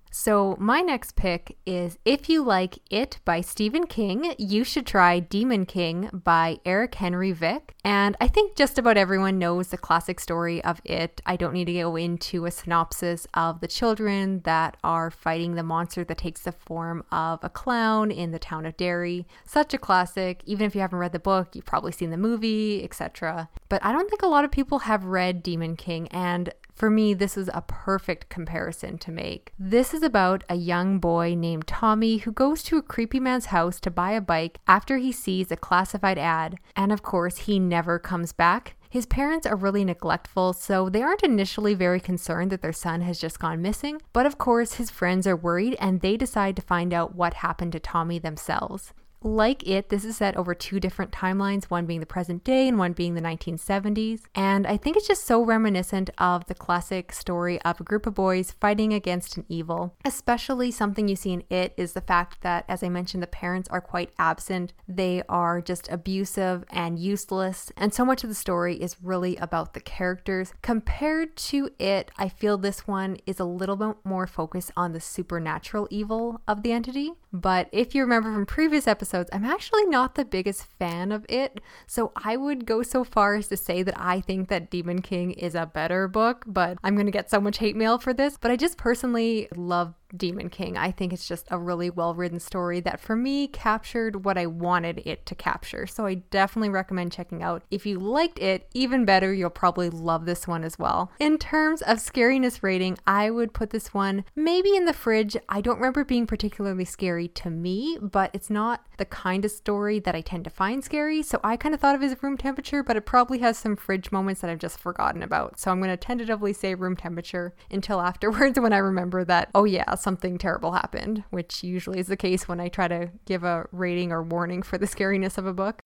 So, 0.10 0.56
my 0.60 0.82
next 0.82 1.16
pick 1.16 1.58
is 1.66 1.98
If 2.06 2.30
You 2.30 2.44
Like 2.44 2.80
It 2.90 3.20
by 3.26 3.42
Stephen 3.42 3.86
King, 3.86 4.34
you 4.38 4.64
should 4.64 4.86
try 4.86 5.20
Demon 5.20 5.66
King 5.66 6.10
by 6.14 6.60
Erik 6.66 6.96
Henry 6.96 7.32
Vick. 7.32 7.76
And 7.84 8.16
I 8.20 8.28
think 8.28 8.56
just 8.56 8.78
about 8.78 8.98
everyone 8.98 9.38
knows 9.38 9.68
the 9.68 9.78
classic 9.78 10.20
story 10.20 10.64
of 10.64 10.82
it. 10.86 11.22
I 11.26 11.36
don't 11.36 11.54
need 11.54 11.66
to 11.66 11.74
go 11.74 11.96
into 11.96 12.46
a 12.46 12.52
synopsis 12.52 13.28
of 13.34 13.60
the 13.60 13.68
children 13.68 14.42
that 14.42 14.78
are 14.84 15.12
fighting 15.12 15.56
the 15.56 15.64
monster 15.64 16.04
that 16.04 16.18
takes 16.18 16.42
the 16.42 16.52
form 16.52 17.04
of 17.12 17.44
a 17.44 17.50
clown 17.50 18.10
in 18.10 18.32
the 18.32 18.40
town 18.40 18.66
of 18.66 18.78
Derry. 18.78 19.28
Such 19.46 19.74
a 19.74 19.78
classic. 19.78 20.42
Even 20.46 20.66
if 20.66 20.76
you 20.76 20.82
haven't 20.82 21.00
read 21.00 21.12
the 21.12 21.20
book, 21.20 21.56
you've 21.56 21.66
probably 21.66 21.92
seen 21.92 22.10
the 22.10 22.18
movie, 22.18 22.84
etc. 22.84 23.50
But 23.70 23.84
I 23.84 23.92
don't 23.92 24.10
think 24.10 24.22
a 24.22 24.28
lot 24.28 24.46
of 24.46 24.52
people 24.52 24.80
have 24.80 25.06
read 25.06 25.44
Demon 25.44 25.76
King. 25.76 26.08
And 26.10 26.54
for 26.78 26.92
me, 26.92 27.16
this 27.16 27.38
is 27.38 27.50
a 27.54 27.64
perfect 27.68 28.30
comparison 28.30 29.00
to 29.00 29.12
make. 29.12 29.52
This 29.58 29.96
is 29.96 30.04
about 30.04 30.44
a 30.48 30.56
young 30.56 31.00
boy 31.00 31.34
named 31.36 31.66
Tommy 31.66 32.18
who 32.18 32.32
goes 32.32 32.62
to 32.64 32.78
a 32.78 32.84
creepy 32.84 33.20
man's 33.20 33.48
house 33.48 33.80
to 33.80 33.90
buy 33.90 34.12
a 34.12 34.22
bike 34.22 34.60
after 34.68 34.98
he 34.98 35.12
sees 35.12 35.52
a 35.52 35.58
classified 35.58 36.20
ad, 36.20 36.60
and 36.76 36.92
of 36.92 37.02
course, 37.02 37.38
he 37.40 37.58
never 37.58 37.98
comes 37.98 38.32
back. 38.32 38.76
His 38.92 39.08
parents 39.08 39.48
are 39.48 39.56
really 39.56 39.84
neglectful, 39.84 40.54
so 40.54 40.88
they 40.88 41.02
aren't 41.02 41.24
initially 41.24 41.74
very 41.74 42.00
concerned 42.00 42.52
that 42.52 42.62
their 42.62 42.72
son 42.72 43.02
has 43.02 43.20
just 43.20 43.40
gone 43.40 43.60
missing. 43.60 44.00
But 44.14 44.28
of 44.28 44.38
course, 44.38 44.76
his 44.76 44.92
friends 44.92 45.26
are 45.26 45.36
worried 45.36 45.76
and 45.80 46.02
they 46.02 46.16
decide 46.16 46.56
to 46.58 46.62
find 46.62 46.94
out 46.94 47.16
what 47.16 47.34
happened 47.34 47.72
to 47.72 47.80
Tommy 47.80 48.20
themselves. 48.20 48.94
Like 49.28 49.68
it, 49.68 49.90
this 49.90 50.06
is 50.06 50.18
set 50.18 50.38
over 50.38 50.56
two 50.56 50.80
different 50.80 51.12
timelines, 51.12 51.66
one 51.66 51.86
being 51.86 52.00
the 52.00 52.06
present 52.06 52.46
day 52.46 52.66
and 52.66 52.80
one 52.80 52.94
being 52.94 53.14
the 53.14 53.22
1970s. 53.22 54.22
And 54.34 54.66
I 54.66 54.78
think 54.78 54.96
it's 54.96 55.08
just 55.08 55.26
so 55.26 55.44
reminiscent 55.44 56.10
of 56.18 56.46
the 56.46 56.56
classic 56.56 57.12
story 57.12 57.62
of 57.64 57.82
a 57.82 57.84
group 57.84 58.08
of 58.08 58.16
boys 58.16 58.56
fighting 58.62 58.94
against 58.94 59.36
an 59.36 59.44
evil. 59.50 59.96
Especially 60.06 60.72
something 60.72 61.10
you 61.10 61.18
see 61.18 61.34
in 61.34 61.44
it 61.50 61.74
is 61.76 61.92
the 61.92 62.00
fact 62.00 62.42
that, 62.42 62.64
as 62.70 62.82
I 62.82 62.88
mentioned, 62.88 63.22
the 63.22 63.28
parents 63.28 63.68
are 63.68 63.82
quite 63.82 64.12
absent. 64.18 64.72
They 64.88 65.22
are 65.28 65.60
just 65.60 65.90
abusive 65.92 66.64
and 66.70 66.98
useless. 66.98 67.70
And 67.76 67.94
so 67.94 68.06
much 68.06 68.24
of 68.24 68.30
the 68.30 68.36
story 68.36 68.82
is 68.82 68.96
really 69.04 69.36
about 69.36 69.74
the 69.74 69.82
characters. 69.82 70.54
Compared 70.62 71.36
to 71.36 71.70
it, 71.80 72.12
I 72.18 72.30
feel 72.30 72.58
this 72.58 72.88
one 72.88 73.18
is 73.26 73.42
a 73.42 73.46
little 73.46 73.76
bit 73.76 73.98
more 74.06 74.26
focused 74.26 74.72
on 74.78 74.94
the 74.94 75.02
supernatural 75.02 75.90
evil 75.92 76.40
of 76.48 76.64
the 76.64 76.72
entity. 76.72 77.12
But 77.42 77.70
if 77.72 77.94
you 77.94 78.02
remember 78.02 78.34
from 78.34 78.46
previous 78.46 78.88
episodes, 78.88 79.30
I'm 79.32 79.46
actually 79.46 79.86
not 79.86 80.16
the 80.16 80.26
biggest 80.26 80.66
fan 80.80 81.12
of 81.12 81.26
it. 81.30 81.62
So 81.86 82.12
I 82.16 82.36
would 82.36 82.66
go 82.66 82.82
so 82.82 83.04
far 83.04 83.36
as 83.36 83.48
to 83.50 83.58
say 83.58 83.84
that 83.84 83.94
I 83.98 84.22
think 84.22 84.50
that 84.50 84.72
Demon 84.72 85.02
King 85.02 85.32
is 85.32 85.54
a 85.54 85.66
better 85.66 86.08
book, 86.08 86.46
but 86.48 86.78
I'm 86.84 86.96
going 86.96 87.06
to 87.06 87.12
get 87.12 87.30
so 87.30 87.40
much 87.40 87.60
hate 87.60 87.76
mail 87.76 88.00
for 88.00 88.14
this. 88.14 88.38
But 88.38 88.52
I 88.52 88.56
just 88.56 88.78
personally 88.78 89.48
love 89.56 89.94
Demon 90.16 90.50
King. 90.50 90.78
I 90.78 90.92
think 90.92 91.14
it's 91.14 91.28
just 91.28 91.48
a 91.50 91.58
really 91.58 91.90
well 91.90 92.14
written 92.14 92.40
story 92.40 92.80
that 92.82 93.00
for 93.00 93.16
me 93.16 93.48
captured 93.48 94.26
what 94.26 94.38
I 94.38 94.46
wanted 94.46 95.02
it 95.06 95.26
to 95.26 95.36
capture. 95.36 95.88
So 95.88 96.06
I 96.06 96.16
definitely 96.16 96.70
recommend 96.70 97.12
checking 97.12 97.44
out. 97.44 97.64
If 97.72 97.86
you 97.86 98.00
liked 98.00 98.40
it, 98.40 98.68
even 98.74 99.06
better, 99.06 99.34
you'll 99.34 99.50
probably 99.50 99.90
love 99.90 100.26
this 100.26 100.48
one 100.48 100.64
as 100.64 100.80
well. 100.80 101.12
In 101.20 101.38
terms 101.38 101.82
of 101.82 101.98
scariness 101.98 102.64
rating, 102.64 102.98
I 103.06 103.30
would 103.30 103.54
put 103.54 103.72
this 103.72 103.94
one 103.94 104.26
maybe 104.36 104.76
in 104.76 104.86
the 104.86 104.94
fridge. 104.94 105.36
I 105.50 105.62
don't 105.62 105.78
remember 105.78 106.04
being 106.04 106.28
particularly 106.28 106.86
scary 106.86 107.28
to 107.30 107.50
me, 107.50 107.98
but 108.02 108.32
it's 108.34 108.50
not 108.50 108.86
the 108.98 109.06
kind 109.06 109.46
of 109.46 109.52
story 109.52 110.00
that 110.00 110.16
I 110.16 110.22
tend 110.22 110.44
to 110.46 110.50
find 110.50 110.84
scary. 110.84 111.22
So 111.24 111.40
I 111.44 111.58
kind 111.58 111.76
of 111.76 111.82
thought 111.82 111.96
of 111.96 112.02
it 112.02 112.06
as 112.12 112.24
room 112.24 112.38
temperature, 112.38 112.84
but 112.84 112.98
it 112.98 113.06
probably 113.06 113.40
has 113.40 113.58
some 113.58 113.76
fridge 113.76 114.12
moments 114.12 114.42
that 114.42 114.50
I've 114.50 114.60
just 114.60 114.80
forgotten 114.80 115.24
about. 115.24 115.60
So 115.60 115.72
I'm 115.72 115.80
going 115.80 115.90
to 115.90 115.98
tentatively 115.98 116.54
say 116.54 116.76
room 116.76 116.96
temperature 116.96 117.54
until 117.70 118.02
afterwards 118.08 118.60
when 118.60 118.74
I 118.74 118.78
remember 118.78 119.24
that, 119.26 119.50
oh 119.54 119.66
yeah, 119.66 119.96
something 120.00 120.38
terrible 120.38 120.74
happened, 120.74 121.24
which 121.30 121.64
usually 121.64 122.00
is 122.00 122.08
the 122.08 122.18
case 122.18 122.48
when 122.48 122.60
I 122.60 122.70
try 122.70 122.88
to 122.88 123.12
give 123.26 123.44
a 123.44 123.68
rating 123.72 124.12
or 124.12 124.24
warning 124.24 124.62
for 124.62 124.78
the 124.78 124.88
scariness 124.88 125.38
of 125.38 125.46
a 125.46 125.54
book. 125.54 125.82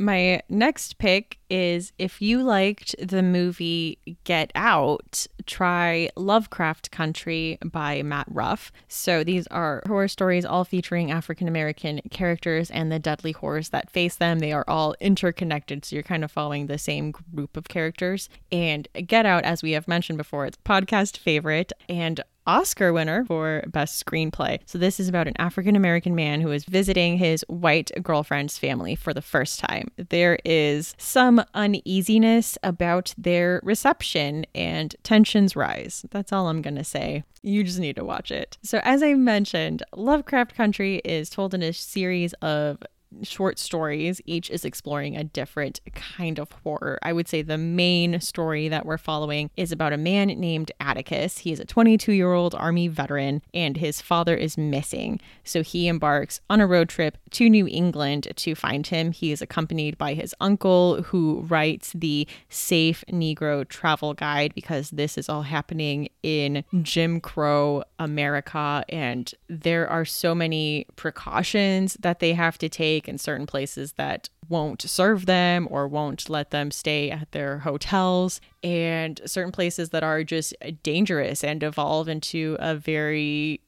My 0.00 0.42
next 0.48 0.98
pick 0.98 1.38
is 1.50 1.92
if 1.98 2.22
you 2.22 2.44
liked 2.44 2.94
the 3.04 3.20
movie 3.20 3.98
Get 4.22 4.52
Out, 4.54 5.26
try 5.44 6.08
Lovecraft 6.14 6.92
Country 6.92 7.58
by 7.64 8.04
Matt 8.04 8.28
Ruff. 8.30 8.70
So 8.86 9.24
these 9.24 9.48
are 9.48 9.82
horror 9.88 10.06
stories 10.06 10.44
all 10.44 10.62
featuring 10.62 11.10
African 11.10 11.48
American 11.48 12.00
characters 12.12 12.70
and 12.70 12.92
the 12.92 13.00
deadly 13.00 13.32
horrors 13.32 13.70
that 13.70 13.90
face 13.90 14.14
them. 14.14 14.38
They 14.38 14.52
are 14.52 14.64
all 14.68 14.94
interconnected, 15.00 15.84
so 15.84 15.96
you're 15.96 16.04
kind 16.04 16.22
of 16.22 16.30
following 16.30 16.68
the 16.68 16.78
same 16.78 17.10
group 17.10 17.56
of 17.56 17.64
characters. 17.64 18.28
And 18.52 18.86
Get 19.04 19.26
Out, 19.26 19.42
as 19.42 19.64
we 19.64 19.72
have 19.72 19.88
mentioned 19.88 20.18
before, 20.18 20.46
it's 20.46 20.58
podcast 20.64 21.16
favorite 21.16 21.72
and 21.88 22.20
Oscar 22.48 22.94
winner 22.94 23.26
for 23.26 23.62
Best 23.68 24.04
Screenplay. 24.04 24.58
So, 24.64 24.78
this 24.78 24.98
is 24.98 25.06
about 25.06 25.28
an 25.28 25.34
African 25.38 25.76
American 25.76 26.14
man 26.14 26.40
who 26.40 26.50
is 26.50 26.64
visiting 26.64 27.18
his 27.18 27.44
white 27.48 27.90
girlfriend's 28.02 28.56
family 28.56 28.94
for 28.94 29.12
the 29.12 29.20
first 29.22 29.60
time. 29.60 29.88
There 29.96 30.38
is 30.46 30.94
some 30.96 31.44
uneasiness 31.52 32.56
about 32.62 33.14
their 33.18 33.60
reception 33.62 34.46
and 34.54 34.96
tensions 35.02 35.54
rise. 35.54 36.06
That's 36.10 36.32
all 36.32 36.48
I'm 36.48 36.62
going 36.62 36.76
to 36.76 36.84
say. 36.84 37.22
You 37.42 37.62
just 37.62 37.78
need 37.78 37.96
to 37.96 38.04
watch 38.04 38.30
it. 38.30 38.56
So, 38.62 38.80
as 38.82 39.02
I 39.02 39.12
mentioned, 39.12 39.82
Lovecraft 39.94 40.54
Country 40.54 41.02
is 41.04 41.28
told 41.28 41.52
in 41.52 41.62
a 41.62 41.74
series 41.74 42.32
of 42.34 42.82
short 43.22 43.58
stories. 43.58 44.20
Each 44.26 44.50
is 44.50 44.64
exploring 44.64 45.16
a 45.16 45.24
different 45.24 45.80
kind 45.94 46.38
of 46.38 46.50
horror. 46.64 46.98
I 47.02 47.12
would 47.12 47.28
say 47.28 47.42
the 47.42 47.58
main 47.58 48.20
story 48.20 48.68
that 48.68 48.86
we're 48.86 48.98
following 48.98 49.50
is 49.56 49.72
about 49.72 49.92
a 49.92 49.96
man 49.96 50.28
named 50.28 50.72
Atticus. 50.80 51.38
He 51.38 51.52
is 51.52 51.60
a 51.60 51.64
22 51.64 52.12
year 52.12 52.32
old 52.32 52.54
Army 52.54 52.88
veteran, 52.88 53.42
and 53.54 53.76
his 53.76 54.00
father 54.00 54.34
is 54.36 54.58
missing. 54.58 55.20
So 55.44 55.62
he 55.62 55.88
embarks 55.88 56.40
on 56.50 56.60
a 56.60 56.66
road 56.66 56.88
trip 56.88 57.18
to 57.32 57.48
New 57.48 57.66
England 57.66 58.28
to 58.34 58.54
find 58.54 58.86
him. 58.86 59.12
He 59.12 59.32
is 59.32 59.42
accompanied 59.42 59.98
by 59.98 60.14
his 60.14 60.34
uncle, 60.40 61.02
who 61.02 61.44
writes 61.48 61.92
the 61.94 62.26
Safe 62.48 63.04
Negro 63.10 63.66
Travel 63.68 64.14
Guide 64.14 64.54
because 64.54 64.90
this 64.90 65.18
is 65.18 65.28
all 65.28 65.42
happening 65.42 66.08
in 66.22 66.64
Jim 66.82 67.20
Crow 67.20 67.82
America. 67.98 68.84
And 68.88 69.32
there 69.48 69.88
are 69.88 70.04
so 70.04 70.34
many 70.34 70.86
precautions 70.96 71.96
that 72.00 72.20
they 72.20 72.32
have 72.32 72.58
to 72.58 72.68
take 72.68 72.97
in 73.06 73.18
certain 73.18 73.46
places 73.46 73.92
that 73.92 74.30
won't 74.48 74.80
serve 74.80 75.26
them 75.26 75.68
or 75.70 75.86
won't 75.86 76.30
let 76.30 76.50
them 76.50 76.70
stay 76.70 77.10
at 77.10 77.30
their 77.32 77.58
hotels, 77.58 78.40
and 78.62 79.20
certain 79.26 79.52
places 79.52 79.90
that 79.90 80.02
are 80.02 80.24
just 80.24 80.54
dangerous 80.82 81.44
and 81.44 81.62
evolve 81.62 82.08
into 82.08 82.56
a 82.58 82.74
very 82.74 83.60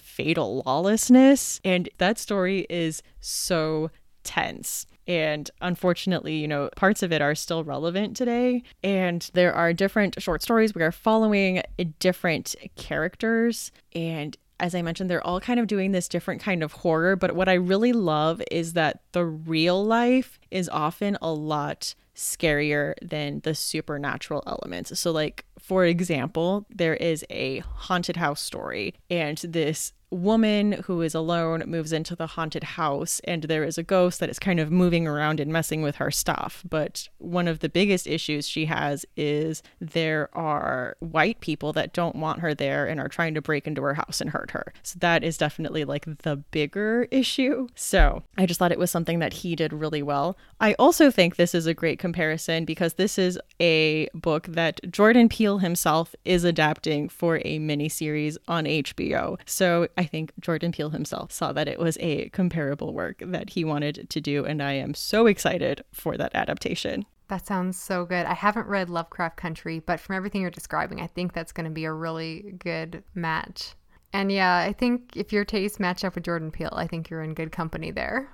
fatal 0.00 0.62
lawlessness. 0.64 1.60
And 1.64 1.88
that 1.98 2.18
story 2.18 2.66
is 2.70 3.02
so 3.20 3.90
tense. 4.22 4.86
And 5.06 5.50
unfortunately, 5.62 6.36
you 6.36 6.46
know, 6.46 6.68
parts 6.76 7.02
of 7.02 7.12
it 7.12 7.22
are 7.22 7.34
still 7.34 7.64
relevant 7.64 8.14
today. 8.14 8.62
And 8.84 9.28
there 9.32 9.54
are 9.54 9.72
different 9.72 10.22
short 10.22 10.42
stories. 10.42 10.74
We 10.74 10.82
are 10.82 10.92
following 10.92 11.62
different 11.98 12.54
characters. 12.76 13.72
And 13.94 14.36
as 14.60 14.74
I 14.74 14.82
mentioned, 14.82 15.10
they're 15.10 15.26
all 15.26 15.40
kind 15.40 15.60
of 15.60 15.66
doing 15.66 15.92
this 15.92 16.08
different 16.08 16.40
kind 16.40 16.62
of 16.62 16.72
horror. 16.72 17.16
But 17.16 17.34
what 17.34 17.48
I 17.48 17.54
really 17.54 17.92
love 17.92 18.42
is 18.50 18.72
that 18.72 19.00
the 19.12 19.24
real 19.24 19.84
life 19.84 20.38
is 20.50 20.68
often 20.68 21.16
a 21.22 21.32
lot 21.32 21.94
scarier 22.14 22.94
than 23.00 23.40
the 23.40 23.54
supernatural 23.54 24.42
elements. 24.46 24.98
So, 24.98 25.12
like 25.12 25.44
for 25.68 25.84
example, 25.84 26.64
there 26.70 26.94
is 26.94 27.26
a 27.28 27.58
haunted 27.58 28.16
house 28.16 28.40
story, 28.40 28.94
and 29.10 29.36
this 29.36 29.92
woman 30.10 30.72
who 30.84 31.02
is 31.02 31.14
alone 31.14 31.62
moves 31.66 31.92
into 31.92 32.16
the 32.16 32.26
haunted 32.26 32.64
house 32.64 33.20
and 33.24 33.44
there 33.44 33.64
is 33.64 33.76
a 33.76 33.82
ghost 33.82 34.20
that 34.20 34.30
is 34.30 34.38
kind 34.38 34.58
of 34.60 34.70
moving 34.70 35.06
around 35.06 35.40
and 35.40 35.52
messing 35.52 35.82
with 35.82 35.96
her 35.96 36.10
stuff. 36.10 36.64
But 36.68 37.08
one 37.18 37.48
of 37.48 37.60
the 37.60 37.68
biggest 37.68 38.06
issues 38.06 38.48
she 38.48 38.66
has 38.66 39.04
is 39.16 39.62
there 39.80 40.30
are 40.32 40.96
white 41.00 41.40
people 41.40 41.72
that 41.74 41.92
don't 41.92 42.16
want 42.16 42.40
her 42.40 42.54
there 42.54 42.86
and 42.86 43.00
are 43.00 43.08
trying 43.08 43.34
to 43.34 43.42
break 43.42 43.66
into 43.66 43.82
her 43.82 43.94
house 43.94 44.20
and 44.20 44.30
hurt 44.30 44.52
her. 44.52 44.72
So 44.82 44.98
that 45.00 45.22
is 45.22 45.36
definitely 45.36 45.84
like 45.84 46.06
the 46.22 46.36
bigger 46.36 47.06
issue. 47.10 47.68
So 47.74 48.22
I 48.36 48.46
just 48.46 48.58
thought 48.58 48.72
it 48.72 48.78
was 48.78 48.90
something 48.90 49.18
that 49.18 49.32
he 49.32 49.54
did 49.54 49.72
really 49.72 50.02
well. 50.02 50.36
I 50.60 50.74
also 50.78 51.10
think 51.10 51.36
this 51.36 51.54
is 51.54 51.66
a 51.66 51.74
great 51.74 51.98
comparison 51.98 52.64
because 52.64 52.94
this 52.94 53.18
is 53.18 53.38
a 53.60 54.08
book 54.14 54.46
that 54.48 54.80
Jordan 54.90 55.28
Peele 55.28 55.57
himself 55.58 56.14
is 56.24 56.44
adapting 56.44 57.08
for 57.08 57.36
a 57.44 57.58
miniseries 57.58 58.36
on 58.46 58.64
HBO. 58.64 59.38
So 59.46 59.88
I 59.96 60.04
think 60.04 60.32
Jordan 60.40 60.72
Peele 60.72 60.90
himself 60.90 61.32
saw 61.32 61.52
that 61.52 61.68
it 61.68 61.78
was 61.78 61.96
a 62.00 62.28
comparable 62.30 62.92
work 62.92 63.22
that 63.24 63.50
he 63.50 63.64
wanted 63.64 64.08
to 64.10 64.20
do, 64.20 64.44
and 64.44 64.62
I 64.62 64.72
am 64.72 64.94
so 64.94 65.26
excited 65.26 65.84
for 65.92 66.16
that 66.16 66.34
adaptation. 66.34 67.06
That 67.28 67.46
sounds 67.46 67.78
so 67.78 68.06
good. 68.06 68.24
I 68.24 68.34
haven't 68.34 68.66
read 68.66 68.88
Lovecraft 68.88 69.36
Country, 69.36 69.80
but 69.80 70.00
from 70.00 70.16
everything 70.16 70.40
you're 70.40 70.50
describing, 70.50 71.00
I 71.00 71.06
think 71.06 71.34
that's 71.34 71.52
going 71.52 71.64
to 71.64 71.70
be 71.70 71.84
a 71.84 71.92
really 71.92 72.54
good 72.58 73.04
match. 73.14 73.74
And 74.14 74.32
yeah, 74.32 74.56
I 74.56 74.72
think 74.72 75.14
if 75.14 75.32
your 75.32 75.44
tastes 75.44 75.78
match 75.78 76.04
up 76.04 76.14
with 76.14 76.24
Jordan 76.24 76.50
Peele, 76.50 76.72
I 76.72 76.86
think 76.86 77.10
you're 77.10 77.22
in 77.22 77.34
good 77.34 77.52
company 77.52 77.90
there. 77.90 78.30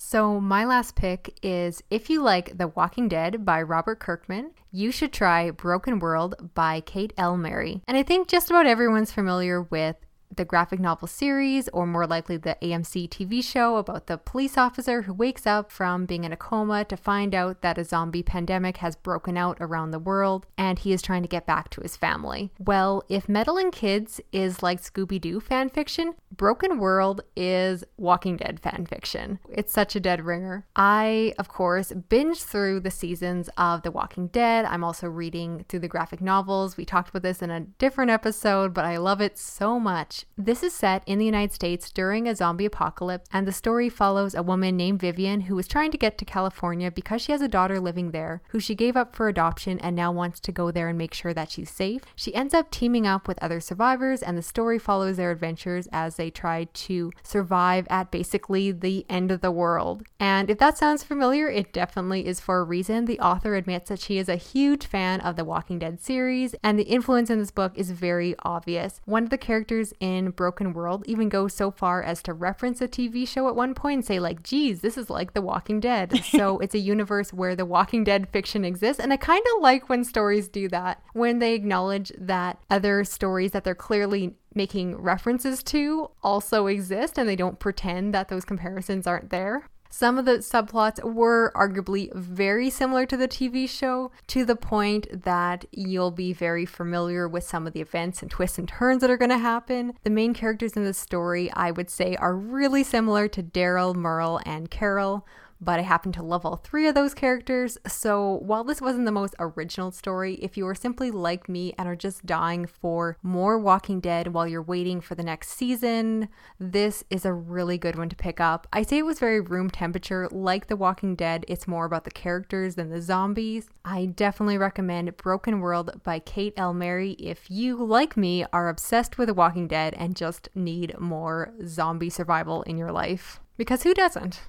So, 0.00 0.40
my 0.40 0.64
last 0.64 0.94
pick 0.94 1.36
is 1.42 1.82
if 1.90 2.08
you 2.08 2.22
like 2.22 2.56
The 2.56 2.68
Walking 2.68 3.08
Dead 3.08 3.44
by 3.44 3.60
Robert 3.60 3.98
Kirkman, 3.98 4.52
you 4.70 4.92
should 4.92 5.12
try 5.12 5.50
Broken 5.50 5.98
World 5.98 6.52
by 6.54 6.80
Kate 6.82 7.12
L. 7.18 7.36
Mary. 7.36 7.82
And 7.88 7.96
I 7.96 8.04
think 8.04 8.28
just 8.28 8.48
about 8.48 8.66
everyone's 8.66 9.10
familiar 9.10 9.62
with 9.62 9.96
the 10.34 10.44
graphic 10.44 10.80
novel 10.80 11.08
series, 11.08 11.68
or 11.68 11.86
more 11.86 12.06
likely 12.06 12.36
the 12.36 12.56
AMC 12.62 13.08
TV 13.08 13.42
show 13.42 13.76
about 13.76 14.06
the 14.06 14.18
police 14.18 14.56
officer 14.56 15.02
who 15.02 15.12
wakes 15.12 15.46
up 15.46 15.70
from 15.70 16.06
being 16.06 16.24
in 16.24 16.32
a 16.32 16.36
coma 16.36 16.84
to 16.84 16.96
find 16.96 17.34
out 17.34 17.62
that 17.62 17.78
a 17.78 17.84
zombie 17.84 18.22
pandemic 18.22 18.78
has 18.78 18.96
broken 18.96 19.36
out 19.36 19.56
around 19.60 19.90
the 19.90 19.98
world 19.98 20.46
and 20.56 20.80
he 20.80 20.92
is 20.92 21.02
trying 21.02 21.22
to 21.22 21.28
get 21.28 21.46
back 21.46 21.70
to 21.70 21.80
his 21.80 21.96
family. 21.96 22.50
Well, 22.58 23.04
if 23.08 23.28
Meddling 23.28 23.70
Kids 23.70 24.20
is 24.32 24.62
like 24.62 24.82
Scooby 24.82 25.20
Doo 25.20 25.40
fan 25.40 25.70
fiction, 25.70 26.14
Broken 26.36 26.78
World 26.78 27.22
is 27.36 27.84
Walking 27.96 28.36
Dead 28.36 28.60
fan 28.60 28.86
fiction. 28.86 29.38
It's 29.50 29.72
such 29.72 29.96
a 29.96 30.00
dead 30.00 30.24
ringer. 30.24 30.66
I, 30.76 31.34
of 31.38 31.48
course, 31.48 31.92
binged 31.92 32.44
through 32.44 32.80
the 32.80 32.90
seasons 32.90 33.48
of 33.56 33.82
The 33.82 33.90
Walking 33.90 34.28
Dead. 34.28 34.64
I'm 34.64 34.84
also 34.84 35.08
reading 35.08 35.64
through 35.68 35.80
the 35.80 35.88
graphic 35.88 36.20
novels. 36.20 36.76
We 36.76 36.84
talked 36.84 37.08
about 37.08 37.22
this 37.22 37.42
in 37.42 37.50
a 37.50 37.60
different 37.60 38.10
episode, 38.10 38.72
but 38.74 38.84
I 38.84 38.98
love 38.98 39.20
it 39.20 39.38
so 39.38 39.80
much. 39.80 40.17
This 40.36 40.62
is 40.62 40.72
set 40.72 41.02
in 41.06 41.18
the 41.18 41.24
United 41.24 41.52
States 41.52 41.90
during 41.90 42.26
a 42.26 42.34
zombie 42.34 42.66
apocalypse, 42.66 43.28
and 43.32 43.46
the 43.46 43.52
story 43.52 43.88
follows 43.88 44.34
a 44.34 44.42
woman 44.42 44.76
named 44.76 45.00
Vivian 45.00 45.42
who 45.42 45.58
is 45.58 45.68
trying 45.68 45.90
to 45.90 45.98
get 45.98 46.18
to 46.18 46.24
California 46.24 46.90
because 46.90 47.22
she 47.22 47.32
has 47.32 47.40
a 47.40 47.48
daughter 47.48 47.80
living 47.80 48.10
there 48.10 48.42
who 48.48 48.60
she 48.60 48.74
gave 48.74 48.96
up 48.96 49.14
for 49.14 49.28
adoption 49.28 49.78
and 49.80 49.94
now 49.94 50.10
wants 50.10 50.40
to 50.40 50.52
go 50.52 50.70
there 50.70 50.88
and 50.88 50.98
make 50.98 51.14
sure 51.14 51.34
that 51.34 51.50
she's 51.50 51.70
safe. 51.70 52.02
She 52.16 52.34
ends 52.34 52.54
up 52.54 52.70
teaming 52.70 53.06
up 53.06 53.28
with 53.28 53.42
other 53.42 53.60
survivors, 53.60 54.22
and 54.22 54.36
the 54.36 54.42
story 54.42 54.78
follows 54.78 55.16
their 55.16 55.30
adventures 55.30 55.88
as 55.92 56.16
they 56.16 56.30
try 56.30 56.64
to 56.64 57.12
survive 57.22 57.86
at 57.90 58.10
basically 58.10 58.72
the 58.72 59.04
end 59.08 59.30
of 59.30 59.40
the 59.40 59.50
world. 59.50 60.02
And 60.18 60.50
if 60.50 60.58
that 60.58 60.78
sounds 60.78 61.02
familiar, 61.02 61.48
it 61.48 61.72
definitely 61.72 62.26
is 62.26 62.40
for 62.40 62.60
a 62.60 62.64
reason. 62.64 63.04
The 63.04 63.20
author 63.20 63.54
admits 63.54 63.88
that 63.88 64.00
she 64.00 64.18
is 64.18 64.28
a 64.28 64.36
huge 64.36 64.86
fan 64.86 65.20
of 65.20 65.36
the 65.36 65.44
Walking 65.44 65.78
Dead 65.78 66.00
series, 66.00 66.54
and 66.62 66.78
the 66.78 66.84
influence 66.84 67.30
in 67.30 67.38
this 67.38 67.50
book 67.50 67.72
is 67.76 67.90
very 67.90 68.34
obvious. 68.40 69.00
One 69.04 69.24
of 69.24 69.30
the 69.30 69.38
characters 69.38 69.92
in 70.00 70.07
in 70.16 70.30
Broken 70.30 70.72
World 70.72 71.04
even 71.06 71.28
go 71.28 71.48
so 71.48 71.70
far 71.70 72.02
as 72.02 72.22
to 72.22 72.32
reference 72.32 72.80
a 72.80 72.88
TV 72.88 73.26
show 73.26 73.48
at 73.48 73.56
one 73.56 73.74
point 73.74 73.98
and 73.98 74.04
say, 74.04 74.18
like, 74.18 74.42
geez, 74.42 74.80
this 74.80 74.96
is 74.96 75.10
like 75.10 75.34
The 75.34 75.42
Walking 75.42 75.80
Dead. 75.80 76.24
so 76.30 76.58
it's 76.58 76.74
a 76.74 76.78
universe 76.78 77.32
where 77.32 77.54
The 77.54 77.66
Walking 77.66 78.04
Dead 78.04 78.28
fiction 78.30 78.64
exists. 78.64 79.00
And 79.00 79.12
I 79.12 79.16
kind 79.16 79.44
of 79.54 79.62
like 79.62 79.88
when 79.88 80.04
stories 80.04 80.48
do 80.48 80.68
that, 80.68 81.02
when 81.12 81.38
they 81.38 81.54
acknowledge 81.54 82.12
that 82.18 82.58
other 82.70 83.04
stories 83.04 83.52
that 83.52 83.64
they're 83.64 83.74
clearly 83.74 84.34
making 84.54 84.96
references 84.96 85.62
to 85.62 86.10
also 86.22 86.66
exist 86.66 87.18
and 87.18 87.28
they 87.28 87.36
don't 87.36 87.60
pretend 87.60 88.14
that 88.14 88.28
those 88.28 88.44
comparisons 88.44 89.06
aren't 89.06 89.30
there. 89.30 89.68
Some 89.90 90.18
of 90.18 90.24
the 90.26 90.38
subplots 90.38 91.02
were 91.02 91.52
arguably 91.56 92.14
very 92.14 92.70
similar 92.70 93.06
to 93.06 93.16
the 93.16 93.28
TV 93.28 93.68
show, 93.68 94.10
to 94.28 94.44
the 94.44 94.56
point 94.56 95.24
that 95.24 95.64
you'll 95.72 96.10
be 96.10 96.32
very 96.32 96.66
familiar 96.66 97.26
with 97.26 97.44
some 97.44 97.66
of 97.66 97.72
the 97.72 97.80
events 97.80 98.22
and 98.22 98.30
twists 98.30 98.58
and 98.58 98.68
turns 98.68 99.00
that 99.00 99.10
are 99.10 99.16
going 99.16 99.30
to 99.30 99.38
happen. 99.38 99.94
The 100.04 100.10
main 100.10 100.34
characters 100.34 100.74
in 100.74 100.84
the 100.84 100.94
story, 100.94 101.50
I 101.52 101.70
would 101.70 101.90
say, 101.90 102.16
are 102.16 102.36
really 102.36 102.84
similar 102.84 103.28
to 103.28 103.42
Daryl, 103.42 103.94
Merle, 103.94 104.40
and 104.44 104.70
Carol 104.70 105.26
but 105.60 105.78
I 105.78 105.82
happen 105.82 106.12
to 106.12 106.22
love 106.22 106.44
all 106.44 106.56
three 106.56 106.86
of 106.86 106.94
those 106.94 107.14
characters. 107.14 107.78
So 107.86 108.40
while 108.42 108.64
this 108.64 108.80
wasn't 108.80 109.04
the 109.04 109.12
most 109.12 109.34
original 109.38 109.90
story, 109.90 110.34
if 110.36 110.56
you 110.56 110.66
are 110.66 110.74
simply 110.74 111.10
like 111.10 111.48
me 111.48 111.74
and 111.78 111.88
are 111.88 111.96
just 111.96 112.26
dying 112.26 112.66
for 112.66 113.16
more 113.22 113.58
Walking 113.58 114.00
Dead 114.00 114.28
while 114.28 114.46
you're 114.46 114.62
waiting 114.62 115.00
for 115.00 115.14
the 115.14 115.22
next 115.22 115.50
season, 115.50 116.28
this 116.58 117.04
is 117.10 117.24
a 117.24 117.32
really 117.32 117.78
good 117.78 117.96
one 117.96 118.08
to 118.08 118.16
pick 118.16 118.40
up. 118.40 118.66
I 118.72 118.82
say 118.82 118.98
it 118.98 119.06
was 119.06 119.18
very 119.18 119.40
room 119.40 119.70
temperature, 119.70 120.28
like 120.30 120.66
The 120.66 120.76
Walking 120.76 121.14
Dead, 121.14 121.44
it's 121.48 121.68
more 121.68 121.84
about 121.84 122.04
the 122.04 122.10
characters 122.10 122.74
than 122.74 122.90
the 122.90 123.02
zombies. 123.02 123.68
I 123.84 124.06
definitely 124.06 124.58
recommend 124.58 125.16
Broken 125.16 125.60
World 125.60 126.02
by 126.04 126.18
Kate 126.18 126.54
L. 126.56 126.72
Mary 126.72 127.12
if 127.12 127.50
you, 127.50 127.76
like 127.76 128.16
me, 128.16 128.44
are 128.52 128.68
obsessed 128.68 129.18
with 129.18 129.28
The 129.28 129.34
Walking 129.34 129.66
Dead 129.66 129.94
and 129.94 130.16
just 130.16 130.48
need 130.54 130.98
more 130.98 131.52
zombie 131.66 132.10
survival 132.10 132.62
in 132.62 132.76
your 132.76 132.92
life. 132.92 133.40
Because 133.56 133.82
who 133.82 133.94
doesn't? 133.94 134.42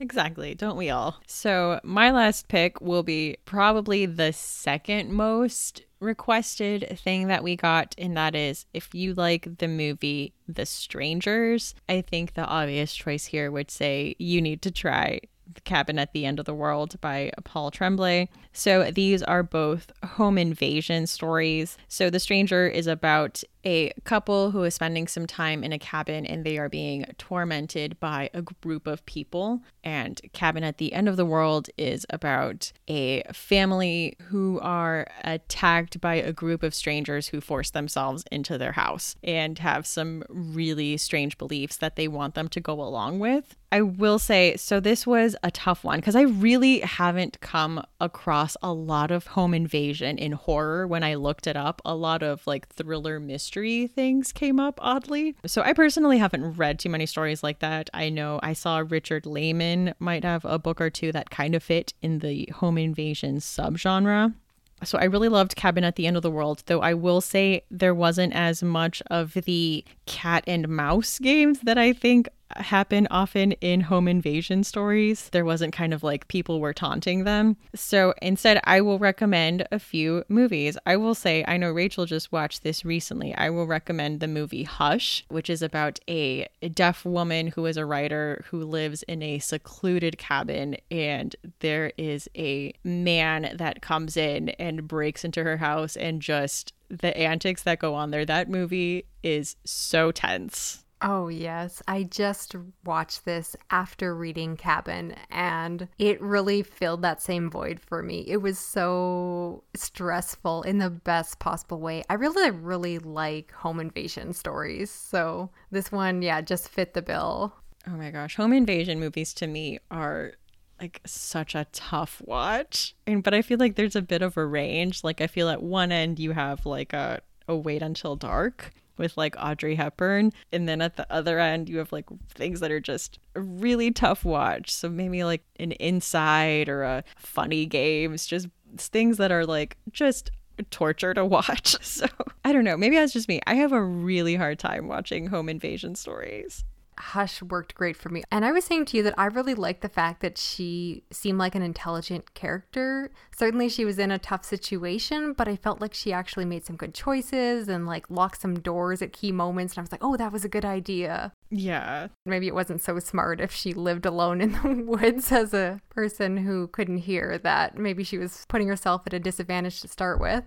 Exactly. 0.00 0.54
Don't 0.54 0.78
we 0.78 0.88
all? 0.88 1.20
So, 1.26 1.78
my 1.84 2.10
last 2.10 2.48
pick 2.48 2.80
will 2.80 3.02
be 3.02 3.36
probably 3.44 4.06
the 4.06 4.32
second 4.32 5.12
most 5.12 5.82
requested 6.00 6.98
thing 6.98 7.28
that 7.28 7.44
we 7.44 7.54
got, 7.54 7.94
and 7.98 8.16
that 8.16 8.34
is 8.34 8.64
if 8.72 8.94
you 8.94 9.12
like 9.12 9.58
the 9.58 9.68
movie 9.68 10.32
The 10.48 10.64
Strangers, 10.64 11.74
I 11.88 12.00
think 12.00 12.32
the 12.32 12.46
obvious 12.46 12.94
choice 12.94 13.26
here 13.26 13.50
would 13.50 13.70
say 13.70 14.16
you 14.18 14.40
need 14.40 14.62
to 14.62 14.70
try 14.70 15.20
the 15.52 15.60
Cabin 15.60 15.98
at 15.98 16.12
the 16.12 16.24
End 16.24 16.38
of 16.38 16.46
the 16.46 16.54
World 16.54 16.98
by 17.00 17.32
Paul 17.44 17.70
Tremblay. 17.70 18.28
So 18.52 18.90
these 18.90 19.22
are 19.22 19.42
both 19.42 19.90
home 20.04 20.38
invasion 20.38 21.06
stories. 21.06 21.76
So 21.88 22.08
The 22.08 22.20
Stranger 22.20 22.66
is 22.68 22.86
about 22.86 23.42
a 23.64 23.92
couple 24.04 24.50
who 24.50 24.62
is 24.64 24.74
spending 24.74 25.06
some 25.06 25.26
time 25.26 25.62
in 25.62 25.72
a 25.72 25.78
cabin 25.78 26.24
and 26.24 26.44
they 26.44 26.58
are 26.58 26.68
being 26.68 27.04
tormented 27.18 27.98
by 28.00 28.30
a 28.32 28.42
group 28.42 28.86
of 28.86 29.04
people. 29.06 29.60
And 29.84 30.20
Cabin 30.32 30.64
at 30.64 30.78
the 30.78 30.92
End 30.92 31.08
of 31.08 31.16
the 31.16 31.24
World 31.24 31.68
is 31.76 32.06
about 32.10 32.72
a 32.88 33.22
family 33.32 34.16
who 34.28 34.60
are 34.60 35.06
attacked 35.24 36.00
by 36.00 36.14
a 36.16 36.32
group 36.32 36.62
of 36.62 36.74
strangers 36.74 37.28
who 37.28 37.40
force 37.40 37.70
themselves 37.70 38.24
into 38.30 38.58
their 38.58 38.72
house 38.72 39.16
and 39.22 39.58
have 39.58 39.86
some 39.86 40.22
really 40.28 40.96
strange 40.96 41.38
beliefs 41.38 41.76
that 41.78 41.96
they 41.96 42.08
want 42.08 42.34
them 42.34 42.48
to 42.48 42.60
go 42.60 42.74
along 42.80 43.18
with. 43.18 43.56
I 43.72 43.82
will 43.82 44.18
say, 44.18 44.56
so 44.56 44.80
this 44.80 45.06
was 45.06 45.36
a 45.44 45.50
tough 45.50 45.84
one 45.84 46.00
because 46.00 46.16
I 46.16 46.22
really 46.22 46.80
haven't 46.80 47.40
come 47.40 47.84
across 48.00 48.56
a 48.62 48.72
lot 48.72 49.12
of 49.12 49.28
home 49.28 49.54
invasion 49.54 50.18
in 50.18 50.32
horror 50.32 50.88
when 50.88 51.04
I 51.04 51.14
looked 51.14 51.46
it 51.46 51.56
up. 51.56 51.80
A 51.84 51.94
lot 51.94 52.22
of 52.24 52.44
like 52.48 52.68
thriller 52.68 53.20
mystery 53.20 53.49
things 53.86 54.32
came 54.32 54.60
up 54.60 54.78
oddly. 54.82 55.36
So 55.46 55.62
I 55.62 55.72
personally 55.72 56.18
haven't 56.18 56.54
read 56.54 56.78
too 56.78 56.88
many 56.88 57.06
stories 57.06 57.42
like 57.42 57.58
that. 57.60 57.90
I 57.92 58.08
know 58.08 58.40
I 58.42 58.52
saw 58.52 58.84
Richard 58.86 59.24
Laymon 59.24 59.94
might 59.98 60.24
have 60.24 60.44
a 60.44 60.58
book 60.58 60.80
or 60.80 60.90
two 60.90 61.12
that 61.12 61.30
kind 61.30 61.54
of 61.54 61.62
fit 61.62 61.92
in 62.02 62.20
the 62.20 62.48
home 62.54 62.78
invasion 62.78 63.36
subgenre. 63.36 64.34
So 64.82 64.98
I 64.98 65.04
really 65.04 65.28
loved 65.28 65.56
Cabin 65.56 65.84
at 65.84 65.96
the 65.96 66.06
End 66.06 66.16
of 66.16 66.22
the 66.22 66.30
World, 66.30 66.62
though 66.66 66.80
I 66.80 66.94
will 66.94 67.20
say 67.20 67.64
there 67.70 67.94
wasn't 67.94 68.32
as 68.32 68.62
much 68.62 69.02
of 69.10 69.34
the 69.34 69.84
cat 70.06 70.42
and 70.46 70.68
mouse 70.68 71.18
games 71.18 71.60
that 71.60 71.76
I 71.76 71.92
think 71.92 72.28
happen 72.56 73.06
often 73.10 73.52
in 73.52 73.82
home 73.82 74.08
invasion 74.08 74.64
stories. 74.64 75.28
There 75.30 75.44
wasn't 75.44 75.72
kind 75.72 75.94
of 75.94 76.02
like 76.02 76.28
people 76.28 76.60
were 76.60 76.72
taunting 76.72 77.24
them. 77.24 77.56
So 77.74 78.14
instead, 78.20 78.60
I 78.64 78.80
will 78.80 78.98
recommend 78.98 79.66
a 79.70 79.78
few 79.78 80.24
movies. 80.28 80.76
I 80.86 80.96
will 80.96 81.14
say, 81.14 81.44
I 81.46 81.56
know 81.56 81.70
Rachel 81.70 82.06
just 82.06 82.32
watched 82.32 82.62
this 82.62 82.84
recently. 82.84 83.34
I 83.34 83.50
will 83.50 83.66
recommend 83.66 84.20
the 84.20 84.28
movie 84.28 84.64
Hush, 84.64 85.24
which 85.28 85.50
is 85.50 85.62
about 85.62 86.00
a 86.08 86.48
deaf 86.74 87.04
woman 87.04 87.48
who 87.48 87.66
is 87.66 87.76
a 87.76 87.86
writer 87.86 88.44
who 88.48 88.64
lives 88.64 89.02
in 89.04 89.22
a 89.22 89.38
secluded 89.38 90.18
cabin, 90.18 90.76
and 90.90 91.36
there 91.60 91.92
is 91.96 92.28
a 92.36 92.72
man 92.84 93.54
that 93.56 93.82
comes 93.82 94.16
in 94.16 94.50
and 94.50 94.88
breaks 94.88 95.24
into 95.24 95.44
her 95.44 95.58
house 95.58 95.96
and 95.96 96.20
just 96.22 96.72
the 96.88 97.16
antics 97.16 97.62
that 97.62 97.78
go 97.78 97.94
on 97.94 98.10
there. 98.10 98.24
That 98.24 98.48
movie 98.48 99.06
is 99.22 99.56
so 99.64 100.10
tense 100.10 100.84
Oh, 101.02 101.28
yes. 101.28 101.82
I 101.88 102.02
just 102.02 102.54
watched 102.84 103.24
this 103.24 103.56
after 103.70 104.14
reading 104.14 104.56
Cabin, 104.56 105.14
and 105.30 105.88
it 105.98 106.20
really 106.20 106.62
filled 106.62 107.02
that 107.02 107.22
same 107.22 107.50
void 107.50 107.80
for 107.80 108.02
me. 108.02 108.24
It 108.28 108.38
was 108.38 108.58
so 108.58 109.64
stressful 109.74 110.62
in 110.62 110.78
the 110.78 110.90
best 110.90 111.38
possible 111.38 111.80
way. 111.80 112.04
I 112.10 112.14
really, 112.14 112.50
really 112.50 112.98
like 112.98 113.50
home 113.52 113.80
invasion 113.80 114.34
stories. 114.34 114.90
So 114.90 115.50
this 115.70 115.90
one, 115.90 116.20
yeah, 116.20 116.42
just 116.42 116.68
fit 116.68 116.92
the 116.92 117.02
bill. 117.02 117.54
Oh 117.86 117.92
my 117.92 118.10
gosh. 118.10 118.36
Home 118.36 118.52
invasion 118.52 119.00
movies 119.00 119.32
to 119.34 119.46
me 119.46 119.78
are 119.90 120.32
like 120.80 121.00
such 121.06 121.54
a 121.54 121.66
tough 121.72 122.20
watch. 122.24 122.94
And 123.06 123.22
but 123.22 123.32
I 123.34 123.40
feel 123.42 123.58
like 123.58 123.76
there's 123.76 123.96
a 123.96 124.02
bit 124.02 124.22
of 124.22 124.36
a 124.36 124.44
range. 124.44 125.02
Like 125.02 125.20
I 125.20 125.26
feel 125.26 125.48
at 125.48 125.62
one 125.62 125.92
end 125.92 126.18
you 126.18 126.32
have 126.32 126.66
like 126.66 126.92
a, 126.92 127.20
a 127.48 127.56
wait 127.56 127.82
until 127.82 128.16
dark 128.16 128.72
with 129.00 129.16
like 129.16 129.34
Audrey 129.36 129.74
Hepburn. 129.74 130.32
And 130.52 130.68
then 130.68 130.80
at 130.80 130.96
the 130.96 131.12
other 131.12 131.40
end, 131.40 131.68
you 131.68 131.78
have 131.78 131.90
like 131.90 132.06
things 132.28 132.60
that 132.60 132.70
are 132.70 132.78
just 132.78 133.18
really 133.34 133.90
tough 133.90 134.24
watch. 134.24 134.72
So 134.72 134.88
maybe 134.88 135.24
like 135.24 135.42
an 135.58 135.72
inside 135.72 136.68
or 136.68 136.84
a 136.84 137.02
funny 137.16 137.66
games, 137.66 138.26
just 138.26 138.46
things 138.76 139.16
that 139.16 139.32
are 139.32 139.44
like 139.44 139.76
just 139.90 140.30
torture 140.70 141.14
to 141.14 141.24
watch. 141.24 141.76
So 141.90 142.06
I 142.44 142.52
don't 142.52 142.64
know. 142.64 142.76
Maybe 142.76 142.96
that's 142.96 143.12
just 143.12 143.28
me. 143.28 143.40
I 143.46 143.54
have 143.54 143.72
a 143.72 143.82
really 143.82 144.36
hard 144.36 144.58
time 144.58 144.86
watching 144.86 145.26
home 145.26 145.48
invasion 145.48 145.94
stories. 145.94 146.64
Hush 147.00 147.42
worked 147.42 147.74
great 147.74 147.96
for 147.96 148.08
me. 148.08 148.22
And 148.30 148.44
I 148.44 148.52
was 148.52 148.64
saying 148.64 148.84
to 148.86 148.96
you 148.96 149.02
that 149.04 149.18
I 149.18 149.26
really 149.26 149.54
liked 149.54 149.80
the 149.80 149.88
fact 149.88 150.20
that 150.20 150.38
she 150.38 151.04
seemed 151.10 151.38
like 151.38 151.54
an 151.54 151.62
intelligent 151.62 152.34
character. 152.34 153.10
Certainly 153.36 153.70
she 153.70 153.84
was 153.84 153.98
in 153.98 154.10
a 154.10 154.18
tough 154.18 154.44
situation, 154.44 155.32
but 155.32 155.48
I 155.48 155.56
felt 155.56 155.80
like 155.80 155.94
she 155.94 156.12
actually 156.12 156.44
made 156.44 156.64
some 156.64 156.76
good 156.76 156.94
choices 156.94 157.68
and 157.68 157.86
like 157.86 158.08
locked 158.10 158.40
some 158.40 158.60
doors 158.60 159.02
at 159.02 159.12
key 159.12 159.32
moments. 159.32 159.74
And 159.74 159.78
I 159.78 159.82
was 159.82 159.92
like, 159.92 160.04
oh, 160.04 160.16
that 160.16 160.32
was 160.32 160.44
a 160.44 160.48
good 160.48 160.64
idea. 160.64 161.32
Yeah. 161.50 162.08
Maybe 162.26 162.46
it 162.46 162.54
wasn't 162.54 162.82
so 162.82 162.98
smart 162.98 163.40
if 163.40 163.52
she 163.52 163.72
lived 163.72 164.06
alone 164.06 164.40
in 164.40 164.52
the 164.52 164.84
woods 164.86 165.32
as 165.32 165.54
a 165.54 165.80
person 165.88 166.36
who 166.36 166.68
couldn't 166.68 166.98
hear 166.98 167.38
that. 167.38 167.76
Maybe 167.76 168.04
she 168.04 168.18
was 168.18 168.44
putting 168.48 168.68
herself 168.68 169.02
at 169.06 169.14
a 169.14 169.18
disadvantage 169.18 169.80
to 169.80 169.88
start 169.88 170.20
with 170.20 170.44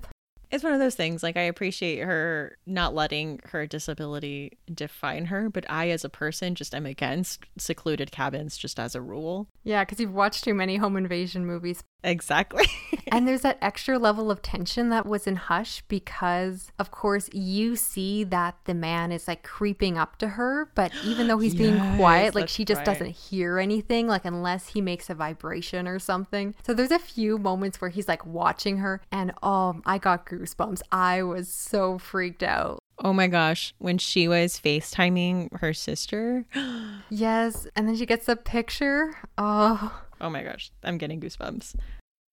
it's 0.54 0.64
one 0.64 0.74
of 0.74 0.80
those 0.80 0.96
things 0.96 1.24
like 1.24 1.36
i 1.36 1.42
appreciate 1.42 2.00
her 2.00 2.58
not 2.68 2.94
letting 2.94 3.40
her 3.46 3.66
disability 3.66 4.58
define 4.74 5.26
her 5.26 5.50
but 5.50 5.66
i 5.70 5.90
as 5.90 6.06
a 6.06 6.10
person 6.10 6.54
just 6.54 6.76
am 6.76 6.86
against 6.86 7.44
secluded 7.58 8.12
cabins 8.12 8.56
just 8.56 8.80
as 8.80 8.94
a 8.96 9.02
rule. 9.02 9.48
Yeah 9.64 9.84
because 9.84 10.00
you've 10.00 10.14
watched 10.14 10.44
too 10.44 10.54
many 10.54 10.78
home 10.78 10.96
invasion 10.96 11.46
movies 11.46 11.84
exactly 12.04 12.66
and 13.08 13.28
there's 13.28 13.42
that 13.42 13.58
extra 13.62 13.98
level 13.98 14.30
of 14.30 14.42
tension 14.42 14.90
that 14.90 15.06
was 15.06 15.26
in 15.28 15.36
hush 15.36 15.82
because 15.88 16.72
of 16.78 16.92
course 16.92 17.30
you 17.34 17.76
see 17.76 18.24
that 18.24 18.56
the 18.66 18.74
man 18.74 19.12
is 19.12 19.28
like 19.28 19.44
creeping 19.44 19.98
up 19.98 20.18
to 20.18 20.30
her 20.30 20.70
but 20.76 20.92
even 21.06 21.28
though 21.28 21.38
he's 21.40 21.54
yes, 21.54 21.60
being 21.60 21.96
quiet 21.98 22.36
like 22.36 22.50
she 22.50 22.64
just 22.66 22.80
right. 22.80 22.86
doesn't 22.86 23.10
hear 23.10 23.60
anything 23.60 24.08
like 24.08 24.26
unless 24.26 24.70
he 24.70 24.82
makes 24.82 25.10
a 25.10 25.16
vibration 25.16 25.88
or 25.88 26.00
something 26.00 26.54
so 26.66 26.74
there's 26.74 26.92
a 26.92 27.00
few 27.00 27.38
moments 27.38 27.82
where 27.82 27.90
he's 27.90 28.08
like 28.08 28.26
watching 28.26 28.78
her 28.78 29.02
and 29.12 29.32
oh 29.42 29.82
i 29.86 29.98
got 29.98 30.26
goosebumps. 30.26 30.82
I 30.92 31.24
was 31.24 31.50
so 31.50 31.98
freaked 31.98 32.44
out. 32.44 32.80
Oh 33.00 33.14
my 33.14 33.28
gosh, 33.28 33.74
when 33.80 33.98
she 33.98 34.28
was 34.28 34.60
FaceTiming 34.60 35.60
her 35.60 35.74
sister. 35.74 36.46
yes, 37.10 37.68
and 37.76 37.88
then 37.88 37.96
she 37.96 38.06
gets 38.06 38.30
a 38.30 38.36
picture. 38.36 39.16
Oh. 39.38 40.02
Oh 40.24 40.30
my 40.30 40.42
gosh, 40.42 40.72
I'm 40.84 40.98
getting 40.98 41.20
goosebumps. 41.20 41.76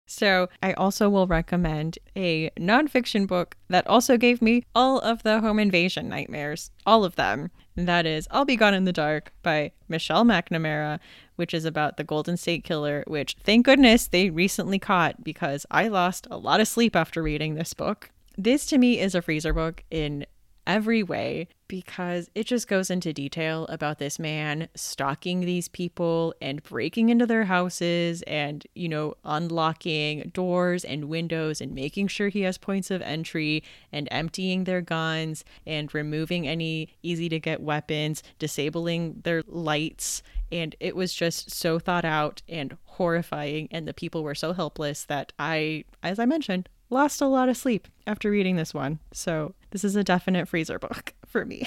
So, 0.07 0.49
I 0.61 0.73
also 0.73 1.09
will 1.09 1.29
recommend 1.29 1.99
a 2.17 2.51
nonfiction 2.51 3.29
book 3.29 3.57
that 3.69 3.87
also 3.87 4.17
gave 4.17 4.43
me 4.43 4.65
all 4.75 4.99
of 5.01 5.23
the 5.23 5.41
home 5.41 5.61
invasion 5.61 6.09
nightmares, 6.09 6.71
all 6.85 7.05
of 7.05 7.15
them. 7.17 7.51
And 7.77 7.87
that 7.87 8.07
is 8.07 8.27
I'll 8.31 8.45
Be 8.45 8.57
Gone 8.57 8.75
in 8.75 8.87
the 8.87 8.93
Dark 8.93 9.33
by 9.43 9.71
Michelle 9.89 10.25
McNamara, 10.25 10.99
which 11.37 11.55
is 11.55 11.65
about 11.65 11.97
the 11.97 12.05
Golden 12.05 12.37
State 12.37 12.65
Killer, 12.65 13.05
which 13.07 13.37
thank 13.45 13.65
goodness 13.65 14.09
they 14.09 14.31
recently 14.31 14.79
caught 14.79 15.23
because 15.23 15.65
I 15.71 15.89
lost 15.89 16.27
a 16.31 16.39
lot 16.39 16.61
of 16.61 16.69
sleep 16.69 16.97
after 16.97 17.23
reading 17.23 17.55
this 17.55 17.73
book. 17.73 18.11
This 18.37 18.67
to 18.67 18.79
me 18.79 18.99
is 18.99 19.15
a 19.15 19.23
freezer 19.23 19.53
book 19.53 19.85
in 19.91 20.27
every 20.71 21.03
way 21.03 21.49
because 21.67 22.31
it 22.37 22.47
just 22.47 22.69
goes 22.69 22.91
into 22.91 23.13
detail 23.13 23.67
about 23.67 23.99
this 23.99 24.21
man 24.21 24.69
stalking 24.77 25.41
these 25.41 25.67
people 25.67 26.33
and 26.41 26.63
breaking 26.63 27.09
into 27.09 27.27
their 27.27 27.45
houses 27.45 28.23
and, 28.23 28.65
you 28.77 28.89
know, 28.89 29.15
unlocking 29.25 30.31
doors 30.33 30.85
and 30.85 31.07
windows 31.07 31.61
and 31.61 31.75
making 31.75 32.07
sure 32.07 32.29
he 32.29 32.43
has 32.43 32.57
points 32.57 32.89
of 32.89 33.03
entry 33.03 33.65
and 33.91 34.07
emptying 34.13 34.63
their 34.63 34.81
guns 34.81 35.45
and 35.67 35.93
removing 35.93 36.47
any 36.47 36.89
easy 37.03 37.29
to 37.29 37.41
get 37.41 37.61
weapons, 37.61 38.23
disabling 38.39 39.21
their 39.25 39.43
lights. 39.49 40.23
And 40.53 40.77
it 40.79 40.95
was 40.95 41.13
just 41.13 41.51
so 41.51 41.81
thought 41.81 42.05
out 42.05 42.43
and 42.49 42.77
horrifying. 42.85 43.67
And 43.73 43.89
the 43.89 43.95
people 43.95 44.23
were 44.23 44.37
so 44.37 44.53
helpless 44.53 45.03
that 45.07 45.33
I, 45.37 45.85
as 46.01 46.21
I 46.21 46.27
mentioned, 46.27 46.69
lost 46.91 47.21
a 47.21 47.27
lot 47.27 47.49
of 47.49 47.57
sleep 47.57 47.89
after 48.07 48.31
reading 48.31 48.55
this 48.55 48.73
one. 48.73 49.01
So, 49.13 49.55
this 49.71 49.85
is 49.85 49.97
a 49.97 50.05
definite 50.05 50.49
freezer 50.49 50.79
book 50.79 51.15
for 51.27 51.45
me. 51.45 51.67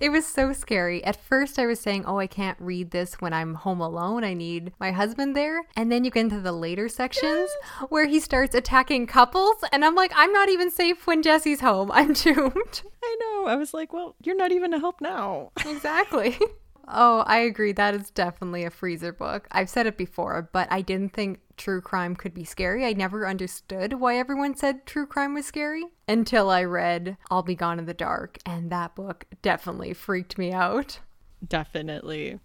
It 0.00 0.08
was 0.10 0.26
so 0.26 0.52
scary. 0.52 1.02
At 1.04 1.16
first, 1.16 1.58
I 1.58 1.66
was 1.66 1.80
saying, 1.80 2.04
Oh, 2.04 2.18
I 2.18 2.26
can't 2.26 2.58
read 2.60 2.90
this 2.90 3.14
when 3.20 3.32
I'm 3.32 3.54
home 3.54 3.80
alone. 3.80 4.24
I 4.24 4.34
need 4.34 4.72
my 4.80 4.90
husband 4.90 5.36
there. 5.36 5.62
And 5.76 5.90
then 5.90 6.04
you 6.04 6.10
get 6.10 6.20
into 6.20 6.40
the 6.40 6.52
later 6.52 6.88
sections 6.88 7.48
where 7.88 8.06
he 8.06 8.18
starts 8.20 8.54
attacking 8.54 9.06
couples. 9.06 9.56
And 9.72 9.84
I'm 9.84 9.94
like, 9.94 10.12
I'm 10.16 10.32
not 10.32 10.48
even 10.48 10.70
safe 10.70 11.06
when 11.06 11.22
Jesse's 11.22 11.60
home. 11.60 11.90
I'm 11.94 12.12
doomed. 12.12 12.82
I 13.02 13.16
know. 13.20 13.46
I 13.46 13.56
was 13.56 13.72
like, 13.72 13.92
Well, 13.92 14.16
you're 14.22 14.36
not 14.36 14.52
even 14.52 14.74
a 14.74 14.80
help 14.80 15.00
now. 15.00 15.52
Exactly. 15.66 16.38
Oh, 16.86 17.24
I 17.26 17.38
agree. 17.38 17.72
That 17.72 17.94
is 17.94 18.10
definitely 18.10 18.64
a 18.64 18.70
freezer 18.70 19.12
book. 19.12 19.48
I've 19.50 19.70
said 19.70 19.86
it 19.86 19.96
before, 19.96 20.48
but 20.52 20.68
I 20.70 20.82
didn't 20.82 21.12
think 21.12 21.40
true 21.56 21.80
crime 21.80 22.16
could 22.16 22.34
be 22.34 22.44
scary. 22.44 22.84
I 22.84 22.92
never 22.92 23.26
understood 23.26 23.94
why 23.94 24.18
everyone 24.18 24.56
said 24.56 24.86
true 24.86 25.06
crime 25.06 25.34
was 25.34 25.46
scary 25.46 25.84
until 26.08 26.50
I 26.50 26.64
read 26.64 27.16
I'll 27.30 27.42
Be 27.42 27.54
Gone 27.54 27.78
in 27.78 27.86
the 27.86 27.94
Dark, 27.94 28.38
and 28.44 28.70
that 28.70 28.94
book 28.94 29.24
definitely 29.42 29.94
freaked 29.94 30.36
me 30.36 30.52
out. 30.52 31.00
Definitely. 31.46 32.38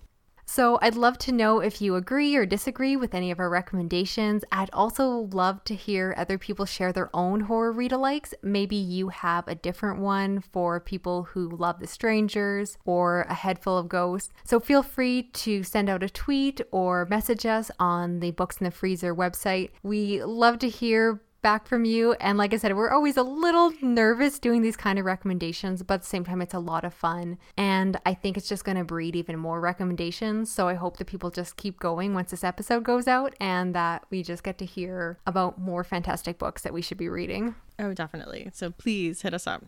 So 0.51 0.79
I'd 0.81 0.95
love 0.95 1.19
to 1.19 1.31
know 1.31 1.59
if 1.59 1.79
you 1.79 1.95
agree 1.95 2.35
or 2.35 2.43
disagree 2.43 2.95
with 2.95 3.13
any 3.13 3.29
of 3.29 3.39
our 3.39 3.51
recommendations. 3.51 4.43
I'd 4.51 4.71
also 4.73 5.29
love 5.31 5.63
to 5.65 5.75
hear 5.75 6.15
other 6.17 6.39
people 6.39 6.65
share 6.65 6.91
their 6.91 7.15
own 7.15 7.41
horror 7.41 7.71
read 7.71 7.91
alikes. 7.91 8.33
Maybe 8.41 8.75
you 8.75 9.09
have 9.09 9.47
a 9.47 9.53
different 9.53 9.99
one 9.99 10.41
for 10.41 10.79
people 10.79 11.25
who 11.25 11.47
love 11.49 11.79
The 11.79 11.85
Strangers 11.85 12.79
or 12.83 13.27
A 13.29 13.35
Head 13.35 13.59
Full 13.59 13.77
of 13.77 13.89
Ghosts. 13.89 14.33
So 14.43 14.59
feel 14.59 14.81
free 14.81 15.21
to 15.21 15.61
send 15.61 15.87
out 15.87 16.01
a 16.01 16.09
tweet 16.09 16.61
or 16.71 17.05
message 17.05 17.45
us 17.45 17.69
on 17.79 18.19
the 18.19 18.31
Books 18.31 18.57
in 18.57 18.65
the 18.65 18.71
Freezer 18.71 19.13
website. 19.13 19.69
We 19.83 20.23
love 20.23 20.57
to 20.59 20.67
hear 20.67 21.21
back 21.41 21.67
from 21.67 21.85
you. 21.85 22.13
And 22.13 22.37
like 22.37 22.53
I 22.53 22.57
said, 22.57 22.75
we're 22.75 22.91
always 22.91 23.17
a 23.17 23.23
little 23.23 23.73
nervous 23.81 24.39
doing 24.39 24.61
these 24.61 24.77
kind 24.77 24.99
of 24.99 25.05
recommendations, 25.05 25.83
but 25.83 25.95
at 25.95 26.01
the 26.01 26.07
same 26.07 26.25
time, 26.25 26.41
it's 26.41 26.53
a 26.53 26.59
lot 26.59 26.85
of 26.85 26.93
fun. 26.93 27.37
And 27.57 27.99
I 28.05 28.13
think 28.13 28.37
it's 28.37 28.47
just 28.47 28.63
going 28.63 28.77
to 28.77 28.83
breed 28.83 29.15
even 29.15 29.39
more 29.39 29.59
recommendations. 29.59 30.51
So 30.51 30.67
I 30.67 30.73
hope 30.73 30.97
that 30.97 31.07
people 31.07 31.29
just 31.29 31.57
keep 31.57 31.79
going 31.79 32.13
once 32.13 32.31
this 32.31 32.43
episode 32.43 32.83
goes 32.83 33.07
out 33.07 33.35
and 33.39 33.73
that 33.75 34.05
we 34.09 34.23
just 34.23 34.43
get 34.43 34.57
to 34.59 34.65
hear 34.65 35.19
about 35.25 35.59
more 35.59 35.83
fantastic 35.83 36.37
books 36.37 36.61
that 36.63 36.73
we 36.73 36.81
should 36.81 36.97
be 36.97 37.09
reading. 37.09 37.55
Oh, 37.77 37.93
definitely. 37.93 38.49
So 38.53 38.71
please 38.71 39.21
hit 39.21 39.33
us 39.33 39.47
up. 39.47 39.65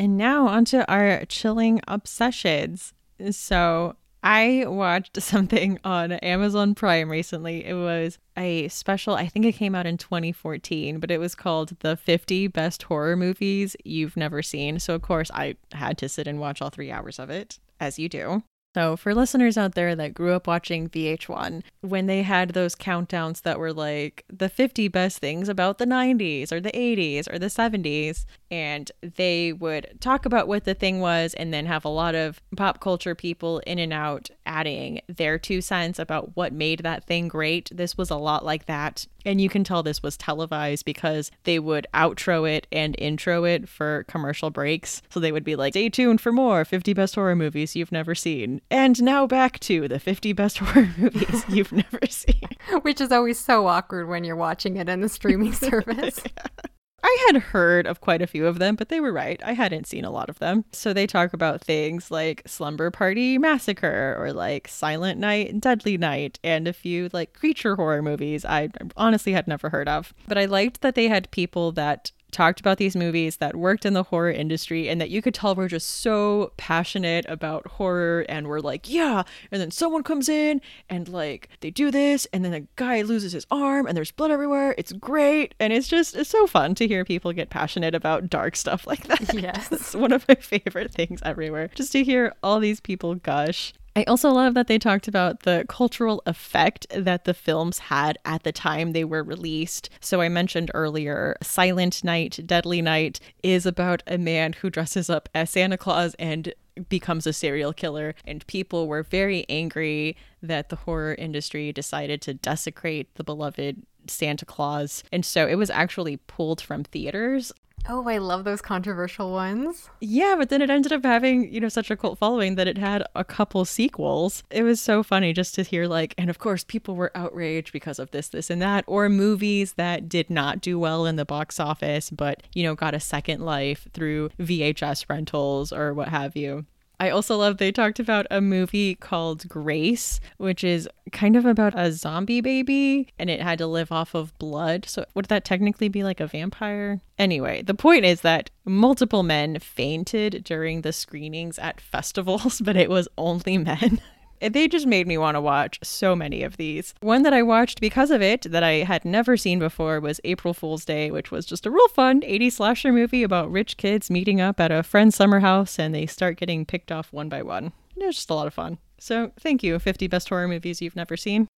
And 0.00 0.16
now 0.16 0.46
onto 0.46 0.82
our 0.88 1.24
chilling 1.24 1.80
obsessions. 1.88 2.94
So 3.30 3.96
I 4.28 4.66
watched 4.66 5.22
something 5.22 5.78
on 5.84 6.12
Amazon 6.12 6.74
Prime 6.74 7.10
recently. 7.10 7.64
It 7.64 7.72
was 7.72 8.18
a 8.36 8.68
special, 8.68 9.14
I 9.14 9.26
think 9.26 9.46
it 9.46 9.52
came 9.52 9.74
out 9.74 9.86
in 9.86 9.96
2014, 9.96 11.00
but 11.00 11.10
it 11.10 11.18
was 11.18 11.34
called 11.34 11.74
The 11.80 11.96
50 11.96 12.48
Best 12.48 12.82
Horror 12.82 13.16
Movies 13.16 13.74
You've 13.86 14.18
Never 14.18 14.42
Seen. 14.42 14.80
So, 14.80 14.94
of 14.94 15.00
course, 15.00 15.30
I 15.32 15.56
had 15.72 15.96
to 15.98 16.10
sit 16.10 16.26
and 16.26 16.38
watch 16.38 16.60
all 16.60 16.68
three 16.68 16.90
hours 16.90 17.18
of 17.18 17.30
it, 17.30 17.58
as 17.80 17.98
you 17.98 18.10
do. 18.10 18.42
So, 18.78 18.96
for 18.96 19.12
listeners 19.12 19.58
out 19.58 19.74
there 19.74 19.96
that 19.96 20.14
grew 20.14 20.34
up 20.34 20.46
watching 20.46 20.88
VH1, 20.88 21.64
when 21.80 22.06
they 22.06 22.22
had 22.22 22.50
those 22.50 22.76
countdowns 22.76 23.42
that 23.42 23.58
were 23.58 23.72
like 23.72 24.24
the 24.32 24.48
50 24.48 24.86
best 24.86 25.18
things 25.18 25.48
about 25.48 25.78
the 25.78 25.84
90s 25.84 26.52
or 26.52 26.60
the 26.60 26.70
80s 26.70 27.28
or 27.28 27.40
the 27.40 27.46
70s, 27.46 28.24
and 28.52 28.92
they 29.02 29.52
would 29.52 29.98
talk 29.98 30.24
about 30.24 30.46
what 30.46 30.62
the 30.62 30.74
thing 30.74 31.00
was 31.00 31.34
and 31.34 31.52
then 31.52 31.66
have 31.66 31.84
a 31.84 31.88
lot 31.88 32.14
of 32.14 32.40
pop 32.56 32.78
culture 32.78 33.16
people 33.16 33.58
in 33.66 33.80
and 33.80 33.92
out 33.92 34.30
adding 34.48 35.00
their 35.06 35.38
two 35.38 35.60
cents 35.60 35.98
about 35.98 36.34
what 36.34 36.52
made 36.52 36.80
that 36.80 37.04
thing 37.04 37.28
great. 37.28 37.70
This 37.72 37.96
was 37.96 38.10
a 38.10 38.16
lot 38.16 38.44
like 38.44 38.66
that. 38.66 39.06
And 39.24 39.40
you 39.40 39.48
can 39.48 39.62
tell 39.62 39.82
this 39.82 40.02
was 40.02 40.16
televised 40.16 40.84
because 40.84 41.30
they 41.44 41.58
would 41.58 41.86
outro 41.92 42.50
it 42.50 42.66
and 42.72 42.94
intro 42.98 43.44
it 43.44 43.68
for 43.68 44.04
commercial 44.08 44.50
breaks. 44.50 45.02
So 45.10 45.20
they 45.20 45.32
would 45.32 45.44
be 45.44 45.54
like, 45.54 45.74
stay 45.74 45.90
tuned 45.90 46.20
for 46.20 46.32
more 46.32 46.64
50 46.64 46.94
best 46.94 47.14
horror 47.14 47.36
movies 47.36 47.76
you've 47.76 47.92
never 47.92 48.14
seen. 48.14 48.60
And 48.70 49.00
now 49.02 49.26
back 49.26 49.60
to 49.60 49.86
the 49.86 49.98
50 49.98 50.32
best 50.32 50.58
horror 50.62 50.88
movies 50.96 51.44
you've 51.48 51.72
never 51.72 52.00
seen. 52.08 52.48
Which 52.82 53.00
is 53.00 53.12
always 53.12 53.38
so 53.38 53.66
awkward 53.66 54.08
when 54.08 54.24
you're 54.24 54.36
watching 54.36 54.76
it 54.76 54.88
in 54.88 55.02
the 55.02 55.08
streaming 55.08 55.52
service. 55.52 56.20
yeah. 56.24 56.68
I 57.02 57.26
had 57.26 57.42
heard 57.42 57.86
of 57.86 58.00
quite 58.00 58.22
a 58.22 58.26
few 58.26 58.46
of 58.46 58.58
them, 58.58 58.74
but 58.74 58.88
they 58.88 59.00
were 59.00 59.12
right. 59.12 59.40
I 59.44 59.52
hadn't 59.52 59.86
seen 59.86 60.04
a 60.04 60.10
lot 60.10 60.28
of 60.28 60.38
them. 60.38 60.64
So 60.72 60.92
they 60.92 61.06
talk 61.06 61.32
about 61.32 61.60
things 61.60 62.10
like 62.10 62.42
Slumber 62.46 62.90
Party 62.90 63.38
Massacre 63.38 64.16
or 64.18 64.32
like 64.32 64.68
Silent 64.68 65.18
Night, 65.18 65.60
Deadly 65.60 65.96
Night, 65.96 66.38
and 66.42 66.66
a 66.66 66.72
few 66.72 67.08
like 67.12 67.32
creature 67.32 67.76
horror 67.76 68.02
movies 68.02 68.44
I 68.44 68.70
honestly 68.96 69.32
had 69.32 69.46
never 69.46 69.70
heard 69.70 69.88
of. 69.88 70.12
But 70.26 70.38
I 70.38 70.46
liked 70.46 70.80
that 70.80 70.94
they 70.94 71.08
had 71.08 71.30
people 71.30 71.72
that 71.72 72.10
talked 72.30 72.60
about 72.60 72.78
these 72.78 72.94
movies 72.94 73.36
that 73.36 73.56
worked 73.56 73.86
in 73.86 73.94
the 73.94 74.02
horror 74.04 74.30
industry 74.30 74.88
and 74.88 75.00
that 75.00 75.10
you 75.10 75.22
could 75.22 75.34
tell 75.34 75.54
were 75.54 75.68
just 75.68 75.88
so 75.88 76.52
passionate 76.56 77.24
about 77.28 77.66
horror 77.66 78.24
and 78.28 78.46
were 78.46 78.60
like, 78.60 78.88
yeah. 78.88 79.22
And 79.50 79.60
then 79.60 79.70
someone 79.70 80.02
comes 80.02 80.28
in 80.28 80.60
and 80.88 81.08
like 81.08 81.48
they 81.60 81.70
do 81.70 81.90
this 81.90 82.26
and 82.32 82.44
then 82.44 82.54
a 82.54 82.60
guy 82.76 83.02
loses 83.02 83.32
his 83.32 83.46
arm 83.50 83.86
and 83.86 83.96
there's 83.96 84.10
blood 84.10 84.30
everywhere. 84.30 84.74
It's 84.78 84.92
great. 84.92 85.54
And 85.58 85.72
it's 85.72 85.88
just, 85.88 86.14
it's 86.16 86.30
so 86.30 86.46
fun 86.46 86.74
to 86.76 86.86
hear 86.86 87.04
people 87.04 87.32
get 87.32 87.50
passionate 87.50 87.94
about 87.94 88.28
dark 88.28 88.56
stuff 88.56 88.86
like 88.86 89.04
that. 89.04 89.18
Yes. 89.38 89.70
it's 89.70 89.94
one 89.94 90.12
of 90.12 90.26
my 90.28 90.34
favorite 90.34 90.92
things 90.92 91.20
everywhere. 91.24 91.70
Just 91.74 91.92
to 91.92 92.02
hear 92.02 92.34
all 92.42 92.58
these 92.60 92.80
people 92.80 93.14
gush. 93.14 93.72
I 93.98 94.04
also 94.04 94.30
love 94.30 94.54
that 94.54 94.68
they 94.68 94.78
talked 94.78 95.08
about 95.08 95.40
the 95.40 95.64
cultural 95.68 96.22
effect 96.24 96.86
that 96.94 97.24
the 97.24 97.34
films 97.34 97.80
had 97.80 98.16
at 98.24 98.44
the 98.44 98.52
time 98.52 98.92
they 98.92 99.02
were 99.02 99.24
released. 99.24 99.90
So 100.00 100.20
I 100.20 100.28
mentioned 100.28 100.70
earlier, 100.72 101.36
Silent 101.42 102.04
Night, 102.04 102.38
Deadly 102.46 102.80
Night 102.80 103.18
is 103.42 103.66
about 103.66 104.04
a 104.06 104.16
man 104.16 104.52
who 104.52 104.70
dresses 104.70 105.10
up 105.10 105.28
as 105.34 105.50
Santa 105.50 105.76
Claus 105.76 106.14
and 106.16 106.54
becomes 106.88 107.26
a 107.26 107.32
serial 107.32 107.72
killer 107.72 108.14
and 108.24 108.46
people 108.46 108.86
were 108.86 109.02
very 109.02 109.44
angry 109.48 110.16
that 110.40 110.68
the 110.68 110.76
horror 110.76 111.16
industry 111.16 111.72
decided 111.72 112.22
to 112.22 112.34
desecrate 112.34 113.12
the 113.16 113.24
beloved 113.24 113.82
Santa 114.06 114.46
Claus. 114.46 115.02
And 115.10 115.26
so 115.26 115.48
it 115.48 115.56
was 115.56 115.70
actually 115.70 116.18
pulled 116.18 116.60
from 116.60 116.84
theaters. 116.84 117.52
Oh, 117.90 118.06
I 118.06 118.18
love 118.18 118.44
those 118.44 118.60
controversial 118.60 119.32
ones. 119.32 119.88
Yeah, 120.00 120.34
but 120.36 120.50
then 120.50 120.60
it 120.60 120.68
ended 120.68 120.92
up 120.92 121.04
having, 121.04 121.50
you 121.50 121.58
know, 121.58 121.70
such 121.70 121.90
a 121.90 121.96
cult 121.96 122.18
following 122.18 122.56
that 122.56 122.68
it 122.68 122.76
had 122.76 123.02
a 123.14 123.24
couple 123.24 123.64
sequels. 123.64 124.42
It 124.50 124.62
was 124.62 124.78
so 124.78 125.02
funny 125.02 125.32
just 125.32 125.54
to 125.54 125.62
hear, 125.62 125.86
like, 125.86 126.14
and 126.18 126.28
of 126.28 126.38
course, 126.38 126.64
people 126.64 126.96
were 126.96 127.10
outraged 127.14 127.72
because 127.72 127.98
of 127.98 128.10
this, 128.10 128.28
this, 128.28 128.50
and 128.50 128.60
that, 128.60 128.84
or 128.86 129.08
movies 129.08 129.72
that 129.74 130.06
did 130.06 130.28
not 130.28 130.60
do 130.60 130.78
well 130.78 131.06
in 131.06 131.16
the 131.16 131.24
box 131.24 131.58
office, 131.58 132.10
but, 132.10 132.42
you 132.52 132.62
know, 132.62 132.74
got 132.74 132.92
a 132.92 133.00
second 133.00 133.40
life 133.40 133.88
through 133.94 134.28
VHS 134.38 135.08
rentals 135.08 135.72
or 135.72 135.94
what 135.94 136.08
have 136.08 136.36
you. 136.36 136.66
I 137.00 137.10
also 137.10 137.36
love 137.36 137.58
they 137.58 137.70
talked 137.70 138.00
about 138.00 138.26
a 138.30 138.40
movie 138.40 138.94
called 138.94 139.48
Grace, 139.48 140.20
which 140.36 140.64
is 140.64 140.88
kind 141.12 141.36
of 141.36 141.46
about 141.46 141.78
a 141.78 141.92
zombie 141.92 142.40
baby 142.40 143.08
and 143.18 143.30
it 143.30 143.40
had 143.40 143.58
to 143.58 143.66
live 143.66 143.92
off 143.92 144.14
of 144.14 144.36
blood. 144.38 144.84
So, 144.88 145.04
would 145.14 145.26
that 145.26 145.44
technically 145.44 145.88
be 145.88 146.02
like 146.02 146.20
a 146.20 146.26
vampire? 146.26 147.00
Anyway, 147.18 147.62
the 147.62 147.74
point 147.74 148.04
is 148.04 148.22
that 148.22 148.50
multiple 148.64 149.22
men 149.22 149.58
fainted 149.60 150.42
during 150.44 150.80
the 150.80 150.92
screenings 150.92 151.58
at 151.58 151.80
festivals, 151.80 152.60
but 152.60 152.76
it 152.76 152.90
was 152.90 153.08
only 153.16 153.58
men. 153.58 154.00
They 154.40 154.68
just 154.68 154.86
made 154.86 155.06
me 155.06 155.18
want 155.18 155.34
to 155.34 155.40
watch 155.40 155.78
so 155.82 156.14
many 156.14 156.42
of 156.42 156.56
these. 156.56 156.94
One 157.00 157.22
that 157.22 157.32
I 157.32 157.42
watched 157.42 157.80
because 157.80 158.10
of 158.10 158.22
it 158.22 158.42
that 158.42 158.62
I 158.62 158.84
had 158.84 159.04
never 159.04 159.36
seen 159.36 159.58
before 159.58 160.00
was 160.00 160.20
April 160.24 160.54
Fool's 160.54 160.84
Day, 160.84 161.10
which 161.10 161.30
was 161.30 161.46
just 161.46 161.66
a 161.66 161.70
real 161.70 161.88
fun 161.88 162.20
80s 162.22 162.52
slasher 162.52 162.92
movie 162.92 163.22
about 163.22 163.50
rich 163.50 163.76
kids 163.76 164.10
meeting 164.10 164.40
up 164.40 164.60
at 164.60 164.70
a 164.70 164.82
friend's 164.82 165.16
summer 165.16 165.40
house 165.40 165.78
and 165.78 165.94
they 165.94 166.06
start 166.06 166.38
getting 166.38 166.64
picked 166.64 166.92
off 166.92 167.12
one 167.12 167.28
by 167.28 167.42
one. 167.42 167.72
It 167.96 168.06
was 168.06 168.16
just 168.16 168.30
a 168.30 168.34
lot 168.34 168.46
of 168.46 168.54
fun. 168.54 168.78
So, 168.98 169.32
thank 169.38 169.62
you, 169.62 169.78
50 169.78 170.06
best 170.08 170.28
horror 170.28 170.48
movies 170.48 170.82
you've 170.82 170.96
never 170.96 171.16
seen. 171.16 171.48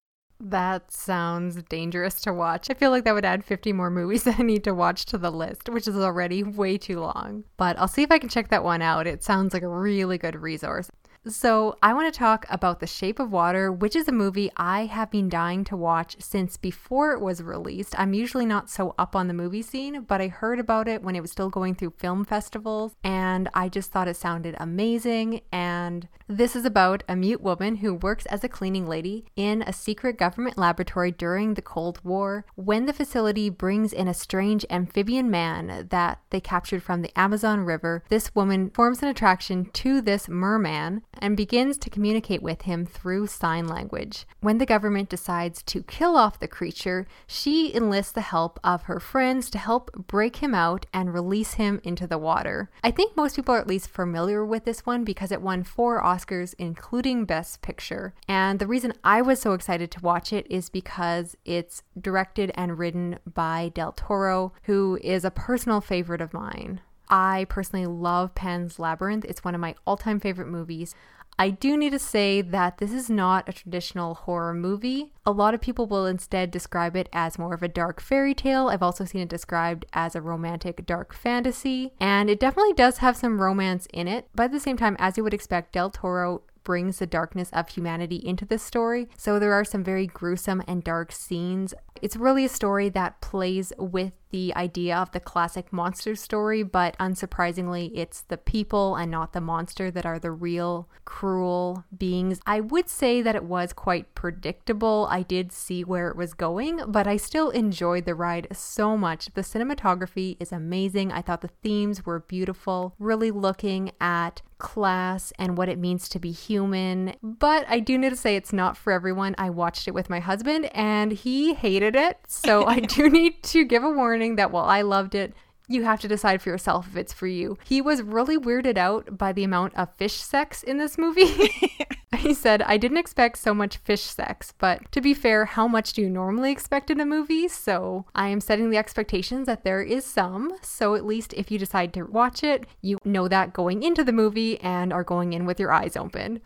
That 0.42 0.90
sounds 0.90 1.62
dangerous 1.64 2.18
to 2.22 2.32
watch. 2.32 2.70
I 2.70 2.74
feel 2.74 2.90
like 2.90 3.04
that 3.04 3.12
would 3.12 3.26
add 3.26 3.44
50 3.44 3.74
more 3.74 3.90
movies 3.90 4.24
that 4.24 4.40
I 4.40 4.42
need 4.42 4.64
to 4.64 4.74
watch 4.74 5.04
to 5.06 5.18
the 5.18 5.30
list, 5.30 5.68
which 5.68 5.86
is 5.86 5.96
already 5.96 6.42
way 6.42 6.78
too 6.78 7.00
long. 7.00 7.44
But 7.58 7.78
I'll 7.78 7.88
see 7.88 8.02
if 8.02 8.10
I 8.10 8.18
can 8.18 8.30
check 8.30 8.48
that 8.48 8.64
one 8.64 8.80
out. 8.80 9.06
It 9.06 9.22
sounds 9.22 9.52
like 9.52 9.62
a 9.62 9.68
really 9.68 10.16
good 10.16 10.36
resource. 10.36 10.90
So, 11.28 11.76
I 11.82 11.92
want 11.92 12.10
to 12.10 12.18
talk 12.18 12.46
about 12.48 12.80
The 12.80 12.86
Shape 12.86 13.18
of 13.18 13.30
Water, 13.30 13.70
which 13.70 13.94
is 13.94 14.08
a 14.08 14.12
movie 14.12 14.50
I 14.56 14.86
have 14.86 15.10
been 15.10 15.28
dying 15.28 15.64
to 15.64 15.76
watch 15.76 16.16
since 16.18 16.56
before 16.56 17.12
it 17.12 17.20
was 17.20 17.42
released. 17.42 17.94
I'm 17.98 18.14
usually 18.14 18.46
not 18.46 18.70
so 18.70 18.94
up 18.98 19.14
on 19.14 19.28
the 19.28 19.34
movie 19.34 19.60
scene, 19.60 20.00
but 20.08 20.22
I 20.22 20.28
heard 20.28 20.58
about 20.58 20.88
it 20.88 21.02
when 21.02 21.14
it 21.14 21.20
was 21.20 21.30
still 21.30 21.50
going 21.50 21.74
through 21.74 21.92
film 21.98 22.24
festivals, 22.24 22.96
and 23.04 23.50
I 23.52 23.68
just 23.68 23.92
thought 23.92 24.08
it 24.08 24.16
sounded 24.16 24.56
amazing. 24.58 25.42
And 25.52 26.08
this 26.26 26.56
is 26.56 26.64
about 26.64 27.02
a 27.06 27.16
mute 27.16 27.42
woman 27.42 27.76
who 27.76 27.92
works 27.92 28.24
as 28.26 28.42
a 28.42 28.48
cleaning 28.48 28.86
lady 28.86 29.26
in 29.36 29.60
a 29.60 29.74
secret 29.74 30.16
government 30.16 30.56
laboratory 30.56 31.10
during 31.10 31.52
the 31.52 31.60
Cold 31.60 32.02
War. 32.02 32.46
When 32.54 32.86
the 32.86 32.94
facility 32.94 33.50
brings 33.50 33.92
in 33.92 34.08
a 34.08 34.14
strange 34.14 34.64
amphibian 34.70 35.30
man 35.30 35.88
that 35.90 36.20
they 36.30 36.40
captured 36.40 36.82
from 36.82 37.02
the 37.02 37.12
Amazon 37.18 37.60
River, 37.60 38.04
this 38.08 38.34
woman 38.34 38.70
forms 38.70 39.02
an 39.02 39.08
attraction 39.08 39.66
to 39.74 40.00
this 40.00 40.26
merman 40.26 41.02
and 41.18 41.36
begins 41.36 41.76
to 41.78 41.90
communicate 41.90 42.42
with 42.42 42.62
him 42.62 42.86
through 42.86 43.26
sign 43.26 43.66
language. 43.66 44.26
When 44.40 44.58
the 44.58 44.66
government 44.66 45.08
decides 45.08 45.62
to 45.64 45.82
kill 45.82 46.16
off 46.16 46.38
the 46.38 46.48
creature, 46.48 47.06
she 47.26 47.74
enlists 47.74 48.12
the 48.12 48.20
help 48.20 48.58
of 48.62 48.82
her 48.82 49.00
friends 49.00 49.50
to 49.50 49.58
help 49.58 49.90
break 50.06 50.36
him 50.36 50.54
out 50.54 50.86
and 50.92 51.12
release 51.12 51.54
him 51.54 51.80
into 51.84 52.06
the 52.06 52.18
water. 52.18 52.70
I 52.82 52.90
think 52.90 53.16
most 53.16 53.36
people 53.36 53.54
are 53.54 53.60
at 53.60 53.66
least 53.66 53.88
familiar 53.88 54.44
with 54.44 54.64
this 54.64 54.86
one 54.86 55.04
because 55.04 55.32
it 55.32 55.42
won 55.42 55.62
four 55.62 56.02
Oscars, 56.02 56.54
including 56.58 57.24
Best 57.24 57.62
Picture. 57.62 58.14
And 58.28 58.58
the 58.58 58.66
reason 58.66 58.92
I 59.04 59.22
was 59.22 59.40
so 59.40 59.52
excited 59.52 59.90
to 59.92 60.00
watch 60.00 60.32
it 60.32 60.46
is 60.50 60.68
because 60.68 61.36
it's 61.44 61.82
directed 62.00 62.52
and 62.54 62.78
written 62.78 63.18
by 63.32 63.70
Del 63.74 63.92
Toro, 63.92 64.52
who 64.64 64.98
is 65.02 65.24
a 65.24 65.30
personal 65.30 65.80
favorite 65.80 66.20
of 66.20 66.32
mine. 66.32 66.80
I 67.10 67.46
personally 67.48 67.86
love 67.86 68.34
Pan's 68.34 68.78
Labyrinth. 68.78 69.24
It's 69.24 69.44
one 69.44 69.54
of 69.54 69.60
my 69.60 69.74
all 69.86 69.96
time 69.96 70.20
favorite 70.20 70.48
movies. 70.48 70.94
I 71.38 71.48
do 71.48 71.78
need 71.78 71.92
to 71.92 71.98
say 71.98 72.42
that 72.42 72.78
this 72.78 72.92
is 72.92 73.08
not 73.08 73.48
a 73.48 73.52
traditional 73.52 74.14
horror 74.14 74.52
movie. 74.52 75.12
A 75.24 75.32
lot 75.32 75.54
of 75.54 75.62
people 75.62 75.86
will 75.86 76.04
instead 76.04 76.50
describe 76.50 76.94
it 76.96 77.08
as 77.14 77.38
more 77.38 77.54
of 77.54 77.62
a 77.62 77.68
dark 77.68 77.98
fairy 77.98 78.34
tale. 78.34 78.68
I've 78.68 78.82
also 78.82 79.06
seen 79.06 79.22
it 79.22 79.30
described 79.30 79.86
as 79.94 80.14
a 80.14 80.20
romantic 80.20 80.84
dark 80.84 81.14
fantasy, 81.14 81.92
and 81.98 82.28
it 82.28 82.40
definitely 82.40 82.74
does 82.74 82.98
have 82.98 83.16
some 83.16 83.40
romance 83.40 83.88
in 83.90 84.06
it. 84.06 84.28
But 84.34 84.44
at 84.44 84.52
the 84.52 84.60
same 84.60 84.76
time, 84.76 84.96
as 84.98 85.16
you 85.16 85.24
would 85.24 85.32
expect, 85.32 85.72
Del 85.72 85.88
Toro 85.88 86.42
brings 86.62 86.98
the 86.98 87.06
darkness 87.06 87.48
of 87.54 87.70
humanity 87.70 88.16
into 88.16 88.44
this 88.44 88.62
story. 88.62 89.08
So 89.16 89.38
there 89.38 89.54
are 89.54 89.64
some 89.64 89.82
very 89.82 90.06
gruesome 90.06 90.62
and 90.68 90.84
dark 90.84 91.10
scenes. 91.10 91.72
It's 92.02 92.16
really 92.16 92.44
a 92.44 92.50
story 92.50 92.90
that 92.90 93.22
plays 93.22 93.72
with 93.78 94.12
the 94.30 94.54
idea 94.54 94.96
of 94.96 95.12
the 95.12 95.20
classic 95.20 95.72
monster 95.72 96.14
story, 96.14 96.62
but 96.62 96.96
unsurprisingly, 96.98 97.90
it's 97.94 98.22
the 98.22 98.36
people 98.36 98.96
and 98.96 99.10
not 99.10 99.32
the 99.32 99.40
monster 99.40 99.90
that 99.90 100.06
are 100.06 100.18
the 100.18 100.30
real 100.30 100.88
cruel 101.04 101.84
beings. 101.96 102.40
I 102.46 102.60
would 102.60 102.88
say 102.88 103.22
that 103.22 103.34
it 103.34 103.44
was 103.44 103.72
quite 103.72 104.14
predictable. 104.14 105.08
I 105.10 105.22
did 105.22 105.52
see 105.52 105.84
where 105.84 106.08
it 106.08 106.16
was 106.16 106.34
going, 106.34 106.80
but 106.86 107.06
I 107.06 107.16
still 107.16 107.50
enjoyed 107.50 108.04
the 108.04 108.14
ride 108.14 108.48
so 108.52 108.96
much. 108.96 109.30
The 109.34 109.42
cinematography 109.42 110.36
is 110.40 110.52
amazing. 110.52 111.12
I 111.12 111.22
thought 111.22 111.40
the 111.40 111.50
themes 111.62 112.06
were 112.06 112.20
beautiful, 112.20 112.94
really 112.98 113.30
looking 113.30 113.92
at 114.00 114.42
class 114.60 115.32
and 115.38 115.56
what 115.56 115.68
it 115.68 115.78
means 115.78 116.08
to 116.10 116.20
be 116.20 116.30
human. 116.30 117.14
But 117.22 117.64
I 117.68 117.80
do 117.80 117.98
need 117.98 118.10
to 118.10 118.16
say 118.16 118.36
it's 118.36 118.52
not 118.52 118.76
for 118.76 118.92
everyone. 118.92 119.34
I 119.38 119.50
watched 119.50 119.88
it 119.88 119.94
with 119.94 120.08
my 120.08 120.20
husband 120.20 120.70
and 120.72 121.10
he 121.10 121.54
hated 121.54 121.96
it. 121.96 122.18
So 122.28 122.66
I 122.66 122.80
do 122.96 123.08
need 123.08 123.42
to 123.44 123.64
give 123.64 123.82
a 123.82 123.90
warning 123.90 124.19
that 124.36 124.50
while 124.50 124.64
I 124.64 124.82
loved 124.82 125.14
it, 125.14 125.34
you 125.70 125.84
have 125.84 126.00
to 126.00 126.08
decide 126.08 126.42
for 126.42 126.48
yourself 126.48 126.88
if 126.88 126.96
it's 126.96 127.12
for 127.12 127.28
you. 127.28 127.56
He 127.64 127.80
was 127.80 128.02
really 128.02 128.36
weirded 128.36 128.76
out 128.76 129.16
by 129.16 129.32
the 129.32 129.44
amount 129.44 129.74
of 129.76 129.94
fish 129.96 130.14
sex 130.14 130.64
in 130.64 130.78
this 130.78 130.98
movie. 130.98 131.52
he 132.18 132.34
said, 132.34 132.60
I 132.62 132.76
didn't 132.76 132.98
expect 132.98 133.38
so 133.38 133.54
much 133.54 133.76
fish 133.78 134.02
sex, 134.02 134.52
but 134.58 134.90
to 134.90 135.00
be 135.00 135.14
fair, 135.14 135.44
how 135.44 135.68
much 135.68 135.92
do 135.92 136.02
you 136.02 136.10
normally 136.10 136.50
expect 136.50 136.90
in 136.90 137.00
a 137.00 137.06
movie? 137.06 137.46
So 137.46 138.04
I 138.14 138.28
am 138.28 138.40
setting 138.40 138.70
the 138.70 138.78
expectations 138.78 139.46
that 139.46 139.62
there 139.62 139.80
is 139.80 140.04
some. 140.04 140.52
So 140.60 140.96
at 140.96 141.06
least 141.06 141.32
if 141.34 141.52
you 141.52 141.58
decide 141.58 141.94
to 141.94 142.02
watch 142.02 142.42
it, 142.42 142.66
you 142.82 142.98
know 143.04 143.28
that 143.28 143.52
going 143.52 143.84
into 143.84 144.02
the 144.02 144.12
movie 144.12 144.58
and 144.60 144.92
are 144.92 145.04
going 145.04 145.32
in 145.32 145.46
with 145.46 145.60
your 145.60 145.72
eyes 145.72 145.96
open. 145.96 146.40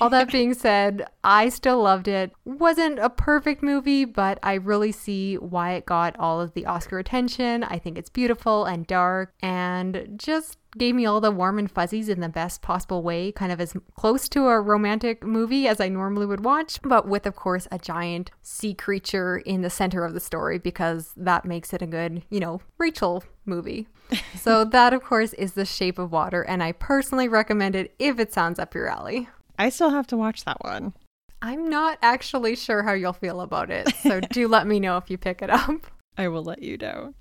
All 0.00 0.10
that 0.10 0.30
being 0.30 0.54
said, 0.54 1.06
I 1.24 1.48
still 1.48 1.82
loved 1.82 2.08
it. 2.08 2.32
Wasn't 2.44 2.98
a 2.98 3.10
perfect 3.10 3.62
movie, 3.62 4.04
but 4.04 4.38
I 4.42 4.54
really 4.54 4.92
see 4.92 5.36
why 5.36 5.72
it 5.72 5.86
got 5.86 6.18
all 6.18 6.40
of 6.40 6.54
the 6.54 6.66
Oscar 6.66 6.98
attention. 6.98 7.64
I 7.64 7.78
think 7.78 7.98
it's 7.98 8.10
beautiful 8.10 8.64
and 8.64 8.86
dark 8.86 9.34
and 9.42 10.14
just 10.16 10.58
gave 10.76 10.94
me 10.94 11.04
all 11.04 11.20
the 11.20 11.30
warm 11.30 11.58
and 11.58 11.70
fuzzies 11.70 12.08
in 12.08 12.20
the 12.20 12.28
best 12.28 12.62
possible 12.62 13.02
way, 13.02 13.32
kind 13.32 13.50
of 13.50 13.60
as 13.60 13.74
close 13.94 14.28
to 14.28 14.46
a 14.46 14.60
romantic 14.60 15.24
movie 15.24 15.66
as 15.66 15.80
I 15.80 15.88
normally 15.88 16.26
would 16.26 16.44
watch, 16.44 16.78
but 16.82 17.08
with, 17.08 17.26
of 17.26 17.34
course, 17.34 17.66
a 17.72 17.78
giant 17.78 18.30
sea 18.42 18.74
creature 18.74 19.38
in 19.38 19.62
the 19.62 19.70
center 19.70 20.04
of 20.04 20.14
the 20.14 20.20
story 20.20 20.58
because 20.58 21.12
that 21.16 21.44
makes 21.44 21.72
it 21.72 21.82
a 21.82 21.86
good, 21.86 22.22
you 22.30 22.40
know, 22.40 22.60
Rachel 22.78 23.24
movie. 23.44 23.88
so, 24.36 24.64
that, 24.64 24.92
of 24.92 25.02
course, 25.02 25.32
is 25.34 25.54
The 25.54 25.64
Shape 25.64 25.98
of 25.98 26.12
Water, 26.12 26.42
and 26.42 26.62
I 26.62 26.72
personally 26.72 27.28
recommend 27.28 27.74
it 27.74 27.94
if 27.98 28.20
it 28.20 28.32
sounds 28.32 28.58
up 28.58 28.74
your 28.74 28.88
alley. 28.88 29.28
I 29.60 29.68
still 29.68 29.90
have 29.90 30.06
to 30.06 30.16
watch 30.16 30.44
that 30.44 30.64
one. 30.64 30.94
I'm 31.42 31.68
not 31.68 31.98
actually 32.00 32.56
sure 32.56 32.82
how 32.82 32.94
you'll 32.94 33.12
feel 33.12 33.42
about 33.42 33.70
it, 33.70 33.94
so 33.96 34.20
do 34.32 34.48
let 34.48 34.66
me 34.66 34.80
know 34.80 34.96
if 34.96 35.10
you 35.10 35.18
pick 35.18 35.42
it 35.42 35.50
up. 35.50 35.86
I 36.16 36.28
will 36.28 36.42
let 36.42 36.62
you 36.62 36.78
know. 36.78 37.12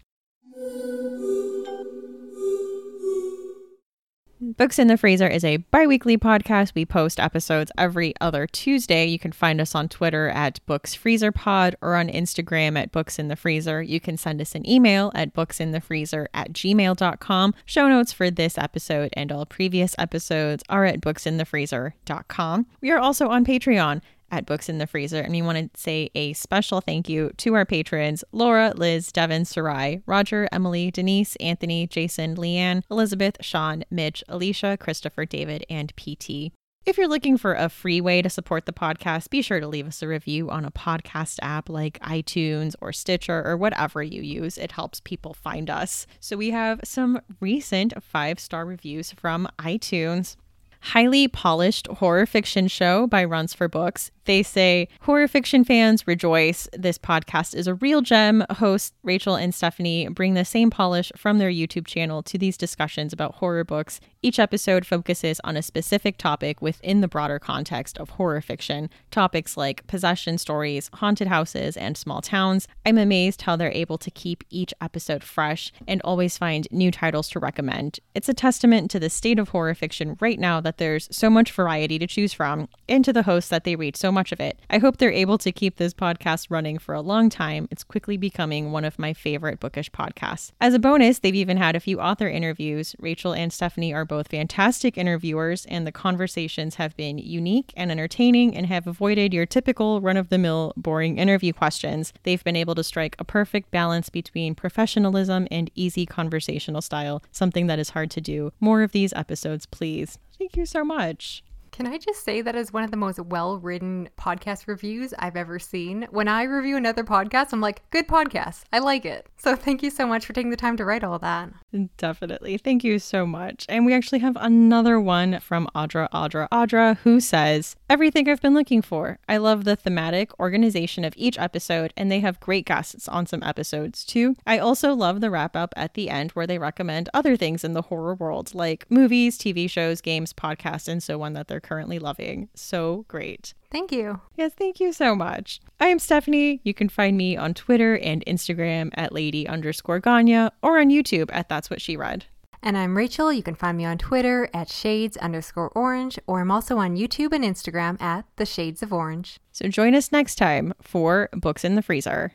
Books 4.42 4.80
in 4.80 4.88
the 4.88 4.96
Freezer 4.96 5.28
is 5.28 5.44
a 5.44 5.58
bi 5.58 5.86
weekly 5.86 6.18
podcast. 6.18 6.74
We 6.74 6.86
post 6.86 7.20
episodes 7.20 7.74
every 7.78 8.14
other 8.22 8.48
Tuesday. 8.48 9.06
You 9.06 9.20
can 9.20 9.34
find 9.34 9.60
us 9.60 9.76
on 9.76 9.90
Twitter 9.90 10.30
at 10.30 10.66
Books 10.66 10.96
Freezer 10.96 11.34
Pod 11.34 11.76
or 11.82 11.96
on 11.96 12.08
Instagram 12.08 12.80
at 12.80 12.94
Books 12.94 13.20
in 13.20 13.28
the 13.28 13.36
Freezer. 13.36 13.82
You 13.82 14.00
can 14.00 14.16
send 14.16 14.40
us 14.40 14.56
an 14.56 14.68
email 14.68 15.12
at 15.14 15.34
booksinthefreezer 15.34 16.28
at 16.34 16.54
gmail.com. 16.54 17.54
Show 17.66 17.90
notes 17.90 18.14
for 18.14 18.32
this 18.32 18.58
episode 18.58 19.10
and 19.12 19.30
all 19.30 19.46
previous 19.46 19.94
episodes 19.98 20.64
are 20.70 20.86
at 20.86 21.02
booksinthefreezer.com. 21.02 22.66
We 22.80 22.92
are 22.92 23.00
also 23.00 23.28
on 23.28 23.44
Patreon 23.46 24.00
at 24.32 24.46
Books 24.46 24.70
in 24.70 24.78
the 24.78 24.88
Freezer. 24.88 25.22
And 25.22 25.32
we 25.32 25.42
want 25.42 25.74
to 25.74 25.80
say 25.80 26.10
a 26.16 26.34
special 26.34 26.82
thank 26.82 27.10
you 27.10 27.32
to 27.38 27.54
our 27.54 27.66
patrons 27.66 28.24
Laura, 28.32 28.74
Liz, 28.76 29.12
Devin, 29.12 29.46
Sarai, 29.46 30.02
Roger, 30.06 30.48
Emily, 30.52 30.92
Denise, 30.92 31.36
Anthony, 31.38 31.88
Jason, 31.88 32.36
Leanne, 32.36 32.84
Elizabeth, 32.90 33.38
Sean, 33.42 33.84
Mitch, 33.90 34.24
Alicia, 34.28 34.78
Christopher, 34.80 35.26
David, 35.26 35.66
and 35.70 35.96
PT. 35.96 36.52
If 36.86 36.98
you're 36.98 37.10
looking 37.10 37.38
for 37.38 37.54
a 37.54 37.70
free 37.70 38.02
way 38.02 38.22
to 38.22 38.30
support 38.30 38.66
the 38.66 38.74
podcast, 38.74 39.30
be 39.30 39.42
sure 39.42 39.60
to 39.60 39.68
leave 39.68 39.86
us 39.86 40.02
a 40.02 40.08
review 40.08 40.50
on 40.50 40.66
a 40.66 40.72
podcast 40.72 41.38
app 41.42 41.70
like 41.70 42.00
iTunes 42.00 42.74
or 42.82 42.94
Stitcher 42.94 43.44
or 43.46 43.58
whatever 43.58 44.02
you 44.02 44.22
use. 44.22 44.58
It 44.58 44.72
helps 44.72 45.00
people 45.02 45.34
find 45.34 45.70
us. 45.70 46.08
So 46.20 46.38
we 46.38 46.52
have 46.52 46.80
some 46.84 47.22
recent 47.42 48.02
five 48.02 48.40
star 48.40 48.66
reviews 48.66 49.12
from 49.12 49.48
iTunes 49.60 50.36
highly 50.82 51.28
polished 51.28 51.88
horror 51.88 52.26
fiction 52.26 52.68
show 52.68 53.08
by 53.08 53.24
Runs 53.24 53.54
for 53.54 53.68
Books. 53.68 54.12
They 54.26 54.44
say, 54.44 54.88
Horror 55.02 55.28
fiction 55.28 55.64
fans 55.64 56.06
rejoice. 56.06 56.68
This 56.74 57.00
podcast 57.00 57.56
is 57.56 57.66
a 57.66 57.74
real 57.74 58.02
gem. 58.02 58.46
Hosts 58.52 58.94
Rachel 59.02 59.36
and 59.36 59.56
Stephanie 59.56 60.08
bring 60.08 60.36
the 60.36 60.46
same 60.46 60.70
polish 60.70 61.12
from 61.18 61.40
their 61.40 61.50
YouTube 61.50 61.88
channel 61.88 62.22
to 62.24 62.38
these 62.38 62.56
discussions 62.56 63.12
about 63.12 63.36
horror 63.36 63.64
books. 63.64 64.00
Each 64.22 64.38
episode 64.38 64.86
focuses 64.86 65.42
on 65.44 65.58
a 65.58 65.64
specific 65.64 66.18
topic 66.18 66.62
within 66.62 67.02
the 67.02 67.08
broader 67.08 67.40
context 67.40 67.98
of 67.98 68.12
horror 68.12 68.42
fiction, 68.42 68.90
topics 69.10 69.58
like 69.58 69.88
possession 69.88 70.38
stories, 70.38 70.92
haunted 70.96 71.28
houses, 71.28 71.76
and 71.76 71.98
small 71.98 72.22
towns. 72.22 72.68
I'm 72.86 73.00
amazed 73.00 73.42
how 73.44 73.56
they're 73.56 73.72
able 73.72 73.98
to 73.98 74.12
keep 74.12 74.44
each 74.52 74.74
episode 74.80 75.24
fresh 75.24 75.72
and 75.88 76.02
always 76.04 76.38
find 76.38 76.68
new 76.70 76.92
titles 76.92 77.30
to 77.30 77.40
recommend. 77.40 78.00
It's 78.14 78.30
a 78.30 78.34
testament 78.34 78.92
to 78.92 79.00
the 79.00 79.10
state 79.10 79.40
of 79.40 79.50
horror 79.50 79.74
fiction 79.74 80.18
right 80.20 80.40
now 80.40 80.62
that 80.62 80.69
there's 80.78 81.08
so 81.12 81.30
much 81.30 81.52
variety 81.52 82.00
to 82.00 82.08
choose 82.08 82.34
from, 82.34 82.70
and 82.88 83.04
to 83.04 83.12
the 83.12 83.24
hosts 83.24 83.50
that 83.50 83.64
they 83.64 83.76
read 83.76 83.98
so 83.98 84.12
much 84.12 84.20
much 84.20 84.32
of 84.34 84.40
it. 84.42 84.60
I 84.70 84.80
hope 84.80 84.98
they're 84.98 85.12
able 85.12 85.38
to 85.38 85.52
keep 85.52 85.78
this 85.78 85.94
podcast 85.94 86.48
running 86.50 86.78
for 86.78 86.94
a 86.94 87.02
long 87.02 87.30
time. 87.30 87.68
It's 87.72 87.86
quickly 87.86 88.18
becoming 88.18 88.72
one 88.72 88.86
of 88.86 89.00
my 89.00 89.14
favorite 89.14 89.60
bookish 89.60 89.90
podcasts. 89.92 90.52
As 90.60 90.74
a 90.74 90.80
bonus, 90.80 91.20
they've 91.20 91.34
even 91.34 91.56
had 91.56 91.76
a 91.76 91.80
few 91.80 92.00
author 92.00 92.28
interviews. 92.28 92.98
Rachel 93.00 93.34
and 93.34 93.52
Stephanie 93.54 93.94
are 93.94 94.06
both 94.06 94.28
fantastic 94.28 94.98
interviewers, 94.98 95.66
and 95.68 95.88
the 95.88 95.92
conversations 95.92 96.76
have 96.76 96.98
been 96.98 97.18
unique 97.18 97.74
and 97.78 97.92
entertaining 97.92 98.56
and 98.56 98.66
have 98.68 98.88
avoided 98.88 99.34
your 99.34 99.46
typical 99.46 100.02
run 100.02 100.18
of 100.18 100.30
the 100.30 100.38
mill, 100.38 100.74
boring 100.76 101.18
interview 101.18 101.54
questions. 101.54 102.14
They've 102.24 102.44
been 102.44 102.56
able 102.58 102.76
to 102.76 102.84
strike 102.84 103.16
a 103.20 103.24
perfect 103.24 103.72
balance 103.72 104.10
between 104.10 104.54
professionalism 104.54 105.48
and 105.50 105.72
easy 105.76 106.06
conversational 106.06 106.82
style, 106.82 107.24
something 107.32 107.68
that 107.68 107.80
is 107.80 107.92
hard 107.92 108.12
to 108.12 108.22
do. 108.22 108.52
More 108.60 108.84
of 108.84 108.92
these 108.92 109.14
episodes, 109.14 109.66
please. 109.66 110.20
Thank 110.40 110.58
you 110.58 110.66
so 110.66 110.84
much. 110.84 111.44
Can 111.72 111.88
I 111.88 111.98
just 111.98 112.24
say 112.24 112.42
that 112.42 112.56
is 112.56 112.74
one 112.74 112.84
of 112.84 112.92
the 112.92 112.98
most 112.98 113.20
well 113.20 113.58
written 113.58 114.10
podcast 114.20 114.68
reviews 114.68 115.14
I've 115.20 115.36
ever 115.36 115.60
seen? 115.60 116.08
When 116.12 116.28
I 116.28 116.44
review 116.44 116.78
another 116.78 117.04
podcast, 117.04 117.54
I'm 117.54 117.62
like, 117.62 117.90
good 117.90 118.08
podcast. 118.08 118.64
I 118.74 118.80
like 118.80 119.06
it. 119.06 119.28
So 119.38 119.56
thank 119.56 119.84
you 119.84 119.90
so 119.90 120.06
much 120.06 120.26
for 120.26 120.34
taking 120.34 120.52
the 120.52 120.58
time 120.58 120.76
to 120.78 120.86
write 120.86 121.04
all 121.04 121.20
that. 121.20 121.50
Definitely. 121.98 122.58
Thank 122.58 122.84
you 122.84 123.00
so 123.00 123.26
much. 123.26 123.66
And 123.70 123.86
we 123.86 123.94
actually 123.94 124.20
have 124.20 124.38
another 124.40 125.00
one 125.00 125.40
from 125.40 125.70
Audra, 125.76 126.10
Audra, 126.10 126.50
Audra, 126.50 126.98
who 126.98 127.20
says, 127.20 127.76
Everything 127.90 128.28
I've 128.28 128.42
been 128.42 128.54
looking 128.54 128.82
for. 128.82 129.20
I 129.30 129.38
love 129.38 129.64
the 129.64 129.76
thematic 129.76 130.38
organization 130.40 131.06
of 131.06 131.14
each 131.16 131.40
episode, 131.40 131.94
and 131.96 132.12
they 132.12 132.20
have 132.20 132.40
great 132.40 132.66
guests 132.66 133.08
on 133.08 133.26
some 133.26 133.44
episodes 133.44 134.04
too. 134.04 134.36
I 134.46 134.58
also 134.58 134.94
love 134.94 135.22
the 135.22 135.30
wrap 135.30 135.56
up 135.56 135.74
at 135.78 135.94
the 135.94 136.10
end 136.10 136.32
where 136.32 136.48
they 136.48 136.58
recommend 136.58 137.10
other 137.14 137.38
things 137.38 137.64
in 137.64 137.74
the 137.74 137.84
horror 137.84 138.16
world, 138.16 138.54
like 138.54 138.86
movies, 138.90 139.38
TV 139.38 139.70
shows, 139.70 140.02
games, 140.02 140.34
podcasts, 140.34 140.88
and 140.88 141.02
so 141.02 141.22
on 141.22 141.34
that 141.34 141.48
they're 141.48 141.59
are 141.60 141.68
currently 141.68 142.00
loving. 142.00 142.48
So 142.56 143.06
great. 143.08 143.54
Thank 143.70 143.92
you. 143.92 144.22
Yes, 144.36 144.54
thank 144.58 144.80
you 144.80 144.94
so 144.94 145.14
much. 145.16 145.60
I 145.80 145.88
am 145.88 146.00
Stephanie. 146.00 146.62
You 146.64 146.74
can 146.74 146.90
find 146.90 147.18
me 147.18 147.36
on 147.36 147.54
Twitter 147.54 147.98
and 147.98 148.24
Instagram 148.26 148.92
at 148.96 149.12
lady 149.12 149.48
underscore 149.48 150.00
Ganya 150.00 150.52
or 150.64 150.80
on 150.80 150.90
YouTube 150.90 151.30
at 151.34 151.50
That's 151.50 151.70
What 151.70 151.82
She 151.82 151.98
Read. 151.98 152.26
And 152.64 152.78
I'm 152.78 152.98
Rachel. 152.98 153.32
You 153.32 153.44
can 153.44 153.56
find 153.56 153.78
me 153.78 153.86
on 153.86 153.98
Twitter 153.98 154.50
at 154.54 154.70
shades 154.70 155.16
underscore 155.18 155.70
orange, 155.70 156.20
or 156.28 156.42
I'm 156.42 156.52
also 156.52 156.78
on 156.78 156.98
YouTube 156.98 157.32
and 157.34 157.44
Instagram 157.44 158.02
at 158.02 158.26
the 158.36 158.46
shades 158.46 158.84
of 158.84 158.92
orange. 158.92 159.40
So 159.52 159.68
join 159.70 159.96
us 159.96 160.12
next 160.12 160.36
time 160.36 160.74
for 160.82 161.30
Books 161.34 161.64
in 161.64 161.76
the 161.76 161.82
Freezer. 161.82 162.34